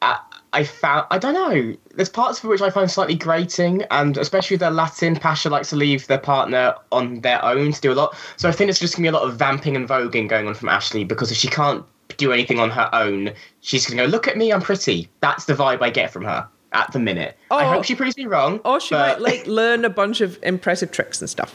I, 0.00 0.20
I 0.56 0.64
found 0.64 1.06
I 1.10 1.18
don't 1.18 1.34
know. 1.34 1.76
There's 1.94 2.08
parts 2.08 2.40
for 2.40 2.48
which 2.48 2.62
I 2.62 2.70
find 2.70 2.90
slightly 2.90 3.14
grating, 3.14 3.82
and 3.90 4.16
especially 4.16 4.56
the 4.56 4.70
Latin 4.70 5.14
Pasha 5.16 5.50
likes 5.50 5.70
to 5.70 5.76
leave 5.76 6.06
their 6.06 6.18
partner 6.18 6.74
on 6.92 7.20
their 7.20 7.44
own 7.44 7.72
to 7.72 7.80
do 7.80 7.92
a 7.92 7.94
lot. 7.94 8.16
So 8.36 8.48
I 8.48 8.52
think 8.52 8.70
it's 8.70 8.80
just 8.80 8.94
gonna 8.96 9.04
be 9.04 9.08
a 9.08 9.12
lot 9.12 9.28
of 9.28 9.36
vamping 9.36 9.76
and 9.76 9.88
voguing 9.88 10.28
going 10.28 10.46
on 10.48 10.54
from 10.54 10.68
Ashley 10.70 11.04
because 11.04 11.30
if 11.30 11.36
she 11.36 11.48
can't 11.48 11.84
do 12.16 12.32
anything 12.32 12.58
on 12.58 12.70
her 12.70 12.88
own, 12.94 13.32
she's 13.60 13.86
gonna 13.86 14.02
go, 14.02 14.08
"Look 14.08 14.26
at 14.28 14.36
me, 14.36 14.52
I'm 14.52 14.62
pretty." 14.62 15.08
That's 15.20 15.44
the 15.44 15.52
vibe 15.54 15.82
I 15.82 15.90
get 15.90 16.10
from 16.10 16.24
her 16.24 16.48
at 16.72 16.90
the 16.92 16.98
minute. 16.98 17.36
Oh, 17.50 17.56
I 17.58 17.66
Oh. 17.66 17.70
hope 17.74 17.84
she 17.84 17.94
proves 17.94 18.16
me 18.16 18.24
wrong. 18.26 18.60
Or 18.64 18.80
she 18.80 18.94
but- 18.94 19.20
might, 19.20 19.20
like, 19.20 19.46
learn 19.60 19.84
a 19.84 19.90
bunch 19.90 20.20
of 20.22 20.38
impressive 20.42 20.90
tricks 20.90 21.20
and 21.20 21.28
stuff. 21.28 21.54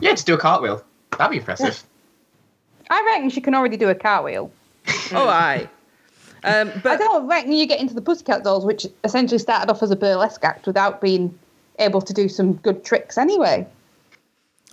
yeah, 0.00 0.10
just 0.12 0.26
do 0.26 0.34
a 0.34 0.38
cartwheel. 0.38 0.82
That'd 1.18 1.32
be 1.32 1.38
impressive. 1.38 1.82
I 2.90 3.02
reckon 3.04 3.30
she 3.30 3.40
can 3.40 3.54
already 3.54 3.76
do 3.76 3.88
a 3.88 3.94
cartwheel. 3.94 4.50
Oh, 5.12 5.28
aye. 5.28 5.68
Um, 6.44 6.72
I 6.84 6.96
don't 6.96 7.26
reckon 7.26 7.52
you 7.52 7.66
get 7.66 7.80
into 7.80 7.94
the 7.94 8.02
Pussycat 8.02 8.44
Dolls, 8.44 8.64
which 8.64 8.86
essentially 9.04 9.38
started 9.38 9.70
off 9.70 9.82
as 9.82 9.90
a 9.90 9.96
burlesque 9.96 10.44
act 10.44 10.66
without 10.66 11.00
being 11.00 11.36
able 11.78 12.00
to 12.02 12.12
do 12.12 12.28
some 12.28 12.54
good 12.54 12.84
tricks 12.84 13.18
anyway. 13.18 13.66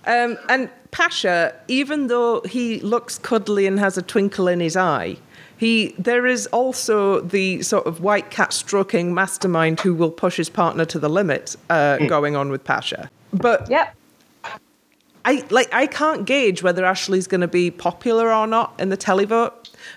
Um, 0.06 0.38
and 0.48 0.70
Pasha, 0.90 1.54
even 1.68 2.06
though 2.06 2.40
he 2.42 2.80
looks 2.80 3.18
cuddly 3.18 3.66
and 3.66 3.78
has 3.78 3.98
a 3.98 4.02
twinkle 4.02 4.46
in 4.48 4.60
his 4.60 4.76
eye, 4.76 5.16
he 5.56 5.94
there 5.98 6.26
is 6.26 6.46
also 6.48 7.20
the 7.20 7.62
sort 7.62 7.86
of 7.86 8.00
white 8.00 8.30
cat 8.30 8.52
stroking 8.52 9.14
mastermind 9.14 9.80
who 9.80 9.94
will 9.94 10.10
push 10.10 10.36
his 10.36 10.48
partner 10.48 10.84
to 10.84 10.98
the 10.98 11.08
limit 11.08 11.56
uh, 11.70 11.96
going 11.98 12.36
on 12.36 12.50
with 12.50 12.62
Pasha. 12.62 13.10
But 13.32 13.68
Yep. 13.70 13.94
I 15.26 15.42
like 15.50 15.68
I 15.74 15.86
can't 15.88 16.24
gauge 16.24 16.62
whether 16.62 16.84
Ashley's 16.84 17.26
going 17.26 17.40
to 17.40 17.48
be 17.48 17.70
popular 17.70 18.32
or 18.32 18.46
not 18.46 18.72
in 18.78 18.88
the 18.90 18.96
televote 18.96 19.52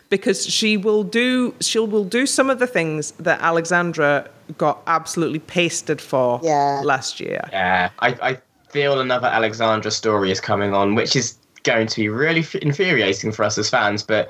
because 0.09 0.45
she 0.45 0.75
will 0.75 1.03
do 1.03 1.53
she 1.61 1.77
will 1.79 2.03
do 2.03 2.25
some 2.25 2.49
of 2.49 2.57
the 2.59 2.65
things 2.67 3.11
that 3.11 3.39
Alexandra 3.39 4.27
got 4.57 4.81
absolutely 4.87 5.39
pasted 5.39 6.01
for 6.01 6.39
Yeah. 6.43 6.81
last 6.83 7.19
year. 7.19 7.47
Yeah, 7.51 7.91
I, 7.99 8.07
I 8.29 8.37
feel 8.69 8.99
another 8.99 9.27
Alexandra 9.27 9.91
story 9.91 10.31
is 10.31 10.41
coming 10.41 10.73
on, 10.73 10.95
which 10.95 11.15
is 11.15 11.35
going 11.63 11.85
to 11.85 11.95
be 11.95 12.09
really 12.09 12.39
f- 12.39 12.55
infuriating 12.55 13.31
for 13.31 13.43
us 13.43 13.57
as 13.59 13.69
fans. 13.69 14.01
But 14.01 14.29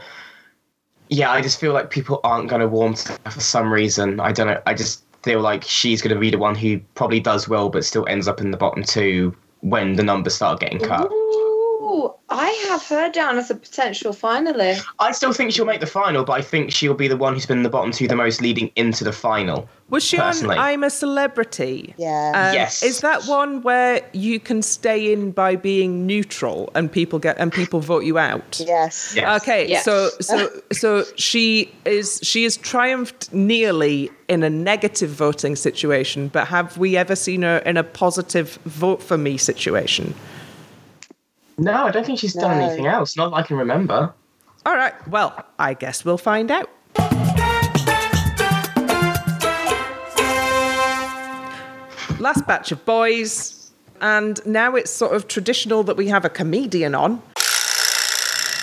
yeah, 1.08 1.32
I 1.32 1.41
just 1.41 1.60
feel 1.62 1.72
like 1.72 1.89
people 1.89 2.20
aren't 2.26 2.50
going 2.50 2.60
to 2.62 2.68
warm 2.68 2.95
to 2.95 3.18
her 3.26 3.32
for 3.32 3.39
some 3.39 3.72
reason. 3.72 4.20
I 4.20 4.34
don't 4.34 4.47
know. 4.47 4.62
I 4.66 4.74
just 4.74 5.04
feel 5.24 5.39
like 5.39 5.64
she's 5.64 6.02
going 6.02 6.14
to 6.14 6.20
be 6.20 6.30
the 6.30 6.38
one 6.38 6.56
who 6.56 6.80
probably 6.95 7.22
does 7.22 7.47
well, 7.47 7.70
but 7.70 7.86
still 7.86 8.06
ends 8.08 8.28
up 8.28 8.41
in 8.41 8.52
the 8.52 8.58
bottom 8.58 8.84
two 8.84 9.34
when 9.62 9.95
the 9.95 10.03
numbers 10.03 10.36
start 10.36 10.60
getting 10.60 10.80
cut. 10.80 11.10
Ooh, 11.89 12.13
I 12.29 12.49
have 12.69 12.85
her 12.87 13.09
down 13.09 13.37
as 13.37 13.49
a 13.49 13.55
potential 13.55 14.13
finalist. 14.13 14.85
I 14.99 15.11
still 15.11 15.33
think 15.33 15.51
she'll 15.51 15.65
make 15.65 15.79
the 15.79 15.87
final, 15.87 16.23
but 16.23 16.33
I 16.33 16.41
think 16.41 16.71
she'll 16.71 16.93
be 16.93 17.07
the 17.07 17.17
one 17.17 17.33
who's 17.33 17.47
been 17.47 17.57
in 17.57 17.63
the 17.63 17.69
bottom 17.69 17.91
two 17.91 18.07
the 18.07 18.15
most 18.15 18.41
leading 18.41 18.71
into 18.75 19.03
the 19.03 19.11
final. 19.11 19.67
Was 19.89 20.03
she 20.03 20.17
Personally. 20.17 20.55
on 20.55 20.63
I'm 20.63 20.83
a 20.83 20.89
Celebrity? 20.91 21.95
Yeah. 21.97 22.31
Um, 22.35 22.53
Yes. 22.53 22.83
Is 22.83 22.99
that 23.01 23.23
one 23.25 23.63
where 23.63 24.01
you 24.13 24.39
can 24.39 24.61
stay 24.61 25.11
in 25.11 25.31
by 25.31 25.55
being 25.55 26.05
neutral 26.05 26.69
and 26.75 26.91
people 26.91 27.17
get 27.17 27.39
and 27.39 27.51
people 27.51 27.79
vote 27.79 28.03
you 28.03 28.19
out? 28.19 28.61
Yes. 28.63 29.13
Yes. 29.15 29.41
Okay, 29.41 29.67
Yes. 29.67 29.83
so 29.83 30.09
so 30.21 30.49
so 30.71 31.05
she 31.15 31.73
is 31.85 32.19
she 32.21 32.43
has 32.43 32.55
triumphed 32.57 33.33
nearly 33.33 34.11
in 34.27 34.43
a 34.43 34.49
negative 34.49 35.09
voting 35.09 35.55
situation, 35.55 36.27
but 36.27 36.47
have 36.47 36.77
we 36.77 36.95
ever 36.95 37.15
seen 37.15 37.41
her 37.41 37.57
in 37.65 37.77
a 37.77 37.83
positive 37.83 38.59
vote 38.65 39.01
for 39.01 39.17
me 39.17 39.37
situation? 39.37 40.13
No, 41.60 41.86
I 41.88 41.91
don't 41.91 42.05
think 42.05 42.20
she's 42.20 42.34
done 42.34 42.57
No. 42.57 42.66
anything 42.66 42.88
else. 42.88 43.18
Not 43.18 43.30
that 43.32 43.36
I 43.36 43.41
can 43.43 43.57
remember. 43.57 44.14
All 44.66 44.76
right, 44.76 44.93
well, 45.07 45.45
I 45.57 45.74
guess 45.74 46.05
we'll 46.05 46.18
find 46.18 46.51
out. 46.51 46.70
Last 52.20 52.45
batch 52.47 52.72
of 52.74 52.84
boys, 52.86 53.72
and 54.01 54.45
now 54.45 54.76
it's 54.76 54.91
sort 54.91 55.16
of 55.16 55.30
traditional 55.30 55.84
that 55.84 55.95
we 55.95 56.10
have 56.10 56.26
a 56.26 56.30
comedian 56.30 56.93
on. 56.93 57.22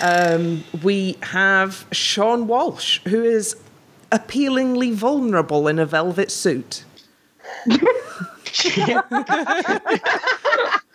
Um, 0.01 0.63
we 0.83 1.17
have 1.23 1.87
Sean 1.91 2.45
Walsh, 2.45 2.99
who 3.07 3.23
is 3.23 3.55
appealingly 4.11 4.91
vulnerable 4.91 5.67
in 5.67 5.79
a 5.79 5.87
velvet 5.87 6.29
suit. 6.29 6.83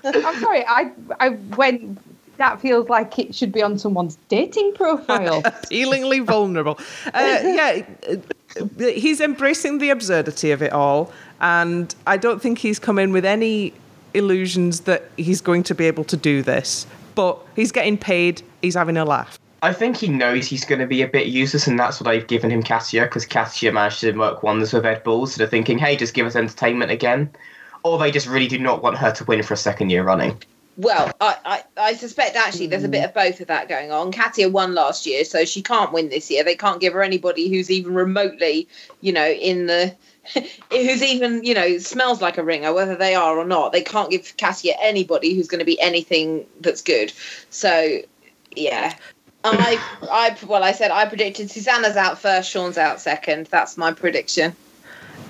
I'm 0.04 0.40
sorry. 0.40 0.64
I 0.66 0.90
I 1.18 1.30
when 1.30 1.98
that 2.40 2.60
feels 2.60 2.88
like 2.88 3.18
it 3.18 3.34
should 3.34 3.52
be 3.52 3.62
on 3.62 3.78
someone's 3.78 4.16
dating 4.28 4.72
profile. 4.72 5.42
appealingly 5.44 6.20
vulnerable. 6.20 6.78
Uh, 7.06 7.38
yeah, 7.42 7.82
uh, 8.10 8.86
he's 8.86 9.20
embracing 9.20 9.78
the 9.78 9.90
absurdity 9.90 10.50
of 10.50 10.62
it 10.62 10.72
all, 10.72 11.12
and 11.40 11.94
I 12.06 12.16
don't 12.16 12.40
think 12.40 12.58
he's 12.58 12.78
come 12.78 12.98
in 12.98 13.12
with 13.12 13.24
any 13.24 13.74
illusions 14.14 14.80
that 14.80 15.10
he's 15.16 15.40
going 15.40 15.62
to 15.64 15.74
be 15.74 15.86
able 15.86 16.04
to 16.04 16.16
do 16.16 16.42
this. 16.42 16.86
But 17.14 17.38
he's 17.56 17.72
getting 17.72 17.98
paid. 17.98 18.42
He's 18.62 18.74
having 18.74 18.96
a 18.96 19.04
laugh. 19.04 19.38
I 19.62 19.74
think 19.74 19.98
he 19.98 20.08
knows 20.08 20.46
he's 20.46 20.64
going 20.64 20.78
to 20.78 20.86
be 20.86 21.02
a 21.02 21.08
bit 21.08 21.26
useless, 21.26 21.66
and 21.66 21.78
that's 21.78 22.00
what 22.00 22.08
I've 22.08 22.26
given 22.26 22.50
him 22.50 22.62
Katia, 22.62 23.02
because 23.02 23.26
Katia 23.26 23.72
managed 23.72 24.00
to 24.00 24.12
work 24.12 24.42
wonders 24.42 24.72
with 24.72 24.86
Ed 24.86 25.04
Balls. 25.04 25.34
So 25.34 25.38
they're 25.38 25.48
thinking, 25.48 25.76
hey, 25.78 25.96
just 25.96 26.14
give 26.14 26.26
us 26.26 26.34
entertainment 26.34 26.90
again. 26.90 27.30
Or 27.82 27.98
they 27.98 28.10
just 28.10 28.26
really 28.26 28.48
do 28.48 28.58
not 28.58 28.82
want 28.82 28.98
her 28.98 29.10
to 29.12 29.24
win 29.24 29.42
for 29.42 29.54
a 29.54 29.56
second 29.56 29.90
year 29.90 30.02
running. 30.02 30.40
Well, 30.76 31.10
I, 31.20 31.36
I, 31.44 31.62
I 31.76 31.94
suspect 31.94 32.36
actually 32.36 32.68
there's 32.68 32.84
a 32.84 32.88
bit 32.88 33.04
of 33.04 33.12
both 33.12 33.40
of 33.40 33.48
that 33.48 33.68
going 33.68 33.92
on. 33.92 34.12
Katia 34.12 34.48
won 34.48 34.74
last 34.74 35.04
year, 35.04 35.24
so 35.24 35.44
she 35.44 35.60
can't 35.60 35.92
win 35.92 36.08
this 36.08 36.30
year. 36.30 36.42
They 36.42 36.54
can't 36.54 36.80
give 36.80 36.94
her 36.94 37.02
anybody 37.02 37.50
who's 37.50 37.70
even 37.70 37.94
remotely, 37.94 38.66
you 39.02 39.12
know, 39.12 39.28
in 39.28 39.66
the 39.66 39.94
who's 40.70 41.02
even, 41.02 41.44
you 41.44 41.54
know, 41.54 41.76
smells 41.78 42.22
like 42.22 42.38
a 42.38 42.44
ringer, 42.44 42.72
whether 42.72 42.96
they 42.96 43.14
are 43.14 43.36
or 43.36 43.44
not. 43.44 43.72
They 43.72 43.82
can't 43.82 44.10
give 44.10 44.34
Katia 44.36 44.74
anybody 44.80 45.34
who's 45.34 45.48
going 45.48 45.58
to 45.58 45.66
be 45.66 45.80
anything 45.80 46.46
that's 46.60 46.82
good. 46.82 47.12
So, 47.50 47.98
yeah. 48.56 48.94
I, 49.44 49.78
I, 50.02 50.36
well, 50.46 50.62
I 50.62 50.72
said 50.72 50.90
I 50.90 51.06
predicted 51.06 51.50
Susannah's 51.50 51.96
out 51.96 52.18
first, 52.18 52.50
Sean's 52.50 52.78
out 52.78 53.00
second. 53.00 53.46
That's 53.46 53.76
my 53.76 53.92
prediction. 53.92 54.54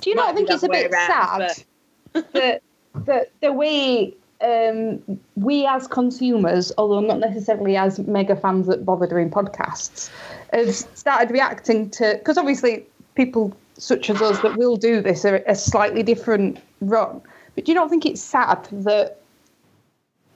Do 0.00 0.10
you 0.10 0.16
not 0.16 0.26
Might 0.26 0.32
be 0.32 0.36
think 0.38 0.50
it's 0.50 0.62
a 0.62 0.68
bit 0.68 0.90
around, 0.90 1.06
sad 1.06 1.40
that, 1.40 1.64
that 2.12 3.30
the 3.40 3.52
way 3.52 4.14
um, 4.40 5.20
we 5.36 5.66
as 5.66 5.86
consumers, 5.86 6.72
although 6.78 7.00
not 7.00 7.18
necessarily 7.18 7.76
as 7.76 7.98
mega 8.00 8.36
fans 8.36 8.66
that 8.66 8.84
bother 8.84 9.06
doing 9.06 9.30
podcasts, 9.30 10.10
have 10.52 10.74
started 10.74 11.30
reacting 11.30 11.90
to 11.90 12.14
because 12.18 12.38
obviously 12.38 12.86
people 13.14 13.54
such 13.76 14.10
as 14.10 14.20
us 14.20 14.40
that 14.40 14.56
will 14.56 14.76
do 14.76 15.00
this 15.00 15.24
are 15.24 15.42
a 15.46 15.54
slightly 15.54 16.02
different 16.02 16.58
run. 16.80 17.20
But 17.54 17.64
do 17.64 17.72
you 17.72 17.76
not 17.76 17.90
think 17.90 18.06
it's 18.06 18.20
sad 18.20 18.68
that 18.72 19.20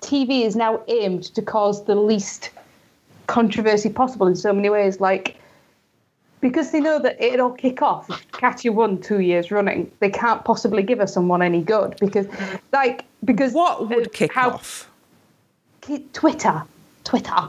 TV 0.00 0.44
is 0.44 0.56
now 0.56 0.82
aimed 0.88 1.24
to 1.34 1.42
cause 1.42 1.84
the 1.84 1.94
least 1.94 2.50
controversy 3.26 3.90
possible 3.90 4.26
in 4.26 4.36
so 4.36 4.52
many 4.52 4.70
ways? 4.70 5.00
Like 5.00 5.36
because 6.44 6.72
they 6.72 6.80
know 6.80 6.98
that 6.98 7.16
it'll 7.22 7.52
kick 7.52 7.80
off 7.80 8.10
if 8.10 8.30
Katia 8.32 8.70
won 8.70 9.00
two 9.00 9.20
years 9.20 9.50
running. 9.50 9.90
They 10.00 10.10
can't 10.10 10.44
possibly 10.44 10.82
give 10.82 10.98
her 10.98 11.06
someone 11.06 11.40
any 11.40 11.62
good 11.62 11.96
because, 11.98 12.26
like, 12.70 13.06
because 13.24 13.54
What 13.54 13.88
would 13.88 14.12
kick 14.12 14.30
how- 14.34 14.50
off? 14.50 14.90
Twitter, 16.12 16.62
Twitter, 17.04 17.48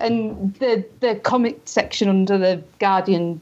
and 0.00 0.54
the 0.54 0.84
the 1.00 1.14
comment 1.22 1.68
section 1.68 2.08
under 2.08 2.36
the 2.38 2.62
Guardian 2.80 3.40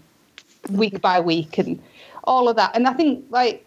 week 0.70 1.00
by 1.00 1.18
week 1.20 1.56
and 1.58 1.78
all 2.24 2.48
of 2.48 2.56
that. 2.56 2.70
And 2.74 2.86
I 2.86 2.92
think 2.92 3.24
like 3.30 3.66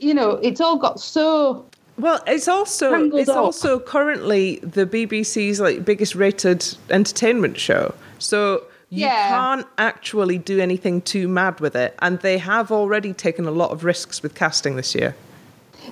you 0.00 0.14
know 0.14 0.30
it's 0.42 0.60
all 0.60 0.76
got 0.78 0.98
so 1.00 1.64
Well, 1.96 2.20
it's 2.26 2.46
also 2.48 3.12
it's 3.16 3.28
up. 3.28 3.36
also 3.36 3.78
currently 3.80 4.56
the 4.62 4.84
BBC's 4.86 5.58
like 5.60 5.84
biggest 5.84 6.14
rated 6.16 6.64
entertainment 6.90 7.58
show. 7.58 7.94
So 8.18 8.62
you 8.90 9.06
Yeah. 9.06 9.28
can't 9.28 9.66
actually 9.76 10.38
do 10.38 10.60
anything 10.60 11.02
too 11.02 11.28
mad 11.28 11.60
with 11.60 11.76
it, 11.76 11.94
and 12.00 12.18
they 12.20 12.38
have 12.38 12.72
already 12.72 13.12
taken 13.12 13.46
a 13.46 13.50
lot 13.50 13.70
of 13.70 13.84
risks 13.84 14.22
with 14.22 14.34
casting 14.34 14.76
this 14.76 14.94
year. 14.94 15.14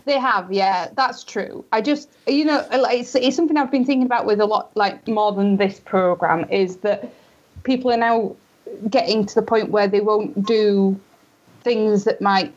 They 0.04 0.18
have, 0.18 0.52
yeah, 0.52 0.88
that's 0.94 1.24
true. 1.24 1.64
I 1.72 1.80
just, 1.80 2.08
you 2.26 2.44
know, 2.44 2.66
it's, 2.70 3.14
it's 3.14 3.36
something 3.36 3.56
I've 3.56 3.70
been 3.70 3.84
thinking 3.84 4.04
about 4.06 4.26
with 4.26 4.40
a 4.40 4.46
lot, 4.46 4.70
like 4.76 5.06
more 5.08 5.32
than 5.32 5.56
this 5.56 5.80
program, 5.80 6.46
is 6.50 6.78
that 6.78 7.12
people 7.62 7.90
are 7.92 7.96
now 7.96 8.36
getting 8.90 9.24
to 9.26 9.34
the 9.34 9.42
point 9.42 9.70
where 9.70 9.88
they 9.88 10.00
won't 10.00 10.44
do 10.46 10.98
things 11.62 12.04
that 12.04 12.20
might 12.20 12.52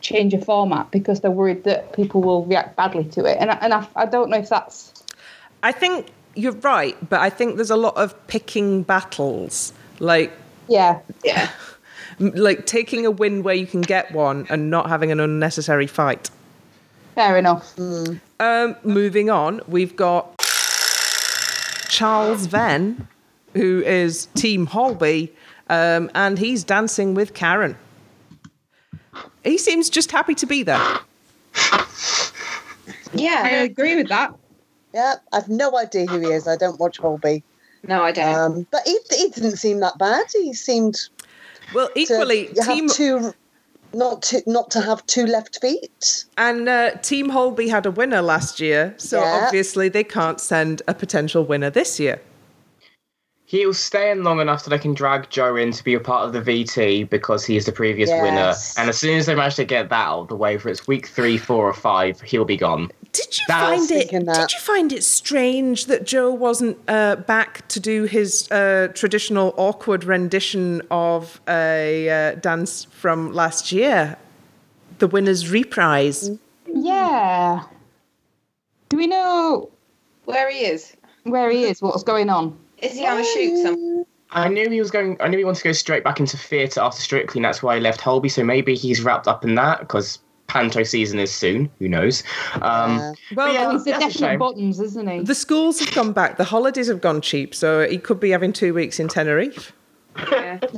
change 0.00 0.34
a 0.34 0.38
format 0.38 0.90
because 0.90 1.20
they're 1.20 1.30
worried 1.30 1.62
that 1.64 1.92
people 1.92 2.22
will 2.22 2.44
react 2.46 2.74
badly 2.76 3.04
to 3.04 3.24
it. 3.24 3.36
And 3.38 3.50
and 3.50 3.72
I, 3.72 3.86
I 3.94 4.06
don't 4.06 4.30
know 4.30 4.38
if 4.38 4.48
that's 4.48 4.92
I 5.62 5.70
think 5.72 6.08
you're 6.34 6.52
right, 6.52 6.96
but 7.08 7.20
I 7.20 7.30
think 7.30 7.56
there's 7.56 7.70
a 7.70 7.76
lot 7.76 7.96
of 7.96 8.26
picking 8.26 8.82
battles, 8.82 9.72
like 9.98 10.32
yeah, 10.68 11.00
Yeah. 11.24 11.50
like 12.18 12.66
taking 12.66 13.04
a 13.06 13.10
win 13.10 13.42
where 13.42 13.54
you 13.54 13.66
can 13.66 13.80
get 13.80 14.12
one 14.12 14.46
and 14.48 14.70
not 14.70 14.88
having 14.88 15.10
an 15.10 15.20
unnecessary 15.20 15.86
fight. 15.86 16.30
fair 17.14 17.36
enough. 17.36 17.78
Um, 18.40 18.76
moving 18.84 19.28
on, 19.28 19.60
we've 19.66 19.96
got 19.96 20.38
Charles 21.88 22.46
Venn, 22.46 23.06
who 23.54 23.82
is 23.82 24.26
Team 24.34 24.66
Holby, 24.66 25.32
um, 25.68 26.10
and 26.14 26.38
he's 26.38 26.64
dancing 26.64 27.14
with 27.14 27.34
Karen. 27.34 27.76
He 29.44 29.58
seems 29.58 29.90
just 29.90 30.10
happy 30.10 30.34
to 30.36 30.46
be 30.46 30.62
there. 30.62 30.98
Yeah, 33.14 33.42
I 33.44 33.50
agree 33.64 33.96
with 33.96 34.08
that. 34.08 34.34
Yeah, 34.94 35.14
I've 35.32 35.48
no 35.48 35.76
idea 35.78 36.06
who 36.06 36.20
he 36.20 36.28
is. 36.28 36.46
I 36.46 36.56
don't 36.56 36.78
watch 36.78 36.98
Holby. 36.98 37.42
No, 37.86 38.02
I 38.02 38.12
don't. 38.12 38.34
Um, 38.34 38.66
but 38.70 38.82
he, 38.86 38.98
he 39.10 39.28
didn't 39.28 39.56
seem 39.56 39.80
that 39.80 39.98
bad. 39.98 40.26
He 40.32 40.52
seemed 40.54 40.96
Well, 41.74 41.88
to 41.88 41.98
equally, 41.98 42.48
you 42.54 42.62
have 42.62 42.74
Team 42.76 42.88
two, 42.88 43.34
not 43.94 44.22
to 44.22 44.42
not 44.46 44.70
to 44.72 44.80
have 44.80 45.04
two 45.06 45.26
left 45.26 45.60
feet. 45.60 46.24
and 46.38 46.68
uh, 46.68 46.92
Team 47.02 47.28
Holby 47.30 47.68
had 47.68 47.84
a 47.86 47.90
winner 47.90 48.22
last 48.22 48.60
year, 48.60 48.94
so 48.98 49.20
Yeah. 49.20 49.44
obviously 49.46 49.88
they 49.88 50.04
can't 50.04 50.40
send 50.40 50.82
a 50.86 50.94
potential 50.94 51.44
winner 51.44 51.70
this 51.70 51.98
year. 51.98 52.20
He'll 53.44 53.74
stay 53.74 54.10
in 54.10 54.24
long 54.24 54.40
enough 54.40 54.64
that 54.64 54.72
I 54.72 54.78
can 54.78 54.94
drag 54.94 55.28
Joe 55.28 55.56
in 55.56 55.72
to 55.72 55.84
be 55.84 55.92
a 55.92 56.00
part 56.00 56.24
of 56.26 56.32
the 56.32 56.40
VT 56.40 57.10
because 57.10 57.44
he 57.44 57.56
is 57.56 57.66
the 57.66 57.72
previous 57.72 58.08
winner. 58.10 58.54
And 58.78 58.88
as 58.88 58.96
soon 58.96 59.18
as 59.18 59.26
they 59.26 59.34
manage 59.34 59.56
to 59.56 59.64
get 59.66 59.90
that 59.90 60.06
out 60.06 60.20
of 60.20 60.28
the 60.28 60.36
way, 60.36 60.56
for 60.56 60.70
it's 60.70 60.86
week 60.86 61.06
three, 61.06 61.36
four, 61.36 61.68
or 61.68 61.74
five, 61.74 62.18
he'll 62.22 62.46
be 62.46 62.56
gone. 62.56 62.90
Did 63.12 63.38
you 63.38 63.44
That- 63.48 63.60
find 63.60 63.90
it? 63.90 64.10
that. 64.26 64.34
Did 64.48 64.52
you 64.52 64.60
find 64.60 64.92
it 64.92 65.04
strange 65.04 65.86
that 65.86 66.04
Joe 66.04 66.30
wasn't 66.32 66.78
uh, 66.88 67.16
back 67.16 67.66
to 67.68 67.78
do 67.80 68.04
his 68.04 68.50
uh, 68.50 68.88
traditional 68.94 69.52
awkward 69.58 70.04
rendition 70.04 70.80
of 70.90 71.40
a 71.46 72.08
uh, 72.08 72.34
dance 72.36 72.84
from 72.90 73.32
last 73.34 73.70
year, 73.70 74.16
the 74.98 75.06
winner's 75.06 75.50
reprise? 75.50 76.30
Yeah. 76.66 77.64
Do 78.88 78.96
we 78.96 79.06
know 79.06 79.68
Where 80.24 80.50
he 80.50 80.64
is? 80.64 80.96
where 81.24 81.50
he 81.50 81.64
is? 81.64 81.80
What's 81.82 82.02
going 82.02 82.30
on? 82.30 82.56
Is 82.78 82.92
he 82.94 83.06
on 83.06 83.18
a 83.20 83.24
shoot 83.24 83.62
somewhere? 83.62 84.04
I 84.34 84.48
knew 84.48 84.68
he 84.70 84.80
was 84.80 84.90
going. 84.90 85.18
I 85.20 85.28
knew 85.28 85.36
he 85.36 85.44
wanted 85.44 85.58
to 85.58 85.64
go 85.68 85.72
straight 85.72 86.02
back 86.02 86.18
into 86.18 86.38
theatre 86.38 86.80
after 86.80 87.00
Strictly, 87.02 87.38
and 87.38 87.44
that's 87.44 87.62
why 87.62 87.74
he 87.76 87.80
left 87.82 88.00
Holby. 88.00 88.30
So 88.30 88.42
maybe 88.42 88.74
he's 88.74 89.02
wrapped 89.02 89.28
up 89.28 89.44
in 89.44 89.54
that 89.56 89.80
because 89.80 90.18
Panto 90.52 90.82
season 90.82 91.18
is 91.18 91.32
soon. 91.32 91.70
Who 91.78 91.88
knows? 91.88 92.22
Um, 92.60 92.98
Uh, 93.00 93.12
Well, 93.34 93.52
yeah, 93.54 93.72
He's 93.72 93.84
the 93.84 93.92
that's 93.92 94.04
a 94.04 94.08
definite 94.08 94.28
shame. 94.32 94.38
buttons, 94.38 94.80
isn't 94.80 95.08
he? 95.10 95.20
the 95.20 95.34
schools 95.34 95.80
have 95.80 95.94
gone 95.94 96.12
back. 96.12 96.36
The 96.36 96.44
holidays 96.44 96.88
have 96.88 97.00
gone 97.00 97.22
cheap, 97.22 97.54
so 97.54 97.88
he 97.88 97.96
could 97.96 98.20
be 98.20 98.28
having 98.30 98.52
two 98.52 98.74
weeks 98.74 99.00
in 99.00 99.08
Tenerife. 99.08 99.72
Yeah. 100.30 100.58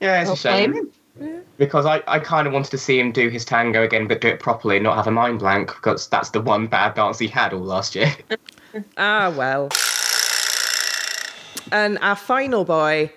yeah, 0.00 0.22
it's 0.22 0.30
a 0.30 0.32
Don't 0.32 0.36
shame. 0.38 0.72
blame 0.72 1.42
because 1.58 1.84
I, 1.86 2.02
I 2.06 2.18
kind 2.18 2.46
of 2.46 2.52
wanted 2.54 2.70
to 2.70 2.78
see 2.78 2.98
him 2.98 3.12
do 3.12 3.28
his 3.28 3.44
tango 3.44 3.82
again, 3.82 4.06
but 4.08 4.20
do 4.22 4.28
it 4.28 4.40
properly, 4.40 4.76
and 4.76 4.84
not 4.84 4.96
have 4.96 5.06
a 5.06 5.10
mind 5.10 5.38
blank, 5.40 5.68
because 5.68 6.08
that's 6.08 6.30
the 6.30 6.40
one 6.40 6.66
bad 6.68 6.94
dance 6.94 7.18
he 7.18 7.26
had 7.28 7.52
all 7.52 7.60
last 7.60 7.94
year. 7.94 8.12
Ah, 8.98 9.32
well. 9.36 9.68
And 11.72 11.98
our 12.02 12.16
final 12.16 12.64
boy, 12.66 13.10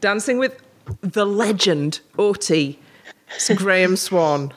dancing 0.00 0.38
with 0.38 0.60
the 1.00 1.24
legend, 1.24 2.00
Oti, 2.18 2.80
it's 3.36 3.52
Graeme 3.54 3.96
Swann. 3.96 4.52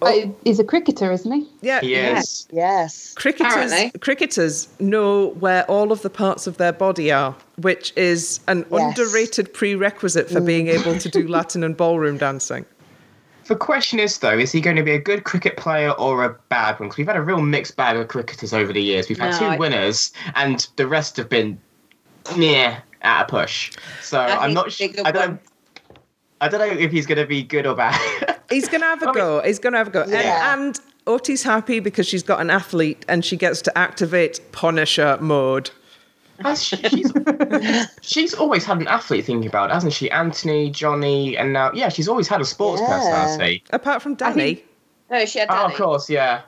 Uh, 0.00 0.12
he's 0.44 0.58
a 0.58 0.64
cricketer, 0.64 1.12
isn't 1.12 1.30
he? 1.30 1.48
Yeah, 1.60 1.80
He 1.80 1.94
is. 1.94 2.48
yes. 2.50 3.14
Cricketers, 3.14 3.52
Apparently. 3.70 3.98
cricketers 4.00 4.66
know 4.80 5.28
where 5.38 5.64
all 5.70 5.92
of 5.92 6.02
the 6.02 6.10
parts 6.10 6.48
of 6.48 6.56
their 6.56 6.72
body 6.72 7.12
are, 7.12 7.36
which 7.58 7.92
is 7.96 8.40
an 8.48 8.66
Yes. 8.70 8.98
underrated 8.98 9.54
prerequisite 9.54 10.28
for 10.28 10.40
being 10.40 10.66
able 10.66 10.98
to 10.98 11.08
do 11.08 11.28
Latin 11.28 11.62
and 11.62 11.76
ballroom 11.76 12.18
dancing. 12.18 12.66
The 13.46 13.54
question 13.54 14.00
is, 14.00 14.18
though, 14.18 14.36
is 14.36 14.50
he 14.50 14.60
going 14.60 14.76
to 14.76 14.82
be 14.82 14.92
a 14.92 14.98
good 15.00 15.22
cricket 15.22 15.56
player 15.56 15.90
or 15.92 16.24
a 16.24 16.36
bad 16.48 16.80
one? 16.80 16.88
Because 16.88 16.98
we've 16.98 17.06
had 17.06 17.16
a 17.16 17.22
real 17.22 17.40
mixed 17.40 17.76
bag 17.76 17.96
of 17.96 18.08
cricketers 18.08 18.52
over 18.52 18.72
the 18.72 18.82
years. 18.82 19.08
We've 19.08 19.18
had 19.18 19.32
No, 19.32 19.38
two 19.38 19.44
I- 19.44 19.56
winners, 19.56 20.12
and 20.34 20.66
the 20.76 20.88
rest 20.88 21.16
have 21.16 21.28
been 21.28 21.60
yeah 22.36 22.80
at 23.02 23.22
a 23.22 23.24
push. 23.26 23.70
So 24.00 24.18
I 24.18 24.44
I'm 24.44 24.52
not 24.54 24.72
sure. 24.72 24.88
I 25.04 25.12
don't. 25.12 25.40
One. 26.42 26.54
I 26.54 26.58
don't 26.58 26.76
know 26.76 26.80
if 26.82 26.90
he's 26.90 27.06
going 27.06 27.18
to 27.18 27.26
be 27.26 27.42
good 27.42 27.66
or 27.66 27.74
bad. 27.74 28.38
He's 28.50 28.68
going 28.68 28.80
to 28.80 28.86
have 28.86 29.02
a 29.02 29.06
I 29.06 29.08
mean- 29.08 29.14
go. 29.14 29.42
He's 29.44 29.58
going 29.58 29.72
to 29.72 29.78
have 29.78 29.88
a 29.88 29.90
go. 29.90 30.04
Yeah. 30.06 30.52
And, 30.54 30.62
and 30.76 30.80
Oti's 31.06 31.42
happy 31.42 31.80
because 31.80 32.06
she's 32.06 32.22
got 32.22 32.40
an 32.40 32.50
athlete 32.50 33.04
and 33.08 33.24
she 33.24 33.36
gets 33.36 33.62
to 33.62 33.78
activate 33.78 34.40
Punisher 34.52 35.18
mode. 35.20 35.70
Has 36.40 36.62
she- 36.64 36.76
she's, 36.76 37.12
she's 38.02 38.34
always 38.34 38.64
had 38.64 38.78
an 38.78 38.88
athlete 38.88 39.24
thinking 39.24 39.48
about 39.48 39.70
it, 39.70 39.74
hasn't 39.74 39.92
she? 39.92 40.10
Anthony, 40.10 40.70
Johnny, 40.70 41.36
and 41.36 41.52
now 41.52 41.70
yeah, 41.72 41.88
she's 41.88 42.08
always 42.08 42.26
had 42.28 42.40
a 42.40 42.44
sports 42.44 42.80
Yeah. 42.82 42.98
personality. 42.98 43.62
Apart 43.70 44.02
from 44.02 44.12
I 44.12 44.16
Danny. 44.16 44.54
think- 44.54 44.64
No, 45.10 45.24
she 45.24 45.38
had 45.38 45.48
Oh, 45.50 45.54
Danny. 45.54 45.74
of 45.74 45.78
course, 45.80 46.10
yeah. 46.10 46.42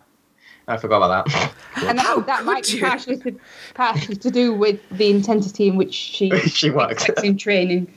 I 0.67 0.77
forgot 0.79 0.97
about 1.03 1.27
that. 1.29 1.53
And 1.77 1.99
I 2.01 2.03
How 2.05 2.21
that 2.21 2.45
might 2.45 2.65
could 2.65 2.75
be 2.75 2.81
partially 2.81 3.17
to, 3.19 3.39
partially 3.75 4.15
to 4.17 4.31
do 4.31 4.53
with 4.55 4.81
the 4.93 5.11
intensity 5.11 5.67
in 5.69 5.77
which 5.77 5.93
she 5.93 6.31
She 6.47 6.71
works. 6.71 7.09
in 7.23 7.37
training. 7.37 7.93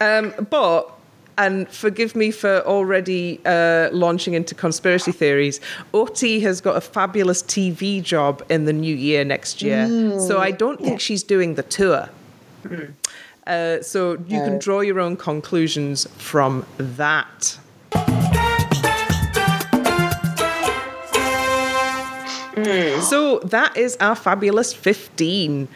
Um, 0.00 0.32
but 0.50 0.92
and 1.38 1.68
forgive 1.68 2.16
me 2.16 2.32
for 2.32 2.60
already 2.66 3.40
uh, 3.46 3.90
launching 3.92 4.34
into 4.34 4.54
conspiracy 4.56 5.12
theories. 5.12 5.60
Oti 5.94 6.40
has 6.40 6.60
got 6.60 6.76
a 6.76 6.80
fabulous 6.80 7.42
TV 7.42 8.02
job 8.02 8.44
in 8.50 8.64
the 8.64 8.72
new 8.72 8.94
year 8.94 9.24
next 9.24 9.62
year, 9.62 9.86
mm. 9.86 10.20
so 10.26 10.40
I 10.40 10.50
don't 10.50 10.80
think 10.80 10.94
yeah. 10.94 10.98
she's 10.98 11.22
doing 11.22 11.54
the 11.54 11.62
tour. 11.62 12.08
Mm. 12.64 12.92
Uh, 13.46 13.82
so 13.82 14.12
you 14.26 14.40
can 14.42 14.58
draw 14.58 14.80
your 14.80 15.00
own 15.00 15.16
conclusions 15.16 16.06
from 16.18 16.66
that. 16.76 17.58
Mm. 22.56 23.00
So 23.02 23.38
that 23.40 23.76
is 23.76 23.96
our 24.00 24.16
fabulous 24.16 24.74
15. 24.74 25.68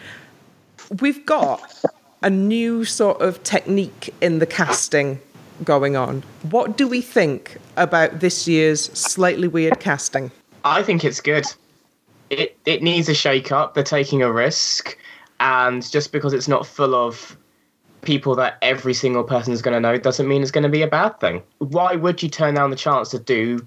We've 1.00 1.24
got 1.24 1.62
a 2.22 2.30
new 2.30 2.84
sort 2.84 3.20
of 3.20 3.42
technique 3.42 4.14
in 4.20 4.38
the 4.38 4.46
casting 4.46 5.20
going 5.64 5.96
on. 5.96 6.22
What 6.50 6.76
do 6.76 6.88
we 6.88 7.00
think 7.00 7.58
about 7.76 8.20
this 8.20 8.48
year's 8.48 8.84
slightly 8.98 9.48
weird 9.48 9.80
casting? 9.80 10.30
I 10.64 10.82
think 10.82 11.04
it's 11.04 11.20
good. 11.20 11.44
It 12.30 12.56
it 12.64 12.82
needs 12.82 13.08
a 13.08 13.14
shake 13.14 13.52
up. 13.52 13.74
They're 13.74 13.84
taking 13.84 14.22
a 14.22 14.32
risk, 14.32 14.96
and 15.40 15.88
just 15.90 16.12
because 16.12 16.32
it's 16.32 16.48
not 16.48 16.66
full 16.66 16.94
of 16.94 17.36
people 18.02 18.34
that 18.34 18.58
every 18.62 18.94
single 18.94 19.22
person 19.22 19.52
is 19.52 19.62
going 19.62 19.74
to 19.74 19.80
know 19.80 19.96
doesn't 19.96 20.26
mean 20.26 20.42
it's 20.42 20.50
going 20.50 20.64
to 20.64 20.68
be 20.68 20.82
a 20.82 20.88
bad 20.88 21.18
thing. 21.20 21.42
Why 21.58 21.94
would 21.94 22.22
you 22.22 22.28
turn 22.28 22.54
down 22.54 22.70
the 22.70 22.76
chance 22.76 23.10
to 23.10 23.18
do 23.18 23.64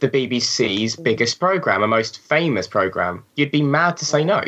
the 0.00 0.08
BBC's 0.08 0.96
biggest 0.96 1.38
program, 1.38 1.82
a 1.82 1.88
most 1.88 2.18
famous 2.20 2.66
program? 2.66 3.24
You'd 3.36 3.50
be 3.50 3.62
mad 3.62 3.96
to 3.98 4.04
say 4.04 4.24
no. 4.24 4.42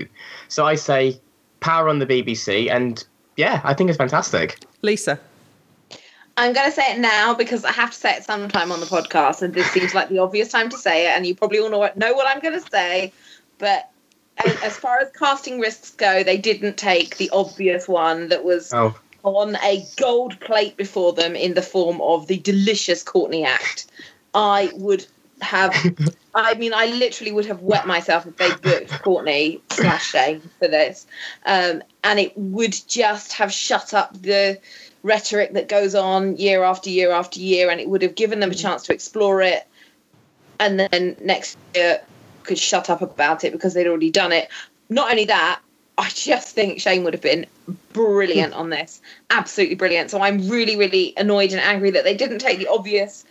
So 0.48 0.64
I 0.66 0.74
say 0.74 1.20
power 1.60 1.88
on 1.88 1.98
the 1.98 2.06
BBC, 2.06 2.70
and 2.70 3.04
yeah, 3.36 3.60
I 3.64 3.74
think 3.74 3.90
it's 3.90 3.96
fantastic. 3.96 4.58
Lisa. 4.82 5.18
I'm 6.38 6.52
going 6.52 6.66
to 6.68 6.72
say 6.72 6.92
it 6.92 6.98
now 6.98 7.32
because 7.34 7.64
I 7.64 7.72
have 7.72 7.92
to 7.92 7.96
say 7.96 8.16
it 8.16 8.24
sometime 8.24 8.70
on 8.70 8.80
the 8.80 8.86
podcast, 8.86 9.40
and 9.40 9.54
this 9.54 9.70
seems 9.70 9.94
like 9.94 10.10
the 10.10 10.18
obvious 10.18 10.50
time 10.50 10.68
to 10.68 10.76
say 10.76 11.06
it, 11.06 11.16
and 11.16 11.26
you 11.26 11.34
probably 11.34 11.58
all 11.58 11.70
know 11.70 11.78
what, 11.78 11.96
know 11.96 12.12
what 12.12 12.26
I'm 12.26 12.40
going 12.42 12.60
to 12.60 12.70
say. 12.70 13.12
But 13.58 13.90
as 14.62 14.76
far 14.76 14.98
as 14.98 15.10
casting 15.12 15.60
risks 15.60 15.92
go, 15.92 16.22
they 16.22 16.36
didn't 16.36 16.76
take 16.76 17.16
the 17.16 17.30
obvious 17.30 17.88
one 17.88 18.28
that 18.28 18.44
was 18.44 18.72
Oh, 18.74 18.94
on 19.22 19.56
a 19.56 19.84
gold 19.96 20.38
plate 20.40 20.76
before 20.76 21.12
them 21.12 21.34
in 21.34 21.54
the 21.54 21.62
form 21.62 22.00
of 22.02 22.26
the 22.26 22.38
delicious 22.38 23.02
Courtney 23.02 23.44
Act. 23.44 23.86
I 24.34 24.70
would 24.74 25.06
have, 25.40 25.74
I 26.34 26.54
mean, 26.54 26.72
I 26.74 26.86
literally 26.86 27.32
would 27.32 27.46
have 27.46 27.60
wet 27.62 27.86
myself 27.86 28.26
if 28.26 28.36
they 28.36 28.50
booked 28.54 29.02
Courtney 29.02 29.60
slash 29.70 30.10
Shane 30.10 30.42
for 30.58 30.68
this. 30.68 31.06
Um, 31.44 31.82
and 32.04 32.18
it 32.18 32.36
would 32.36 32.76
just 32.86 33.32
have 33.34 33.52
shut 33.52 33.94
up 33.94 34.20
the 34.20 34.58
rhetoric 35.02 35.52
that 35.54 35.68
goes 35.68 35.94
on 35.94 36.36
year 36.36 36.62
after 36.64 36.90
year 36.90 37.12
after 37.12 37.40
year, 37.40 37.70
and 37.70 37.80
it 37.80 37.88
would 37.88 38.02
have 38.02 38.14
given 38.14 38.40
them 38.40 38.50
a 38.50 38.54
chance 38.54 38.82
to 38.84 38.92
explore 38.92 39.42
it. 39.42 39.66
And 40.58 40.80
then 40.80 41.16
next 41.20 41.58
year 41.74 42.00
could 42.42 42.58
shut 42.58 42.88
up 42.90 43.02
about 43.02 43.44
it 43.44 43.52
because 43.52 43.74
they'd 43.74 43.86
already 43.86 44.10
done 44.10 44.32
it. 44.32 44.48
Not 44.88 45.10
only 45.10 45.26
that, 45.26 45.60
I 45.98 46.08
just 46.10 46.54
think 46.54 46.80
Shane 46.80 47.04
would 47.04 47.14
have 47.14 47.22
been 47.22 47.46
brilliant 47.92 48.52
on 48.54 48.70
this. 48.70 49.00
Absolutely 49.30 49.76
brilliant. 49.76 50.10
So 50.10 50.20
I'm 50.20 50.48
really, 50.48 50.76
really 50.76 51.14
annoyed 51.16 51.52
and 51.52 51.60
angry 51.60 51.90
that 51.92 52.04
they 52.04 52.14
didn't 52.14 52.38
take 52.38 52.58
the 52.58 52.68
obvious 52.68 53.24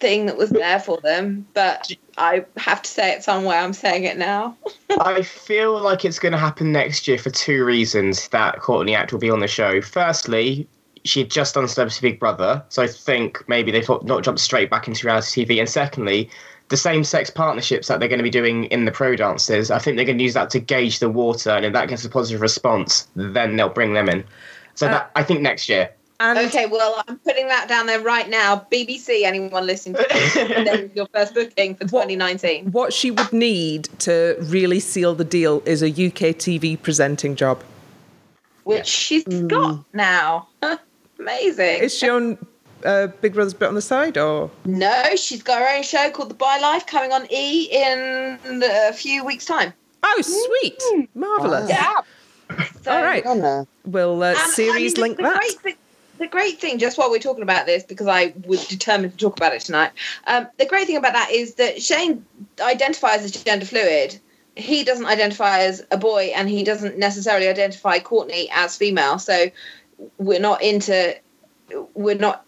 thing 0.00 0.26
that 0.26 0.36
was 0.36 0.50
there 0.50 0.80
for 0.80 1.00
them. 1.00 1.46
But 1.54 1.92
I 2.18 2.44
have 2.56 2.82
to 2.82 2.90
say 2.90 3.12
it 3.12 3.22
somewhere. 3.22 3.58
I'm 3.58 3.72
saying 3.72 4.04
it 4.04 4.18
now. 4.18 4.56
I 5.00 5.22
feel 5.22 5.80
like 5.80 6.04
it's 6.04 6.18
going 6.18 6.32
to 6.32 6.38
happen 6.38 6.72
next 6.72 7.06
year 7.06 7.18
for 7.18 7.30
two 7.30 7.64
reasons 7.64 8.28
that 8.28 8.60
Courtney 8.60 8.94
Act 8.94 9.12
will 9.12 9.20
be 9.20 9.30
on 9.30 9.40
the 9.40 9.48
show. 9.48 9.80
Firstly, 9.80 10.66
she'd 11.04 11.30
just 11.30 11.54
done 11.54 11.68
Celebrity 11.68 12.10
Big 12.10 12.20
Brother, 12.20 12.64
so 12.68 12.82
I 12.82 12.86
think 12.86 13.42
maybe 13.48 13.70
they 13.70 13.82
thought 13.82 14.04
not 14.04 14.24
jump 14.24 14.38
straight 14.38 14.70
back 14.70 14.88
into 14.88 15.06
reality 15.06 15.44
TV. 15.44 15.58
And 15.58 15.68
secondly, 15.68 16.28
the 16.68 16.76
same 16.76 17.04
sex 17.04 17.30
partnerships 17.30 17.88
that 17.88 17.98
they're 17.98 18.08
going 18.08 18.18
to 18.18 18.24
be 18.24 18.30
doing 18.30 18.64
in 18.66 18.84
the 18.84 18.92
pro 18.92 19.16
dances, 19.16 19.70
I 19.70 19.78
think 19.78 19.96
they're 19.96 20.06
going 20.06 20.18
to 20.18 20.24
use 20.24 20.34
that 20.34 20.50
to 20.50 20.60
gauge 20.60 21.00
the 21.00 21.10
water, 21.10 21.50
and 21.50 21.64
if 21.64 21.72
that 21.72 21.88
gets 21.88 22.04
a 22.04 22.08
positive 22.08 22.40
response, 22.40 23.08
then 23.16 23.56
they'll 23.56 23.68
bring 23.68 23.94
them 23.94 24.08
in. 24.08 24.24
So 24.74 24.86
uh, 24.86 24.90
that, 24.90 25.10
I 25.16 25.22
think 25.24 25.40
next 25.40 25.68
year. 25.68 25.90
And 26.20 26.38
Okay, 26.38 26.66
well, 26.66 27.02
I'm 27.08 27.18
putting 27.18 27.48
that 27.48 27.66
down 27.66 27.86
there 27.86 28.00
right 28.00 28.28
now. 28.28 28.66
BBC, 28.70 29.22
anyone 29.24 29.66
listening 29.66 29.96
to 29.96 30.06
this, 30.10 30.90
your 30.94 31.06
first 31.14 31.34
booking 31.34 31.74
for 31.76 31.84
2019. 31.84 32.72
what 32.72 32.92
she 32.92 33.10
would 33.10 33.32
need 33.32 33.84
to 34.00 34.36
really 34.40 34.80
seal 34.80 35.14
the 35.14 35.24
deal 35.24 35.62
is 35.64 35.82
a 35.82 35.88
UK 35.88 36.36
TV 36.36 36.80
presenting 36.80 37.36
job. 37.36 37.64
Which 38.64 38.86
she's 38.86 39.24
got 39.24 39.82
now. 39.94 40.48
Amazing. 41.18 41.82
Is 41.82 41.96
she 41.96 42.10
on 42.10 42.36
uh, 42.84 43.06
Big 43.22 43.32
Brother's 43.32 43.54
bit 43.54 43.68
on 43.68 43.74
the 43.74 43.82
side 43.82 44.18
or? 44.18 44.50
No, 44.66 45.16
she's 45.16 45.42
got 45.42 45.60
her 45.60 45.76
own 45.76 45.82
show 45.82 46.10
called 46.10 46.28
The 46.28 46.34
Bi 46.34 46.58
Life 46.58 46.86
coming 46.86 47.12
on 47.12 47.26
E 47.32 47.64
in 47.72 48.62
a 48.62 48.92
few 48.92 49.24
weeks' 49.24 49.46
time. 49.46 49.72
Oh, 50.02 50.20
sweet. 50.22 51.08
Marvellous. 51.14 51.70
Yeah. 51.70 51.94
So, 52.82 52.92
All 52.92 53.02
right. 53.02 53.24
We'll 53.84 54.22
uh, 54.22 54.30
and, 54.30 54.38
I 54.38 54.46
series 54.50 54.96
mean, 54.96 55.02
link 55.02 55.18
that. 55.18 55.36
Great 55.36 55.60
thing, 55.60 55.76
the 56.20 56.28
great 56.28 56.60
thing, 56.60 56.78
just 56.78 56.98
while 56.98 57.10
we're 57.10 57.18
talking 57.18 57.42
about 57.42 57.64
this, 57.64 57.82
because 57.82 58.06
I 58.06 58.34
was 58.46 58.68
determined 58.68 59.12
to 59.12 59.18
talk 59.18 59.38
about 59.38 59.54
it 59.54 59.62
tonight, 59.62 59.90
um, 60.26 60.46
the 60.58 60.66
great 60.66 60.86
thing 60.86 60.98
about 60.98 61.14
that 61.14 61.30
is 61.30 61.54
that 61.54 61.82
Shane 61.82 62.26
identifies 62.60 63.24
as 63.24 63.32
gender 63.32 63.64
fluid. 63.64 64.20
He 64.54 64.84
doesn't 64.84 65.06
identify 65.06 65.60
as 65.60 65.82
a 65.90 65.96
boy, 65.96 66.32
and 66.36 66.48
he 66.48 66.62
doesn't 66.62 66.98
necessarily 66.98 67.48
identify 67.48 68.00
Courtney 68.00 68.50
as 68.52 68.76
female. 68.76 69.18
So 69.18 69.50
we're 70.18 70.40
not 70.40 70.62
into, 70.62 71.16
we're 71.94 72.18
not, 72.18 72.44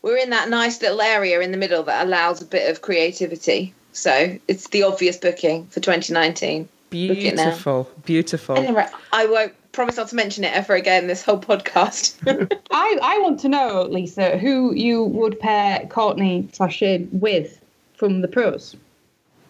we're 0.00 0.18
in 0.18 0.30
that 0.30 0.48
nice 0.48 0.80
little 0.80 1.00
area 1.00 1.40
in 1.40 1.50
the 1.50 1.58
middle 1.58 1.82
that 1.82 2.06
allows 2.06 2.40
a 2.40 2.46
bit 2.46 2.70
of 2.70 2.82
creativity. 2.82 3.74
So 3.92 4.38
it's 4.46 4.68
the 4.68 4.84
obvious 4.84 5.16
booking 5.16 5.66
for 5.66 5.80
2019. 5.80 6.68
Beautiful. 6.90 7.90
Beautiful. 8.04 8.56
Anyway, 8.56 8.86
I 9.12 9.26
won't 9.26 9.54
promise 9.78 9.96
not 9.96 10.08
to 10.08 10.16
mention 10.16 10.42
it 10.42 10.52
ever 10.52 10.74
again 10.74 11.06
this 11.06 11.22
whole 11.22 11.38
podcast. 11.38 12.16
I, 12.72 12.98
I 13.00 13.20
want 13.20 13.38
to 13.40 13.48
know, 13.48 13.82
Lisa, 13.82 14.36
who 14.36 14.74
you 14.74 15.04
would 15.04 15.38
pair 15.38 15.86
Courtney 15.86 16.48
slash 16.52 16.78
Shane 16.78 17.08
with 17.12 17.64
from 17.94 18.20
the 18.20 18.26
pros. 18.26 18.74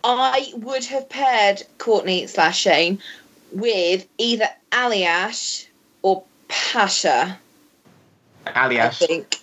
I 0.04 0.52
would 0.56 0.84
have 0.84 1.08
paired 1.08 1.62
Courtney 1.78 2.26
slash 2.26 2.60
Shane 2.60 2.98
with 3.52 4.06
either 4.18 4.48
Aljaž 4.70 5.66
or 6.02 6.22
Pasha. 6.48 7.38
I 8.46 8.50
Aljaž. 8.50 8.98
think 8.98 9.36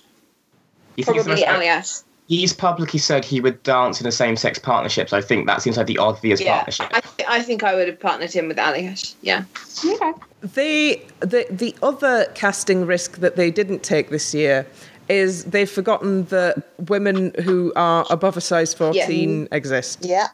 You 0.97 1.03
think 1.03 1.17
it's 1.17 1.25
probably 1.25 1.45
most- 1.45 1.63
Aljaž. 1.63 2.03
He's 2.27 2.53
publicly 2.53 2.97
said 2.99 3.23
he 3.25 3.39
would 3.39 3.61
dance 3.63 3.99
in 3.99 4.03
the 4.05 4.11
same 4.11 4.35
sex 4.35 4.57
partnerships. 4.59 5.13
I 5.13 5.21
think 5.21 5.45
that 5.47 5.61
seems 5.61 5.77
like 5.77 5.85
the 5.87 5.97
obvious 5.99 6.41
Yeah, 6.41 6.55
partnership. 6.55 6.87
I, 6.91 6.99
th- 7.01 7.04
I 7.35 7.41
think 7.41 7.63
I 7.63 7.75
would 7.75 7.87
have 7.87 7.99
partnered 7.99 8.31
him 8.31 8.47
with 8.47 8.57
Aljaž. 8.57 9.13
Yeah. 9.21 9.43
Okay. 9.85 10.13
They 10.41 11.05
the 11.19 11.45
the 11.49 11.75
other 11.83 12.25
casting 12.33 12.85
risk 12.85 13.17
that 13.17 13.35
they 13.35 13.51
didn't 13.51 13.83
take 13.83 14.09
this 14.09 14.33
year 14.33 14.65
is 15.09 15.43
they've 15.45 15.69
forgotten 15.69 16.23
that 16.25 16.63
women 16.87 17.33
who 17.43 17.73
are 17.75 18.05
above 18.09 18.37
a 18.37 18.41
size 18.41 18.73
14 18.73 19.47
exist. 19.51 19.99
Yeah, 20.01 20.29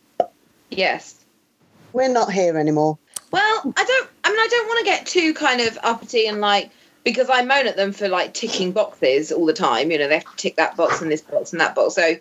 Yes. 0.69 1.15
we're 1.91 2.07
not 2.07 2.31
here 2.31 2.57
anymore. 2.57 2.97
Well, 3.31 3.73
I 3.75 3.83
don't. 3.83 4.09
I 4.23 4.29
mean, 4.29 4.39
I 4.39 4.47
don't 4.49 4.67
want 4.67 4.79
to 4.79 4.85
get 4.85 5.05
too 5.05 5.33
kind 5.33 5.59
of 5.61 5.77
uppity 5.83 6.27
and 6.27 6.39
like 6.39 6.69
because 7.03 7.29
I 7.29 7.41
moan 7.43 7.65
at 7.65 7.77
them 7.77 7.93
for 7.93 8.07
like 8.09 8.33
ticking 8.33 8.71
boxes 8.71 9.31
all 9.31 9.45
the 9.45 9.53
time. 9.53 9.89
You 9.91 9.97
know, 9.97 10.07
they 10.07 10.15
have 10.19 10.29
to 10.29 10.37
tick 10.37 10.55
that 10.57 10.77
box 10.77 11.01
and 11.01 11.11
this 11.11 11.21
box 11.21 11.51
and 11.51 11.59
that 11.59 11.73
box. 11.73 11.95
So, 11.95 12.15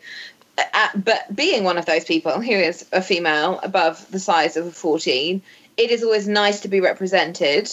but 0.96 1.34
being 1.34 1.64
one 1.64 1.78
of 1.78 1.86
those 1.86 2.04
people 2.04 2.40
who 2.40 2.52
is 2.52 2.86
a 2.92 3.02
female 3.02 3.60
above 3.62 4.10
the 4.10 4.18
size 4.18 4.56
of 4.56 4.66
a 4.66 4.70
fourteen, 4.72 5.42
it 5.76 5.90
is 5.90 6.02
always 6.02 6.28
nice 6.28 6.60
to 6.60 6.68
be 6.68 6.80
represented. 6.80 7.70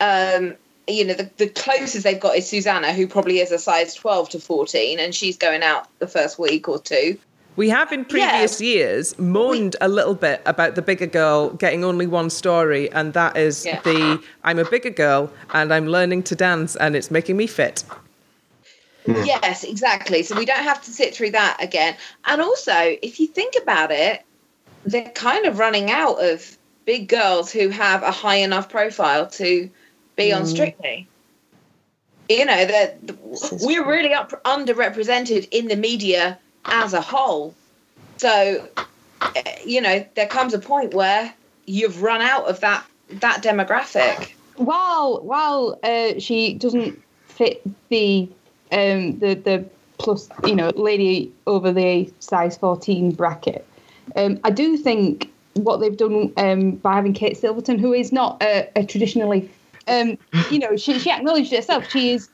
Um, 0.00 0.54
you 0.88 1.04
know, 1.04 1.14
the, 1.14 1.30
the 1.36 1.48
closest 1.48 2.04
they've 2.04 2.18
got 2.18 2.36
is 2.36 2.48
Susannah, 2.48 2.92
who 2.92 3.06
probably 3.06 3.38
is 3.38 3.52
a 3.52 3.58
size 3.58 3.94
twelve 3.94 4.28
to 4.30 4.40
fourteen, 4.40 4.98
and 4.98 5.14
she's 5.14 5.36
going 5.36 5.62
out 5.62 5.88
the 5.98 6.08
first 6.08 6.38
week 6.38 6.68
or 6.68 6.80
two. 6.80 7.18
We 7.54 7.68
have 7.68 7.92
in 7.92 8.06
previous 8.06 8.62
years 8.62 9.18
moaned 9.18 9.76
a 9.82 9.88
little 9.88 10.14
bit 10.14 10.40
about 10.46 10.74
the 10.74 10.80
bigger 10.80 11.06
girl 11.06 11.50
getting 11.50 11.84
only 11.84 12.06
one 12.06 12.30
story, 12.30 12.90
and 12.92 13.12
that 13.12 13.36
is 13.36 13.66
Yeah. 13.66 13.80
the 13.82 14.22
I'm 14.42 14.58
a 14.58 14.64
bigger 14.64 14.90
girl 14.90 15.30
and 15.52 15.72
I'm 15.72 15.86
learning 15.86 16.22
to 16.24 16.34
dance 16.34 16.76
and 16.76 16.96
it's 16.96 17.10
making 17.10 17.36
me 17.36 17.46
fit. 17.46 17.84
Yes, 19.06 19.64
exactly. 19.64 20.22
So 20.22 20.36
we 20.36 20.44
don't 20.44 20.62
have 20.62 20.82
to 20.84 20.90
sit 20.90 21.14
through 21.14 21.32
that 21.32 21.56
again. 21.60 21.96
And 22.24 22.40
also, 22.40 22.96
if 23.02 23.18
you 23.18 23.26
think 23.26 23.54
about 23.60 23.90
it, 23.90 24.22
they're 24.84 25.10
kind 25.10 25.46
of 25.46 25.58
running 25.58 25.90
out 25.90 26.22
of 26.22 26.56
big 26.84 27.08
girls 27.08 27.52
who 27.52 27.68
have 27.68 28.02
a 28.02 28.10
high 28.10 28.36
enough 28.36 28.68
profile 28.68 29.26
to 29.28 29.70
be 30.16 30.32
on 30.32 30.46
Strictly. 30.46 31.08
You 32.28 32.44
know, 32.44 32.64
that 32.64 32.98
we're 33.60 33.86
really 33.86 34.14
up, 34.14 34.30
underrepresented 34.44 35.48
in 35.50 35.68
the 35.68 35.76
media 35.76 36.38
as 36.64 36.94
a 36.94 37.00
whole. 37.00 37.54
So, 38.16 38.68
eh, 39.34 39.58
you 39.64 39.80
know, 39.80 40.06
there 40.14 40.28
comes 40.28 40.54
a 40.54 40.58
point 40.58 40.94
where 40.94 41.34
you've 41.66 42.02
run 42.02 42.20
out 42.20 42.48
of 42.48 42.60
that 42.60 42.86
that 43.10 43.42
demographic. 43.42 44.32
While 44.56 45.20
while 45.22 45.78
uh, 45.82 46.18
she 46.18 46.54
doesn't 46.54 47.02
fit 47.26 47.62
the 47.88 48.28
um, 48.72 49.18
the 49.18 49.34
the 49.34 49.64
plus 49.98 50.28
you 50.44 50.54
know 50.54 50.70
lady 50.74 51.30
over 51.46 51.72
the 51.72 52.12
size 52.20 52.56
fourteen 52.56 53.12
bracket, 53.12 53.66
um, 54.16 54.38
I 54.44 54.50
do 54.50 54.76
think 54.76 55.30
what 55.54 55.78
they've 55.78 55.96
done 55.96 56.32
um, 56.36 56.72
by 56.76 56.94
having 56.94 57.12
Kate 57.12 57.36
Silverton, 57.36 57.78
who 57.78 57.92
is 57.92 58.10
not 58.10 58.42
a, 58.42 58.68
a 58.74 58.84
traditionally, 58.84 59.50
um, 59.86 60.16
you 60.50 60.58
know, 60.58 60.76
she 60.76 60.98
she 60.98 61.10
acknowledged 61.10 61.52
herself. 61.52 61.90
She 61.90 62.12
is 62.12 62.28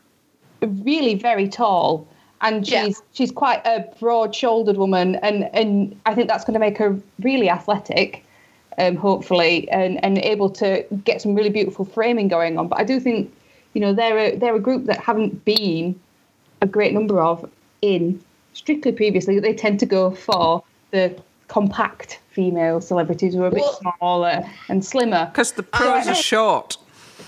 really 0.63 1.15
very 1.15 1.49
tall. 1.49 2.07
And 2.41 2.65
she's 2.65 2.73
Yeah. 2.99 3.05
she's 3.15 3.33
quite 3.33 3.67
a 3.67 3.85
broad-shouldered 3.99 4.77
woman, 4.77 5.17
and, 5.17 5.51
and 5.53 6.01
I 6.07 6.15
think 6.15 6.29
that's 6.29 6.45
going 6.45 6.55
to 6.55 6.61
make 6.61 6.79
her 6.79 6.97
really 7.19 7.51
athletic. 7.51 8.25
um, 8.79 8.97
hopefully, 8.97 9.69
and, 9.71 10.03
and 10.05 10.19
able 10.19 10.49
to 10.51 10.85
get 11.05 11.21
some 11.21 11.35
really 11.35 11.51
beautiful 11.51 11.85
framing 11.85 12.29
going 12.29 12.59
on. 12.59 12.69
But 12.69 12.79
I 12.79 12.85
do 12.85 13.01
think, 13.01 13.33
you 13.75 13.81
know, 13.81 13.93
they're 13.93 14.19
a, 14.19 14.37
they're 14.37 14.55
a 14.55 14.61
group 14.61 14.87
that 14.87 14.99
haven't 14.99 15.45
been 15.45 15.99
a 16.61 16.67
great 16.67 16.93
number 16.93 17.21
of 17.21 17.49
in 17.83 18.21
strictly 18.55 18.93
previously. 18.93 19.39
They 19.39 19.55
tend 19.55 19.81
to 19.81 19.87
go 19.87 20.11
for 20.11 20.63
the 20.91 21.15
compact 21.49 22.21
female 22.31 22.81
celebrities 22.81 23.35
who 23.35 23.43
are 23.43 23.47
a 23.49 23.51
bit 23.51 23.61
Well- 23.61 23.81
smaller 23.99 24.45
and 24.69 24.85
slimmer 24.85 25.27
Because 25.27 25.53
the 25.53 25.63
pros 25.63 26.07
are 26.07 26.15
short. 26.15 26.77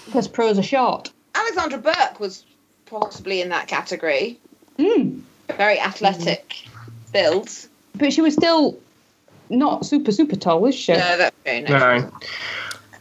because 0.07 0.29
pros 0.29 0.59
are 0.59 0.63
short. 0.63 1.11
Alexandra 1.35 1.79
Burke 1.79 2.21
was 2.21 2.45
possibly 2.87 3.41
in 3.41 3.49
that 3.51 3.67
category. 3.69 4.39
Mm. 4.79 5.21
Very 5.57 5.79
athletic 5.81 6.55
build. 7.13 7.49
But 7.97 8.13
she 8.13 8.21
was 8.21 8.35
still 8.35 8.77
not 9.49 9.85
super, 9.87 10.13
super 10.13 10.37
tall, 10.37 10.61
was 10.61 10.75
she? 10.75 10.93
No, 10.93 11.17
that's 11.17 11.37
true. 11.45 11.61
No. 11.63 11.99
No. 11.99 12.11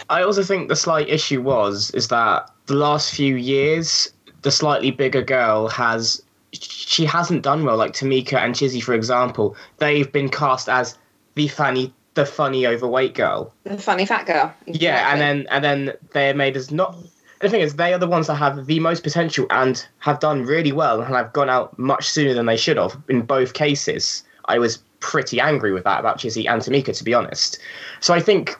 I 0.09 0.23
also 0.23 0.41
think 0.43 0.69
the 0.69 0.75
slight 0.75 1.07
issue 1.09 1.41
was 1.41 1.91
is 1.91 2.07
that 2.07 2.49
the 2.65 2.73
last 2.75 3.13
few 3.13 3.35
years, 3.35 4.11
the 4.41 4.51
slightly 4.51 4.91
bigger 4.91 5.21
girl 5.21 5.67
has 5.67 6.21
she 6.51 7.05
hasn't 7.05 7.43
done 7.43 7.63
well. 7.63 7.77
Like 7.77 7.93
Tameka 7.93 8.33
and 8.33 8.55
Chizzy, 8.55 8.81
for 8.81 8.93
example, 8.93 9.55
they've 9.77 10.11
been 10.11 10.29
cast 10.29 10.67
as 10.67 10.97
the 11.35 11.47
funny 11.47 11.93
the 12.15 12.25
funny 12.25 12.65
overweight 12.65 13.13
girl. 13.13 13.53
The 13.63 13.77
funny 13.77 14.05
fat 14.05 14.25
girl. 14.25 14.53
Yeah, 14.65 15.11
and 15.11 15.21
then 15.21 15.47
and 15.51 15.63
then 15.63 15.93
they're 16.11 16.33
made 16.33 16.57
as 16.57 16.71
not. 16.71 16.95
The 17.39 17.49
thing 17.49 17.61
is, 17.61 17.75
they 17.75 17.93
are 17.93 17.99
the 17.99 18.07
ones 18.07 18.27
that 18.27 18.35
have 18.35 18.65
the 18.65 18.81
most 18.81 19.01
potential 19.03 19.45
and 19.49 19.85
have 19.99 20.19
done 20.19 20.43
really 20.43 20.73
well 20.73 21.01
and 21.01 21.15
have 21.15 21.31
gone 21.31 21.49
out 21.49 21.77
much 21.79 22.09
sooner 22.09 22.33
than 22.33 22.47
they 22.47 22.57
should 22.57 22.75
have 22.75 22.97
in 23.07 23.21
both 23.21 23.53
cases. 23.53 24.23
I 24.45 24.59
was 24.59 24.79
pretty 24.99 25.39
angry 25.39 25.71
with 25.71 25.85
that 25.85 26.01
about 26.01 26.19
Chizzy 26.19 26.49
and 26.49 26.61
Tameka, 26.61 26.97
to 26.97 27.03
be 27.03 27.13
honest. 27.13 27.59
So 28.01 28.13
I 28.13 28.19
think 28.19 28.57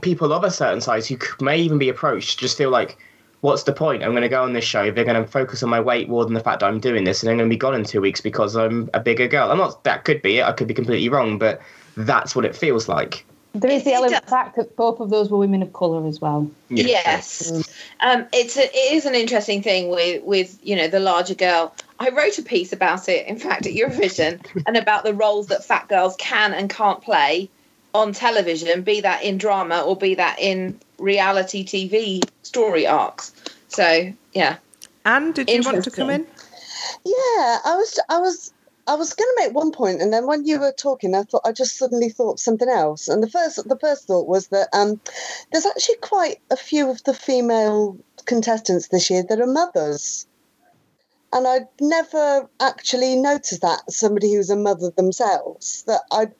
people 0.00 0.32
of 0.32 0.42
a 0.42 0.50
certain 0.50 0.80
size 0.80 1.06
who 1.06 1.18
may 1.40 1.58
even 1.58 1.76
be 1.76 1.90
approached 1.90 2.38
just 2.38 2.56
feel 2.56 2.70
like, 2.70 2.96
what's 3.44 3.64
the 3.64 3.74
point? 3.74 4.02
I'm 4.02 4.12
going 4.12 4.22
to 4.22 4.28
go 4.30 4.42
on 4.42 4.54
this 4.54 4.64
show. 4.64 4.90
They're 4.90 5.04
going 5.04 5.22
to 5.22 5.30
focus 5.30 5.62
on 5.62 5.68
my 5.68 5.78
weight 5.78 6.08
more 6.08 6.24
than 6.24 6.32
the 6.32 6.40
fact 6.40 6.60
that 6.60 6.66
I'm 6.66 6.80
doing 6.80 7.04
this, 7.04 7.22
and 7.22 7.30
I'm 7.30 7.36
going 7.36 7.50
to 7.50 7.52
be 7.52 7.58
gone 7.58 7.74
in 7.74 7.84
two 7.84 8.00
weeks 8.00 8.22
because 8.22 8.56
I'm 8.56 8.88
a 8.94 9.00
bigger 9.00 9.28
girl. 9.28 9.50
I'm 9.50 9.58
not. 9.58 9.84
That 9.84 10.04
could 10.04 10.22
be 10.22 10.38
it. 10.38 10.44
I 10.44 10.52
could 10.52 10.66
be 10.66 10.72
completely 10.72 11.10
wrong, 11.10 11.38
but 11.38 11.60
that's 11.94 12.34
what 12.34 12.46
it 12.46 12.56
feels 12.56 12.88
like. 12.88 13.26
There 13.54 13.70
is 13.70 13.84
the 13.84 13.92
element 13.92 14.22
of 14.22 14.28
fact 14.28 14.56
that 14.56 14.74
both 14.76 14.98
of 14.98 15.10
those 15.10 15.30
were 15.30 15.38
women 15.38 15.62
of 15.62 15.74
colour 15.74 16.08
as 16.08 16.20
well. 16.20 16.50
Yeah. 16.70 16.86
Yes, 16.86 17.52
um, 18.00 18.26
it's 18.32 18.56
a, 18.56 18.64
it 18.64 18.92
is 18.94 19.04
an 19.04 19.14
interesting 19.14 19.62
thing 19.62 19.90
with 19.90 20.24
with 20.24 20.58
you 20.62 20.74
know 20.74 20.88
the 20.88 20.98
larger 20.98 21.34
girl. 21.34 21.74
I 22.00 22.08
wrote 22.08 22.38
a 22.38 22.42
piece 22.42 22.72
about 22.72 23.10
it, 23.10 23.26
in 23.26 23.38
fact, 23.38 23.66
at 23.66 23.74
Eurovision, 23.74 24.44
and 24.66 24.76
about 24.78 25.04
the 25.04 25.12
roles 25.12 25.48
that 25.48 25.64
fat 25.64 25.86
girls 25.88 26.16
can 26.16 26.54
and 26.54 26.70
can't 26.70 27.02
play 27.02 27.50
on 27.94 28.12
television, 28.12 28.82
be 28.82 29.02
that 29.02 29.22
in 29.22 29.38
drama 29.38 29.80
or 29.82 29.96
be 29.96 30.14
that 30.16 30.36
in 30.40 30.80
reality 30.98 31.64
TV 31.64 32.28
story 32.42 32.86
arcs. 32.86 33.32
So 33.74 34.12
yeah, 34.32 34.58
Anne, 35.04 35.32
did 35.32 35.50
you 35.50 35.62
want 35.62 35.82
to 35.82 35.90
come 35.90 36.08
in? 36.08 36.24
Yeah, 37.04 37.58
I 37.64 37.74
was, 37.74 37.98
I 38.08 38.18
was, 38.18 38.52
I 38.86 38.94
was 38.94 39.12
going 39.14 39.28
to 39.36 39.44
make 39.44 39.52
one 39.52 39.72
point, 39.72 40.00
and 40.00 40.12
then 40.12 40.28
when 40.28 40.46
you 40.46 40.60
were 40.60 40.70
talking, 40.70 41.12
I 41.12 41.24
thought 41.24 41.42
I 41.44 41.50
just 41.50 41.76
suddenly 41.76 42.08
thought 42.08 42.38
something 42.38 42.68
else. 42.68 43.08
And 43.08 43.20
the 43.20 43.28
first, 43.28 43.68
the 43.68 43.78
first 43.78 44.06
thought 44.06 44.28
was 44.28 44.46
that 44.48 44.68
um, 44.72 45.00
there's 45.50 45.66
actually 45.66 45.96
quite 46.02 46.40
a 46.52 46.56
few 46.56 46.88
of 46.88 47.02
the 47.02 47.14
female 47.14 47.98
contestants 48.26 48.88
this 48.88 49.10
year 49.10 49.24
that 49.28 49.40
are 49.40 49.46
mothers, 49.46 50.24
and 51.32 51.48
I'd 51.48 51.66
never 51.80 52.48
actually 52.60 53.16
noticed 53.16 53.62
that 53.62 53.90
somebody 53.90 54.34
who's 54.34 54.50
a 54.50 54.56
mother 54.56 54.90
themselves. 54.90 55.82
That 55.88 56.02
I'd, 56.12 56.32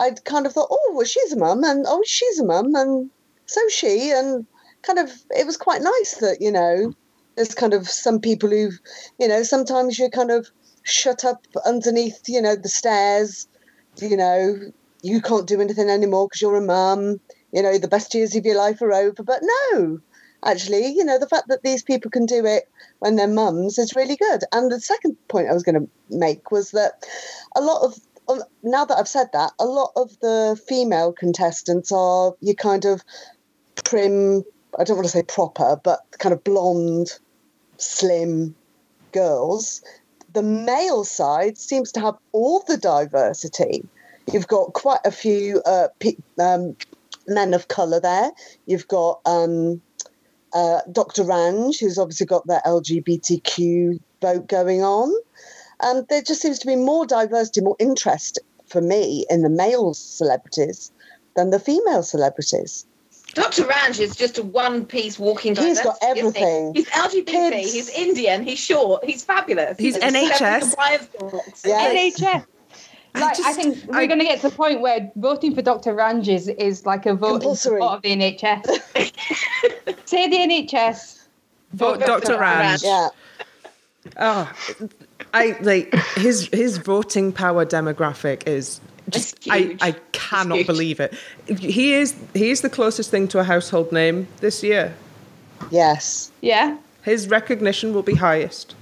I'd 0.00 0.24
kind 0.24 0.44
of 0.44 0.54
thought, 0.54 0.72
oh, 0.72 0.92
well, 0.92 1.06
she's 1.06 1.32
a 1.32 1.38
mum, 1.38 1.62
and 1.62 1.84
oh, 1.86 2.02
she's 2.04 2.40
a 2.40 2.44
mum, 2.44 2.74
and 2.74 3.10
so 3.46 3.60
she, 3.68 4.10
and 4.10 4.44
kind 4.82 4.98
of, 4.98 5.10
it 5.30 5.46
was 5.46 5.56
quite 5.56 5.82
nice 5.82 6.14
that 6.20 6.38
you 6.40 6.52
know 6.52 6.92
there's 7.36 7.54
kind 7.54 7.72
of 7.72 7.88
some 7.88 8.20
people 8.20 8.50
who, 8.50 8.70
you 9.18 9.28
know, 9.28 9.42
sometimes 9.44 9.98
you're 9.98 10.10
kind 10.10 10.32
of 10.32 10.48
shut 10.82 11.24
up 11.24 11.46
underneath, 11.64 12.20
you 12.26 12.42
know, 12.42 12.56
the 12.56 12.68
stairs, 12.68 13.46
you 14.00 14.16
know, 14.16 14.56
you 15.02 15.22
can't 15.22 15.46
do 15.46 15.60
anything 15.60 15.88
anymore 15.88 16.26
because 16.26 16.42
you're 16.42 16.56
a 16.56 16.60
mum, 16.60 17.20
you 17.52 17.62
know, 17.62 17.78
the 17.78 17.86
best 17.86 18.12
years 18.12 18.34
of 18.34 18.44
your 18.44 18.56
life 18.56 18.82
are 18.82 18.92
over. 18.92 19.22
But 19.22 19.42
no, 19.42 20.00
actually, 20.44 20.88
you 20.88 21.04
know, 21.04 21.18
the 21.18 21.28
fact 21.28 21.46
that 21.46 21.62
these 21.62 21.82
people 21.82 22.10
can 22.10 22.26
do 22.26 22.44
it 22.44 22.68
when 22.98 23.14
they're 23.14 23.28
mums 23.28 23.78
is 23.78 23.94
really 23.94 24.16
good. 24.16 24.42
And 24.50 24.72
the 24.72 24.80
second 24.80 25.16
point 25.28 25.48
I 25.48 25.54
was 25.54 25.62
going 25.62 25.80
to 25.80 25.88
make 26.10 26.50
was 26.50 26.72
that 26.72 27.06
a 27.54 27.60
lot 27.60 27.84
of, 27.84 28.42
now 28.64 28.84
that 28.84 28.98
I've 28.98 29.06
said 29.06 29.28
that, 29.32 29.52
a 29.60 29.64
lot 29.64 29.92
of 29.94 30.18
the 30.20 30.60
female 30.66 31.12
contestants 31.12 31.92
are 31.92 32.34
you 32.40 32.56
kind 32.56 32.84
of 32.84 33.04
prim, 33.84 34.42
I 34.78 34.84
don't 34.84 34.96
want 34.96 35.06
to 35.06 35.12
say 35.12 35.22
proper, 35.22 35.80
but 35.82 36.00
kind 36.18 36.32
of 36.32 36.44
blonde, 36.44 37.18
slim 37.76 38.54
girls. 39.12 39.82
The 40.34 40.42
male 40.42 41.04
side 41.04 41.56
seems 41.56 41.92
to 41.92 42.00
have 42.00 42.16
all 42.32 42.64
the 42.66 42.76
diversity. 42.76 43.84
You've 44.32 44.48
got 44.48 44.74
quite 44.74 45.00
a 45.04 45.10
few 45.10 45.62
uh, 45.64 45.88
pe- 46.00 46.16
um, 46.38 46.76
men 47.26 47.54
of 47.54 47.68
colour 47.68 48.00
there. 48.00 48.30
You've 48.66 48.88
got 48.88 49.20
um, 49.24 49.80
uh, 50.52 50.80
Dr. 50.92 51.24
Ranj, 51.24 51.80
who's 51.80 51.98
obviously 51.98 52.26
got 52.26 52.46
their 52.46 52.62
LGBTQ 52.66 53.98
vote 54.20 54.48
going 54.48 54.82
on. 54.82 55.14
And 55.80 56.06
there 56.08 56.22
just 56.22 56.42
seems 56.42 56.58
to 56.58 56.66
be 56.66 56.76
more 56.76 57.06
diversity, 57.06 57.60
more 57.60 57.76
interest 57.78 58.38
for 58.66 58.80
me 58.80 59.24
in 59.30 59.42
the 59.42 59.50
male 59.50 59.94
celebrities 59.94 60.92
than 61.36 61.50
the 61.50 61.60
female 61.60 62.02
celebrities. 62.02 62.84
Dr. 63.34 63.64
Ranj 63.64 64.00
is 64.00 64.16
just 64.16 64.38
a 64.38 64.42
one 64.42 64.84
piece 64.86 65.18
walking. 65.18 65.54
He's 65.54 65.80
got 65.80 66.00
diversity, 66.00 66.20
isn't 66.28 66.36
he? 66.36 66.42
everything. 66.42 66.74
He's 66.74 66.88
LGBT. 66.88 67.26
Kids. 67.26 67.72
He's 67.72 67.88
Indian. 67.90 68.42
He's 68.42 68.58
short. 68.58 69.04
He's 69.04 69.22
fabulous. 69.24 69.78
He's 69.78 69.96
a 69.96 70.00
NHS. 70.00 70.34
celebrity 70.34 70.58
compliance 70.66 71.06
box. 71.20 71.62
Yeah. 71.64 71.92
NHS. 71.94 72.46
I 73.14 73.20
Like, 73.20 73.32
I, 73.32 73.34
just- 73.36 73.60
think 73.60 73.84
we're 73.86 74.06
going 74.06 74.18
to 74.18 74.24
get 74.24 74.40
to 74.40 74.50
the 74.50 74.54
point 74.56 74.80
where 74.80 75.10
voting 75.16 75.54
for 75.54 75.62
Dr. 75.62 75.94
Ranj 75.94 76.28
is, 76.28 76.48
is 76.48 76.84
like 76.86 77.06
a 77.06 77.14
vote 77.14 77.26
in 77.36 77.40
Compulsory. 77.40 77.80
support 77.80 77.92
of 77.96 78.02
the 78.02 78.16
NHS. 78.16 78.66
Say 80.08 80.28
the 80.28 80.36
NHS. 80.36 81.26
Vote 81.74 81.98
Vote 82.00 82.06
Dr. 82.06 82.26
Dr. 82.32 82.38
Ranj. 82.42 82.82
Ranj. 82.82 82.84
Yeah. 82.84 83.08
Oh, 84.16 84.52
I 85.34 85.56
like 85.60 85.94
his 86.16 86.48
his 86.50 86.78
voting 86.78 87.30
power 87.32 87.66
demographic 87.66 88.46
is 88.48 88.80
just 89.08 89.36
I. 89.50 89.76
I 89.80 89.92
cannot 90.12 90.66
believe 90.66 91.00
it. 91.00 91.14
He 91.58 91.94
is 91.94 92.14
he 92.34 92.50
is 92.50 92.60
the 92.60 92.70
closest 92.70 93.10
thing 93.10 93.28
to 93.28 93.38
a 93.38 93.44
household 93.44 93.92
name 93.92 94.28
this 94.40 94.62
year. 94.62 94.94
Yes. 95.70 96.30
Yeah. 96.40 96.76
His 97.02 97.28
recognition 97.28 97.94
will 97.94 98.02
be 98.02 98.14
highest. 98.14 98.74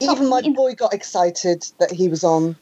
Even 0.00 0.28
my 0.28 0.42
boy 0.42 0.74
got 0.74 0.92
excited 0.92 1.66
that 1.78 1.90
he 1.90 2.08
was 2.08 2.22
on. 2.22 2.54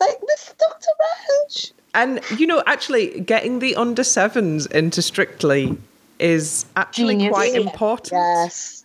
Like, 0.00 0.20
this 0.26 0.52
Dr. 0.58 0.88
Ranj. 1.00 1.72
And 1.94 2.20
you 2.36 2.46
know, 2.46 2.62
actually 2.66 3.20
getting 3.20 3.60
the 3.60 3.76
under 3.76 4.02
sevens 4.02 4.66
into 4.66 5.00
Strictly 5.00 5.76
is 6.18 6.66
actually 6.76 7.14
Genius. 7.14 7.32
quite 7.32 7.52
Yeah. 7.54 7.60
important. 7.60 8.12
Yes. 8.12 8.84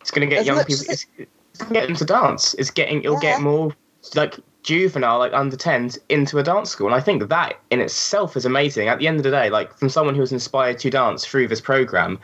It's 0.00 0.10
going 0.10 0.28
to 0.28 0.34
get 0.34 0.40
As 0.40 0.46
young 0.46 0.64
people. 0.64 0.84
It's, 0.88 1.06
it's 1.16 1.62
gonna 1.68 1.86
them 1.86 1.96
to 1.96 2.04
dance. 2.04 2.54
It's 2.54 2.70
getting. 2.70 3.00
It'll 3.00 3.14
Yeah. 3.22 3.34
get 3.34 3.40
more 3.42 3.72
like 4.14 4.34
juvenile, 4.62 5.18
like 5.18 5.32
under 5.32 5.56
10s, 5.56 5.98
into 6.08 6.38
a 6.38 6.42
dance 6.42 6.70
school. 6.70 6.86
And 6.86 6.94
I 6.94 7.00
think 7.00 7.28
that 7.28 7.58
in 7.70 7.80
itself 7.80 8.36
is 8.36 8.44
amazing. 8.44 8.88
At 8.88 8.98
the 8.98 9.08
end 9.08 9.18
of 9.18 9.22
the 9.22 9.30
day, 9.30 9.50
like 9.50 9.76
from 9.78 9.88
someone 9.88 10.14
who 10.14 10.20
was 10.20 10.32
inspired 10.32 10.78
to 10.80 10.90
dance 10.90 11.24
through 11.24 11.48
this 11.48 11.60
program, 11.60 12.18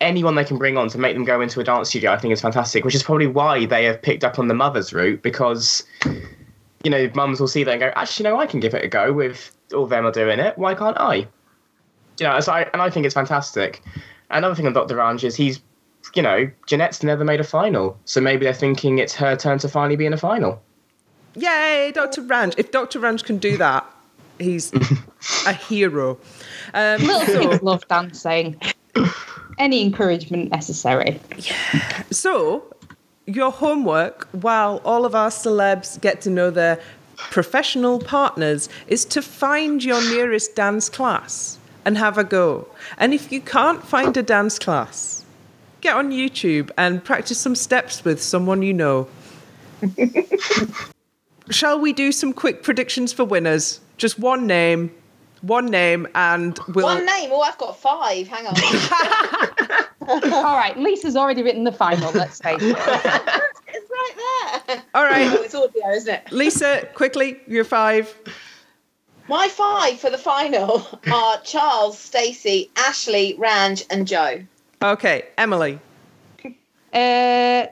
anyone 0.00 0.34
they 0.34 0.44
can 0.44 0.58
bring 0.58 0.76
on 0.76 0.88
to 0.88 0.98
make 0.98 1.14
them 1.14 1.24
go 1.24 1.40
into 1.40 1.60
a 1.60 1.64
dance 1.64 1.88
studio, 1.90 2.12
I 2.12 2.18
think 2.18 2.32
is 2.32 2.40
fantastic. 2.40 2.84
Which 2.84 2.94
is 2.94 3.02
probably 3.02 3.26
why 3.26 3.66
they 3.66 3.84
have 3.84 4.00
picked 4.00 4.24
up 4.24 4.38
on 4.38 4.48
the 4.48 4.54
mothers 4.54 4.92
route 4.92 5.22
because. 5.22 5.84
You 6.84 6.90
know, 6.90 7.08
mums 7.14 7.38
will 7.38 7.46
see 7.46 7.62
that 7.62 7.70
and 7.70 7.80
go, 7.80 7.92
actually, 7.94 8.24
no, 8.24 8.40
I 8.40 8.46
can 8.46 8.58
give 8.58 8.74
it 8.74 8.84
a 8.84 8.88
go 8.88 9.12
with 9.12 9.54
all 9.72 9.86
them 9.86 10.04
are 10.04 10.10
doing 10.10 10.40
it. 10.40 10.58
Why 10.58 10.74
can't 10.74 10.98
I? 10.98 11.28
You 12.18 12.26
know, 12.26 12.40
so 12.40 12.50
I, 12.50 12.62
and 12.72 12.82
I 12.82 12.90
think 12.90 13.06
it's 13.06 13.14
fantastic. 13.14 13.80
Another 14.30 14.56
thing 14.56 14.66
on 14.66 14.72
Dr. 14.72 14.96
Ranj 14.96 15.22
is 15.22 15.36
he's 15.36 15.60
you 16.14 16.22
know, 16.22 16.50
Janette's 16.66 17.02
never 17.02 17.24
made 17.24 17.40
a 17.40 17.44
final, 17.44 17.98
so 18.04 18.20
maybe 18.20 18.44
they're 18.44 18.52
thinking 18.52 18.98
it's 18.98 19.14
her 19.14 19.36
turn 19.36 19.58
to 19.58 19.68
finally 19.68 19.96
be 19.96 20.06
in 20.06 20.12
a 20.12 20.18
final. 20.18 20.60
Yay, 21.34 21.92
Dr. 21.94 22.22
Ranj. 22.22 22.54
If 22.58 22.70
Dr. 22.70 23.00
Ranj 23.00 23.24
can 23.24 23.38
do 23.38 23.56
that, 23.56 23.86
he's 24.38 24.72
a 25.46 25.52
hero. 25.52 26.18
Um, 26.74 27.00
Little 27.00 27.20
so, 27.20 27.50
kids 27.50 27.62
love 27.62 27.88
dancing. 27.88 28.60
Any 29.58 29.82
encouragement 29.82 30.50
necessary. 30.50 31.20
so, 32.10 32.64
your 33.26 33.50
homework, 33.50 34.28
while 34.32 34.80
all 34.84 35.04
of 35.04 35.14
our 35.14 35.30
celebs 35.30 36.00
get 36.00 36.20
to 36.22 36.30
know 36.30 36.50
their 36.50 36.80
professional 37.16 37.98
partners, 37.98 38.68
is 38.88 39.04
to 39.06 39.22
find 39.22 39.82
your 39.84 40.02
nearest 40.10 40.54
dance 40.56 40.88
class 40.88 41.58
and 41.84 41.98
have 41.98 42.18
a 42.18 42.24
go. 42.24 42.68
And 42.98 43.14
if 43.14 43.32
you 43.32 43.40
can't 43.40 43.82
find 43.84 44.16
a 44.16 44.22
dance 44.22 44.58
class, 44.58 45.24
get 45.80 45.96
on 45.96 46.10
YouTube 46.10 46.70
and 46.76 47.02
practice 47.04 47.38
some 47.38 47.54
steps 47.54 48.04
with 48.04 48.22
someone 48.22 48.62
you 48.62 48.72
know. 48.72 49.08
Shall 51.50 51.78
we 51.78 51.92
do 51.92 52.12
some 52.12 52.32
quick 52.32 52.62
predictions 52.62 53.12
for 53.12 53.24
winners? 53.24 53.80
Just 53.96 54.18
one 54.18 54.46
name, 54.46 54.92
one 55.40 55.66
name, 55.66 56.06
and 56.14 56.58
we'll. 56.68 56.86
One 56.86 57.04
name. 57.04 57.30
Oh, 57.32 57.40
I've 57.40 57.58
got 57.58 57.78
five. 57.78 58.28
Hang 58.28 58.46
on. 58.46 58.54
All 60.08 60.56
right, 60.56 60.76
Lisa's 60.76 61.16
already 61.16 61.42
written 61.42 61.64
the 61.64 61.72
final. 61.72 62.10
Let's 62.12 62.40
face 62.40 62.60
it. 62.60 62.76
it's 62.76 63.90
right 63.90 64.62
there. 64.66 64.82
All 64.94 65.04
Oh, 65.04 65.42
it's 65.42 65.54
audio, 65.54 65.90
isn't 65.90 66.12
it? 66.12 66.32
Lisa, 66.32 66.88
quickly, 66.94 67.38
your 67.46 67.64
five. 67.64 68.14
My 69.28 69.48
five 69.48 70.00
for 70.00 70.10
the 70.10 70.18
final 70.18 70.86
are 71.12 71.40
Charles, 71.42 71.98
Stacey, 71.98 72.70
Ashley, 72.76 73.36
Ranj, 73.38 73.86
and 73.90 74.06
Joe. 74.06 74.42
Okay, 74.82 75.26
Emily. 75.38 75.78
Uh, 76.92 77.66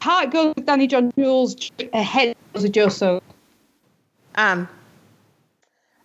heart 0.00 0.30
goes 0.30 0.54
with 0.54 0.66
Danny 0.66 0.86
John 0.86 1.12
Jules. 1.18 1.70
Head 1.92 2.36
goes 2.52 2.62
with 2.64 2.72
Joe 2.72 2.88
Sugg. 2.88 3.22
Anne. 4.34 4.68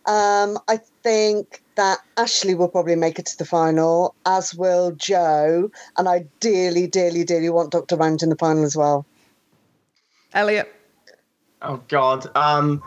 Um, 0.07 0.57
I 0.67 0.77
think 1.03 1.61
that 1.75 1.99
Ashley 2.17 2.55
will 2.55 2.67
probably 2.67 2.95
make 2.95 3.19
it 3.19 3.27
to 3.27 3.37
the 3.37 3.45
final, 3.45 4.15
as 4.25 4.55
will 4.55 4.91
Joe. 4.91 5.69
And 5.97 6.09
I 6.09 6.25
dearly, 6.39 6.87
dearly, 6.87 7.23
dearly 7.23 7.49
want 7.49 7.71
Dr. 7.71 7.97
Ranj 7.97 8.23
in 8.23 8.29
the 8.29 8.35
final 8.35 8.63
as 8.63 8.75
well. 8.75 9.05
Elliot. 10.33 10.73
Oh 11.61 11.79
God. 11.87 12.25
Um, 12.35 12.81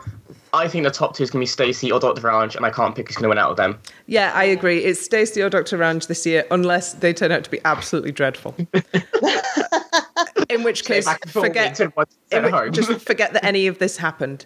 I 0.53 0.67
think 0.67 0.83
the 0.83 0.91
top 0.91 1.15
two 1.15 1.23
is 1.23 1.31
gonna 1.31 1.43
be 1.43 1.47
Stacey 1.47 1.91
or 1.91 1.99
Dr. 1.99 2.21
Ranj, 2.21 2.55
and 2.55 2.65
I 2.65 2.69
can't 2.69 2.95
pick 2.95 3.07
who's 3.07 3.15
gonna 3.15 3.29
win 3.29 3.37
out 3.37 3.51
of 3.51 3.57
them. 3.57 3.79
Yeah, 4.07 4.31
I 4.35 4.43
agree. 4.43 4.83
It's 4.83 4.99
Stacey 4.99 5.41
or 5.41 5.49
Dr. 5.49 5.77
Ranj 5.77 6.07
this 6.07 6.25
year, 6.25 6.45
unless 6.51 6.93
they 6.93 7.13
turn 7.13 7.31
out 7.31 7.43
to 7.45 7.49
be 7.49 7.61
absolutely 7.63 8.11
dreadful. 8.11 8.55
In 10.55 10.63
which 10.63 10.85
case, 10.85 11.03
Back 11.03 11.19
and 11.23 11.31
forth, 11.31 11.45
forget, 11.47 11.79
in 11.81 11.91
which- 11.95 12.71
just 12.71 13.01
forget 13.05 13.33
that 13.33 13.43
any 13.43 13.67
of 13.67 13.77
this 13.79 13.97
happened. 13.97 14.45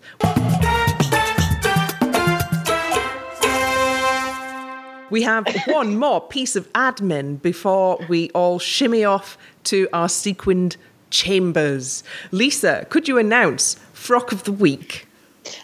We 5.11 5.23
have 5.23 5.45
one 5.67 5.97
more 5.97 6.21
piece 6.21 6.55
of 6.55 6.71
admin 6.73 7.41
before 7.41 7.97
we 8.09 8.29
all 8.31 8.59
shimmy 8.59 9.03
off 9.03 9.37
to 9.65 9.87
our 9.91 10.07
sequined 10.07 10.77
chambers. 11.09 12.03
Lisa, 12.31 12.85
could 12.89 13.07
you 13.07 13.17
announce 13.17 13.75
Frock 13.93 14.31
of 14.31 14.43
the 14.43 14.51
Week? 14.51 15.07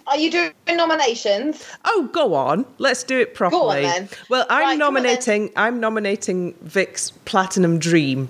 Are 0.08 0.18
you 0.18 0.32
doing 0.32 0.52
nominations? 0.68 1.64
Oh, 1.86 2.10
go 2.12 2.34
on. 2.34 2.66
Let's 2.80 3.04
do 3.04 3.20
it 3.20 3.36
properly. 3.36 3.84
then. 3.84 4.10
Well, 4.30 4.48
I'm 4.50 4.62
Right, 4.64 4.80
come 4.80 4.98
on 4.98 5.04
then. 5.04 5.04
nominating. 5.04 5.52
I'm 5.56 5.80
nominating 5.80 6.56
Vick's 6.62 7.12
Platinum 7.26 7.78
Dream. 7.78 8.30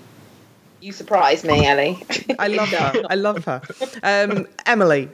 You 0.86 0.92
surprise 0.92 1.42
me, 1.42 1.66
Ellie. 1.66 1.98
I 2.38 2.46
love 2.46 2.68
her. 2.68 3.02
I 3.10 3.16
love 3.16 3.44
her. 3.44 3.60
Um, 4.04 4.46
Emily, 4.66 5.08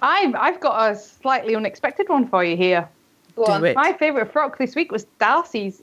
I've 0.00 0.32
I've 0.36 0.60
got 0.60 0.92
a 0.92 0.96
slightly 0.96 1.56
unexpected 1.56 2.08
one 2.08 2.28
for 2.28 2.44
you 2.44 2.56
here. 2.56 2.88
Go 3.34 3.46
do 3.46 3.50
on. 3.50 3.64
it. 3.64 3.74
My 3.74 3.94
favourite 3.94 4.30
frock 4.30 4.58
this 4.58 4.76
week 4.76 4.92
was 4.92 5.06
Darcey's 5.18 5.82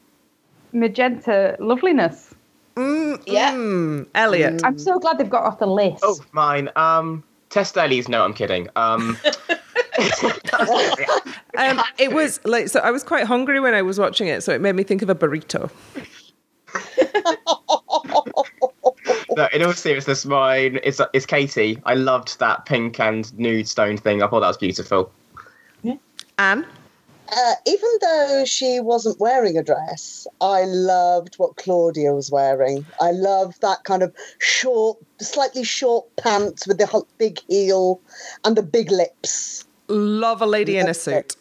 magenta 0.71 1.57
loveliness. 1.59 2.33
Yeah. 2.77 3.51
mm, 3.51 4.07
Elliot. 4.15 4.61
I'm 4.63 4.79
so 4.79 4.99
glad 4.99 5.17
they've 5.17 5.29
got 5.29 5.43
off 5.43 5.59
the 5.59 5.67
list. 5.67 6.01
Oh, 6.01 6.17
mine. 6.31 6.69
Um, 6.77 7.25
Tess 7.49 7.73
Daly's. 7.73 8.07
No, 8.07 8.23
I'm 8.23 8.33
kidding. 8.33 8.69
Um, 8.77 9.17
Um, 11.57 11.81
it 11.97 12.13
was 12.13 12.39
like 12.45 12.69
so. 12.69 12.79
I 12.79 12.91
was 12.91 13.03
quite 13.03 13.25
hungry 13.25 13.59
when 13.59 13.73
I 13.73 13.81
was 13.81 13.99
watching 13.99 14.27
it, 14.29 14.41
so 14.41 14.53
it 14.53 14.61
made 14.61 14.75
me 14.75 14.83
think 14.83 15.01
of 15.01 15.09
a 15.09 15.15
burrito. 15.15 15.69
no, 19.35 19.47
in 19.53 19.63
all 19.63 19.73
seriousness, 19.73 20.25
mine 20.25 20.77
is 20.77 21.01
is 21.13 21.25
Katie. 21.25 21.81
I 21.85 21.95
loved 21.95 22.39
that 22.39 22.65
pink 22.65 22.99
and 22.99 23.37
nude 23.37 23.67
stone 23.67 23.97
thing. 23.97 24.21
I 24.21 24.27
thought 24.27 24.41
that 24.41 24.47
was 24.47 24.57
beautiful. 24.57 25.11
Anne. 26.37 26.65
Uh, 27.33 27.53
even 27.65 27.89
though 28.01 28.43
she 28.45 28.81
wasn't 28.81 29.17
wearing 29.19 29.57
a 29.57 29.63
dress, 29.63 30.27
I 30.41 30.65
loved 30.65 31.35
what 31.35 31.55
Claudia 31.55 32.13
was 32.13 32.29
wearing. 32.29 32.85
I 32.99 33.11
love 33.11 33.57
that 33.61 33.85
kind 33.85 34.03
of 34.03 34.13
short, 34.39 34.97
slightly 35.21 35.63
short 35.63 36.13
pants 36.17 36.67
with 36.67 36.77
the 36.77 37.05
big 37.17 37.39
heel 37.47 38.01
and 38.43 38.57
the 38.57 38.63
big 38.63 38.91
lips. 38.91 39.63
Love 39.87 40.41
a 40.41 40.45
lady 40.45 40.77
in 40.77 40.89
a 40.89 40.93
suit. 40.93 41.37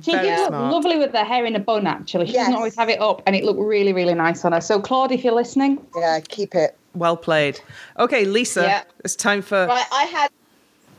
She 0.00 0.12
Very 0.12 0.28
did 0.28 0.38
look 0.38 0.48
smart. 0.48 0.72
lovely 0.72 0.96
with 0.96 1.12
her 1.12 1.24
hair 1.24 1.44
in 1.44 1.56
a 1.56 1.60
bun, 1.60 1.86
actually. 1.88 2.26
She 2.26 2.34
doesn't 2.34 2.54
always 2.54 2.76
have 2.76 2.88
it 2.88 3.00
up, 3.00 3.20
and 3.26 3.34
it 3.34 3.44
looked 3.44 3.60
really, 3.60 3.92
really 3.92 4.14
nice 4.14 4.44
on 4.44 4.52
her. 4.52 4.60
So, 4.60 4.80
Claude, 4.80 5.10
if 5.12 5.24
you're 5.24 5.34
listening, 5.34 5.84
Yeah, 5.96 6.20
keep 6.20 6.54
it. 6.54 6.76
Well 6.94 7.16
played. 7.16 7.60
Okay, 7.98 8.24
Lisa. 8.24 8.62
Yeah. 8.62 8.82
It's 9.04 9.16
time 9.16 9.42
for. 9.42 9.66
Right, 9.66 9.86
I 9.92 10.04
had 10.04 10.30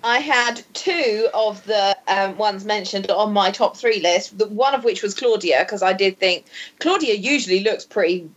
I 0.04 0.20
had 0.20 0.62
two 0.74 1.30
of 1.34 1.64
the 1.66 1.98
um, 2.08 2.38
ones 2.38 2.66
mentioned 2.66 3.10
on 3.10 3.32
my 3.32 3.52
top 3.52 3.78
three 3.78 4.02
list. 4.02 4.38
The 4.38 4.48
one 4.48 4.76
of 4.76 4.84
which 4.84 5.02
was 5.02 5.14
Claudia 5.14 5.60
because 5.60 5.82
I 5.82 5.94
did 5.94 6.20
think 6.20 6.46
Claudia 6.80 7.16
usually 7.16 7.62
looks 7.62 7.86
pretty 7.86 8.30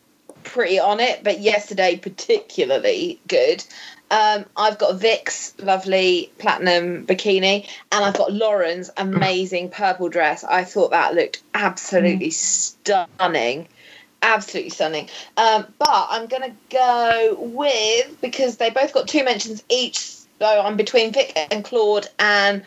pretty 0.45 0.79
on 0.79 1.01
it, 1.01 1.25
but 1.25 1.41
yesterday 1.41 1.97
particularly 1.97 3.21
good. 3.27 3.65
Um, 4.13 4.47
I've 4.57 4.79
got 4.79 5.01
Vick's 5.01 5.59
lovely 5.59 6.31
platinum 6.39 7.05
bikini, 7.05 7.69
and 7.91 8.05
I've 8.05 8.17
got 8.17 8.33
Lauren's 8.33 8.89
amazing 8.97 9.71
purple 9.71 10.09
dress. 10.09 10.45
I 10.45 10.63
thought 10.63 10.93
that 10.93 11.17
looked 11.17 11.43
absolutely 11.55 12.31
stunning 12.31 13.67
absolutely 14.23 14.71
stunning. 14.71 15.09
Um, 15.37 15.67
but 15.79 16.07
I'm 16.11 16.27
gonna 16.27 16.55
go 16.71 17.37
with 17.39 18.21
because 18.21 18.57
they 18.57 18.71
both 18.71 18.93
got 18.93 19.09
two 19.09 19.25
mentions 19.25 19.63
each. 19.69 19.99
So 19.99 20.47
I'm 20.47 20.77
between 20.77 21.13
Vick 21.13 21.33
and 21.51 21.65
Claude, 21.65 22.09
and 22.19 22.63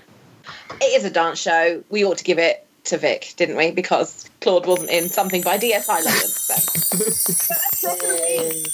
it 0.82 0.96
is 0.96 1.06
a 1.06 1.10
dance 1.10 1.40
show. 1.40 1.84
We 1.90 2.04
ought 2.04 2.18
to 2.18 2.24
give 2.24 2.40
it 2.40 2.66
to 2.86 2.98
Vick, 2.98 3.34
didn't 3.38 3.58
we? 3.58 3.72
Because 3.72 4.30
Claude 4.42 4.66
wasn't 4.66 4.90
in 4.90 5.10
something 5.10 5.42
by 5.42 5.58
DSI 5.58 6.04
London. 6.04 6.28
So. 6.28 6.56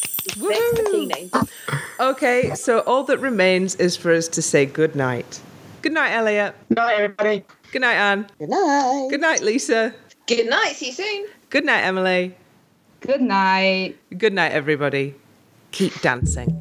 Vick's 0.37 1.49
Okay, 1.99 2.53
so 2.55 2.79
all 2.79 3.03
that 3.03 3.19
remains 3.19 3.75
is 3.75 3.95
for 3.95 4.11
us 4.11 4.27
to 4.29 4.41
say 4.41 4.65
good 4.65 4.95
night. 4.95 5.39
Good 5.81 5.93
night, 5.93 6.11
Elliot. 6.13 6.55
Good 6.69 6.77
Night, 6.77 6.93
everybody. 6.93 7.45
Good 7.71 7.81
night, 7.81 7.95
Anne. 7.95 8.27
Good 8.39 8.49
night. 8.49 9.07
Good 9.09 9.21
night, 9.21 9.41
Lisa. 9.41 9.93
Good 10.27 10.49
night. 10.49 10.75
See 10.75 10.87
you 10.87 10.93
soon. 10.93 11.27
Good 11.49 11.63
night, 11.63 11.81
Emily. 11.81 12.35
Good 13.05 13.21
night. 13.21 13.97
Good 14.17 14.33
night, 14.33 14.51
everybody. 14.51 15.15
Keep 15.71 16.01
dancing. 16.01 16.57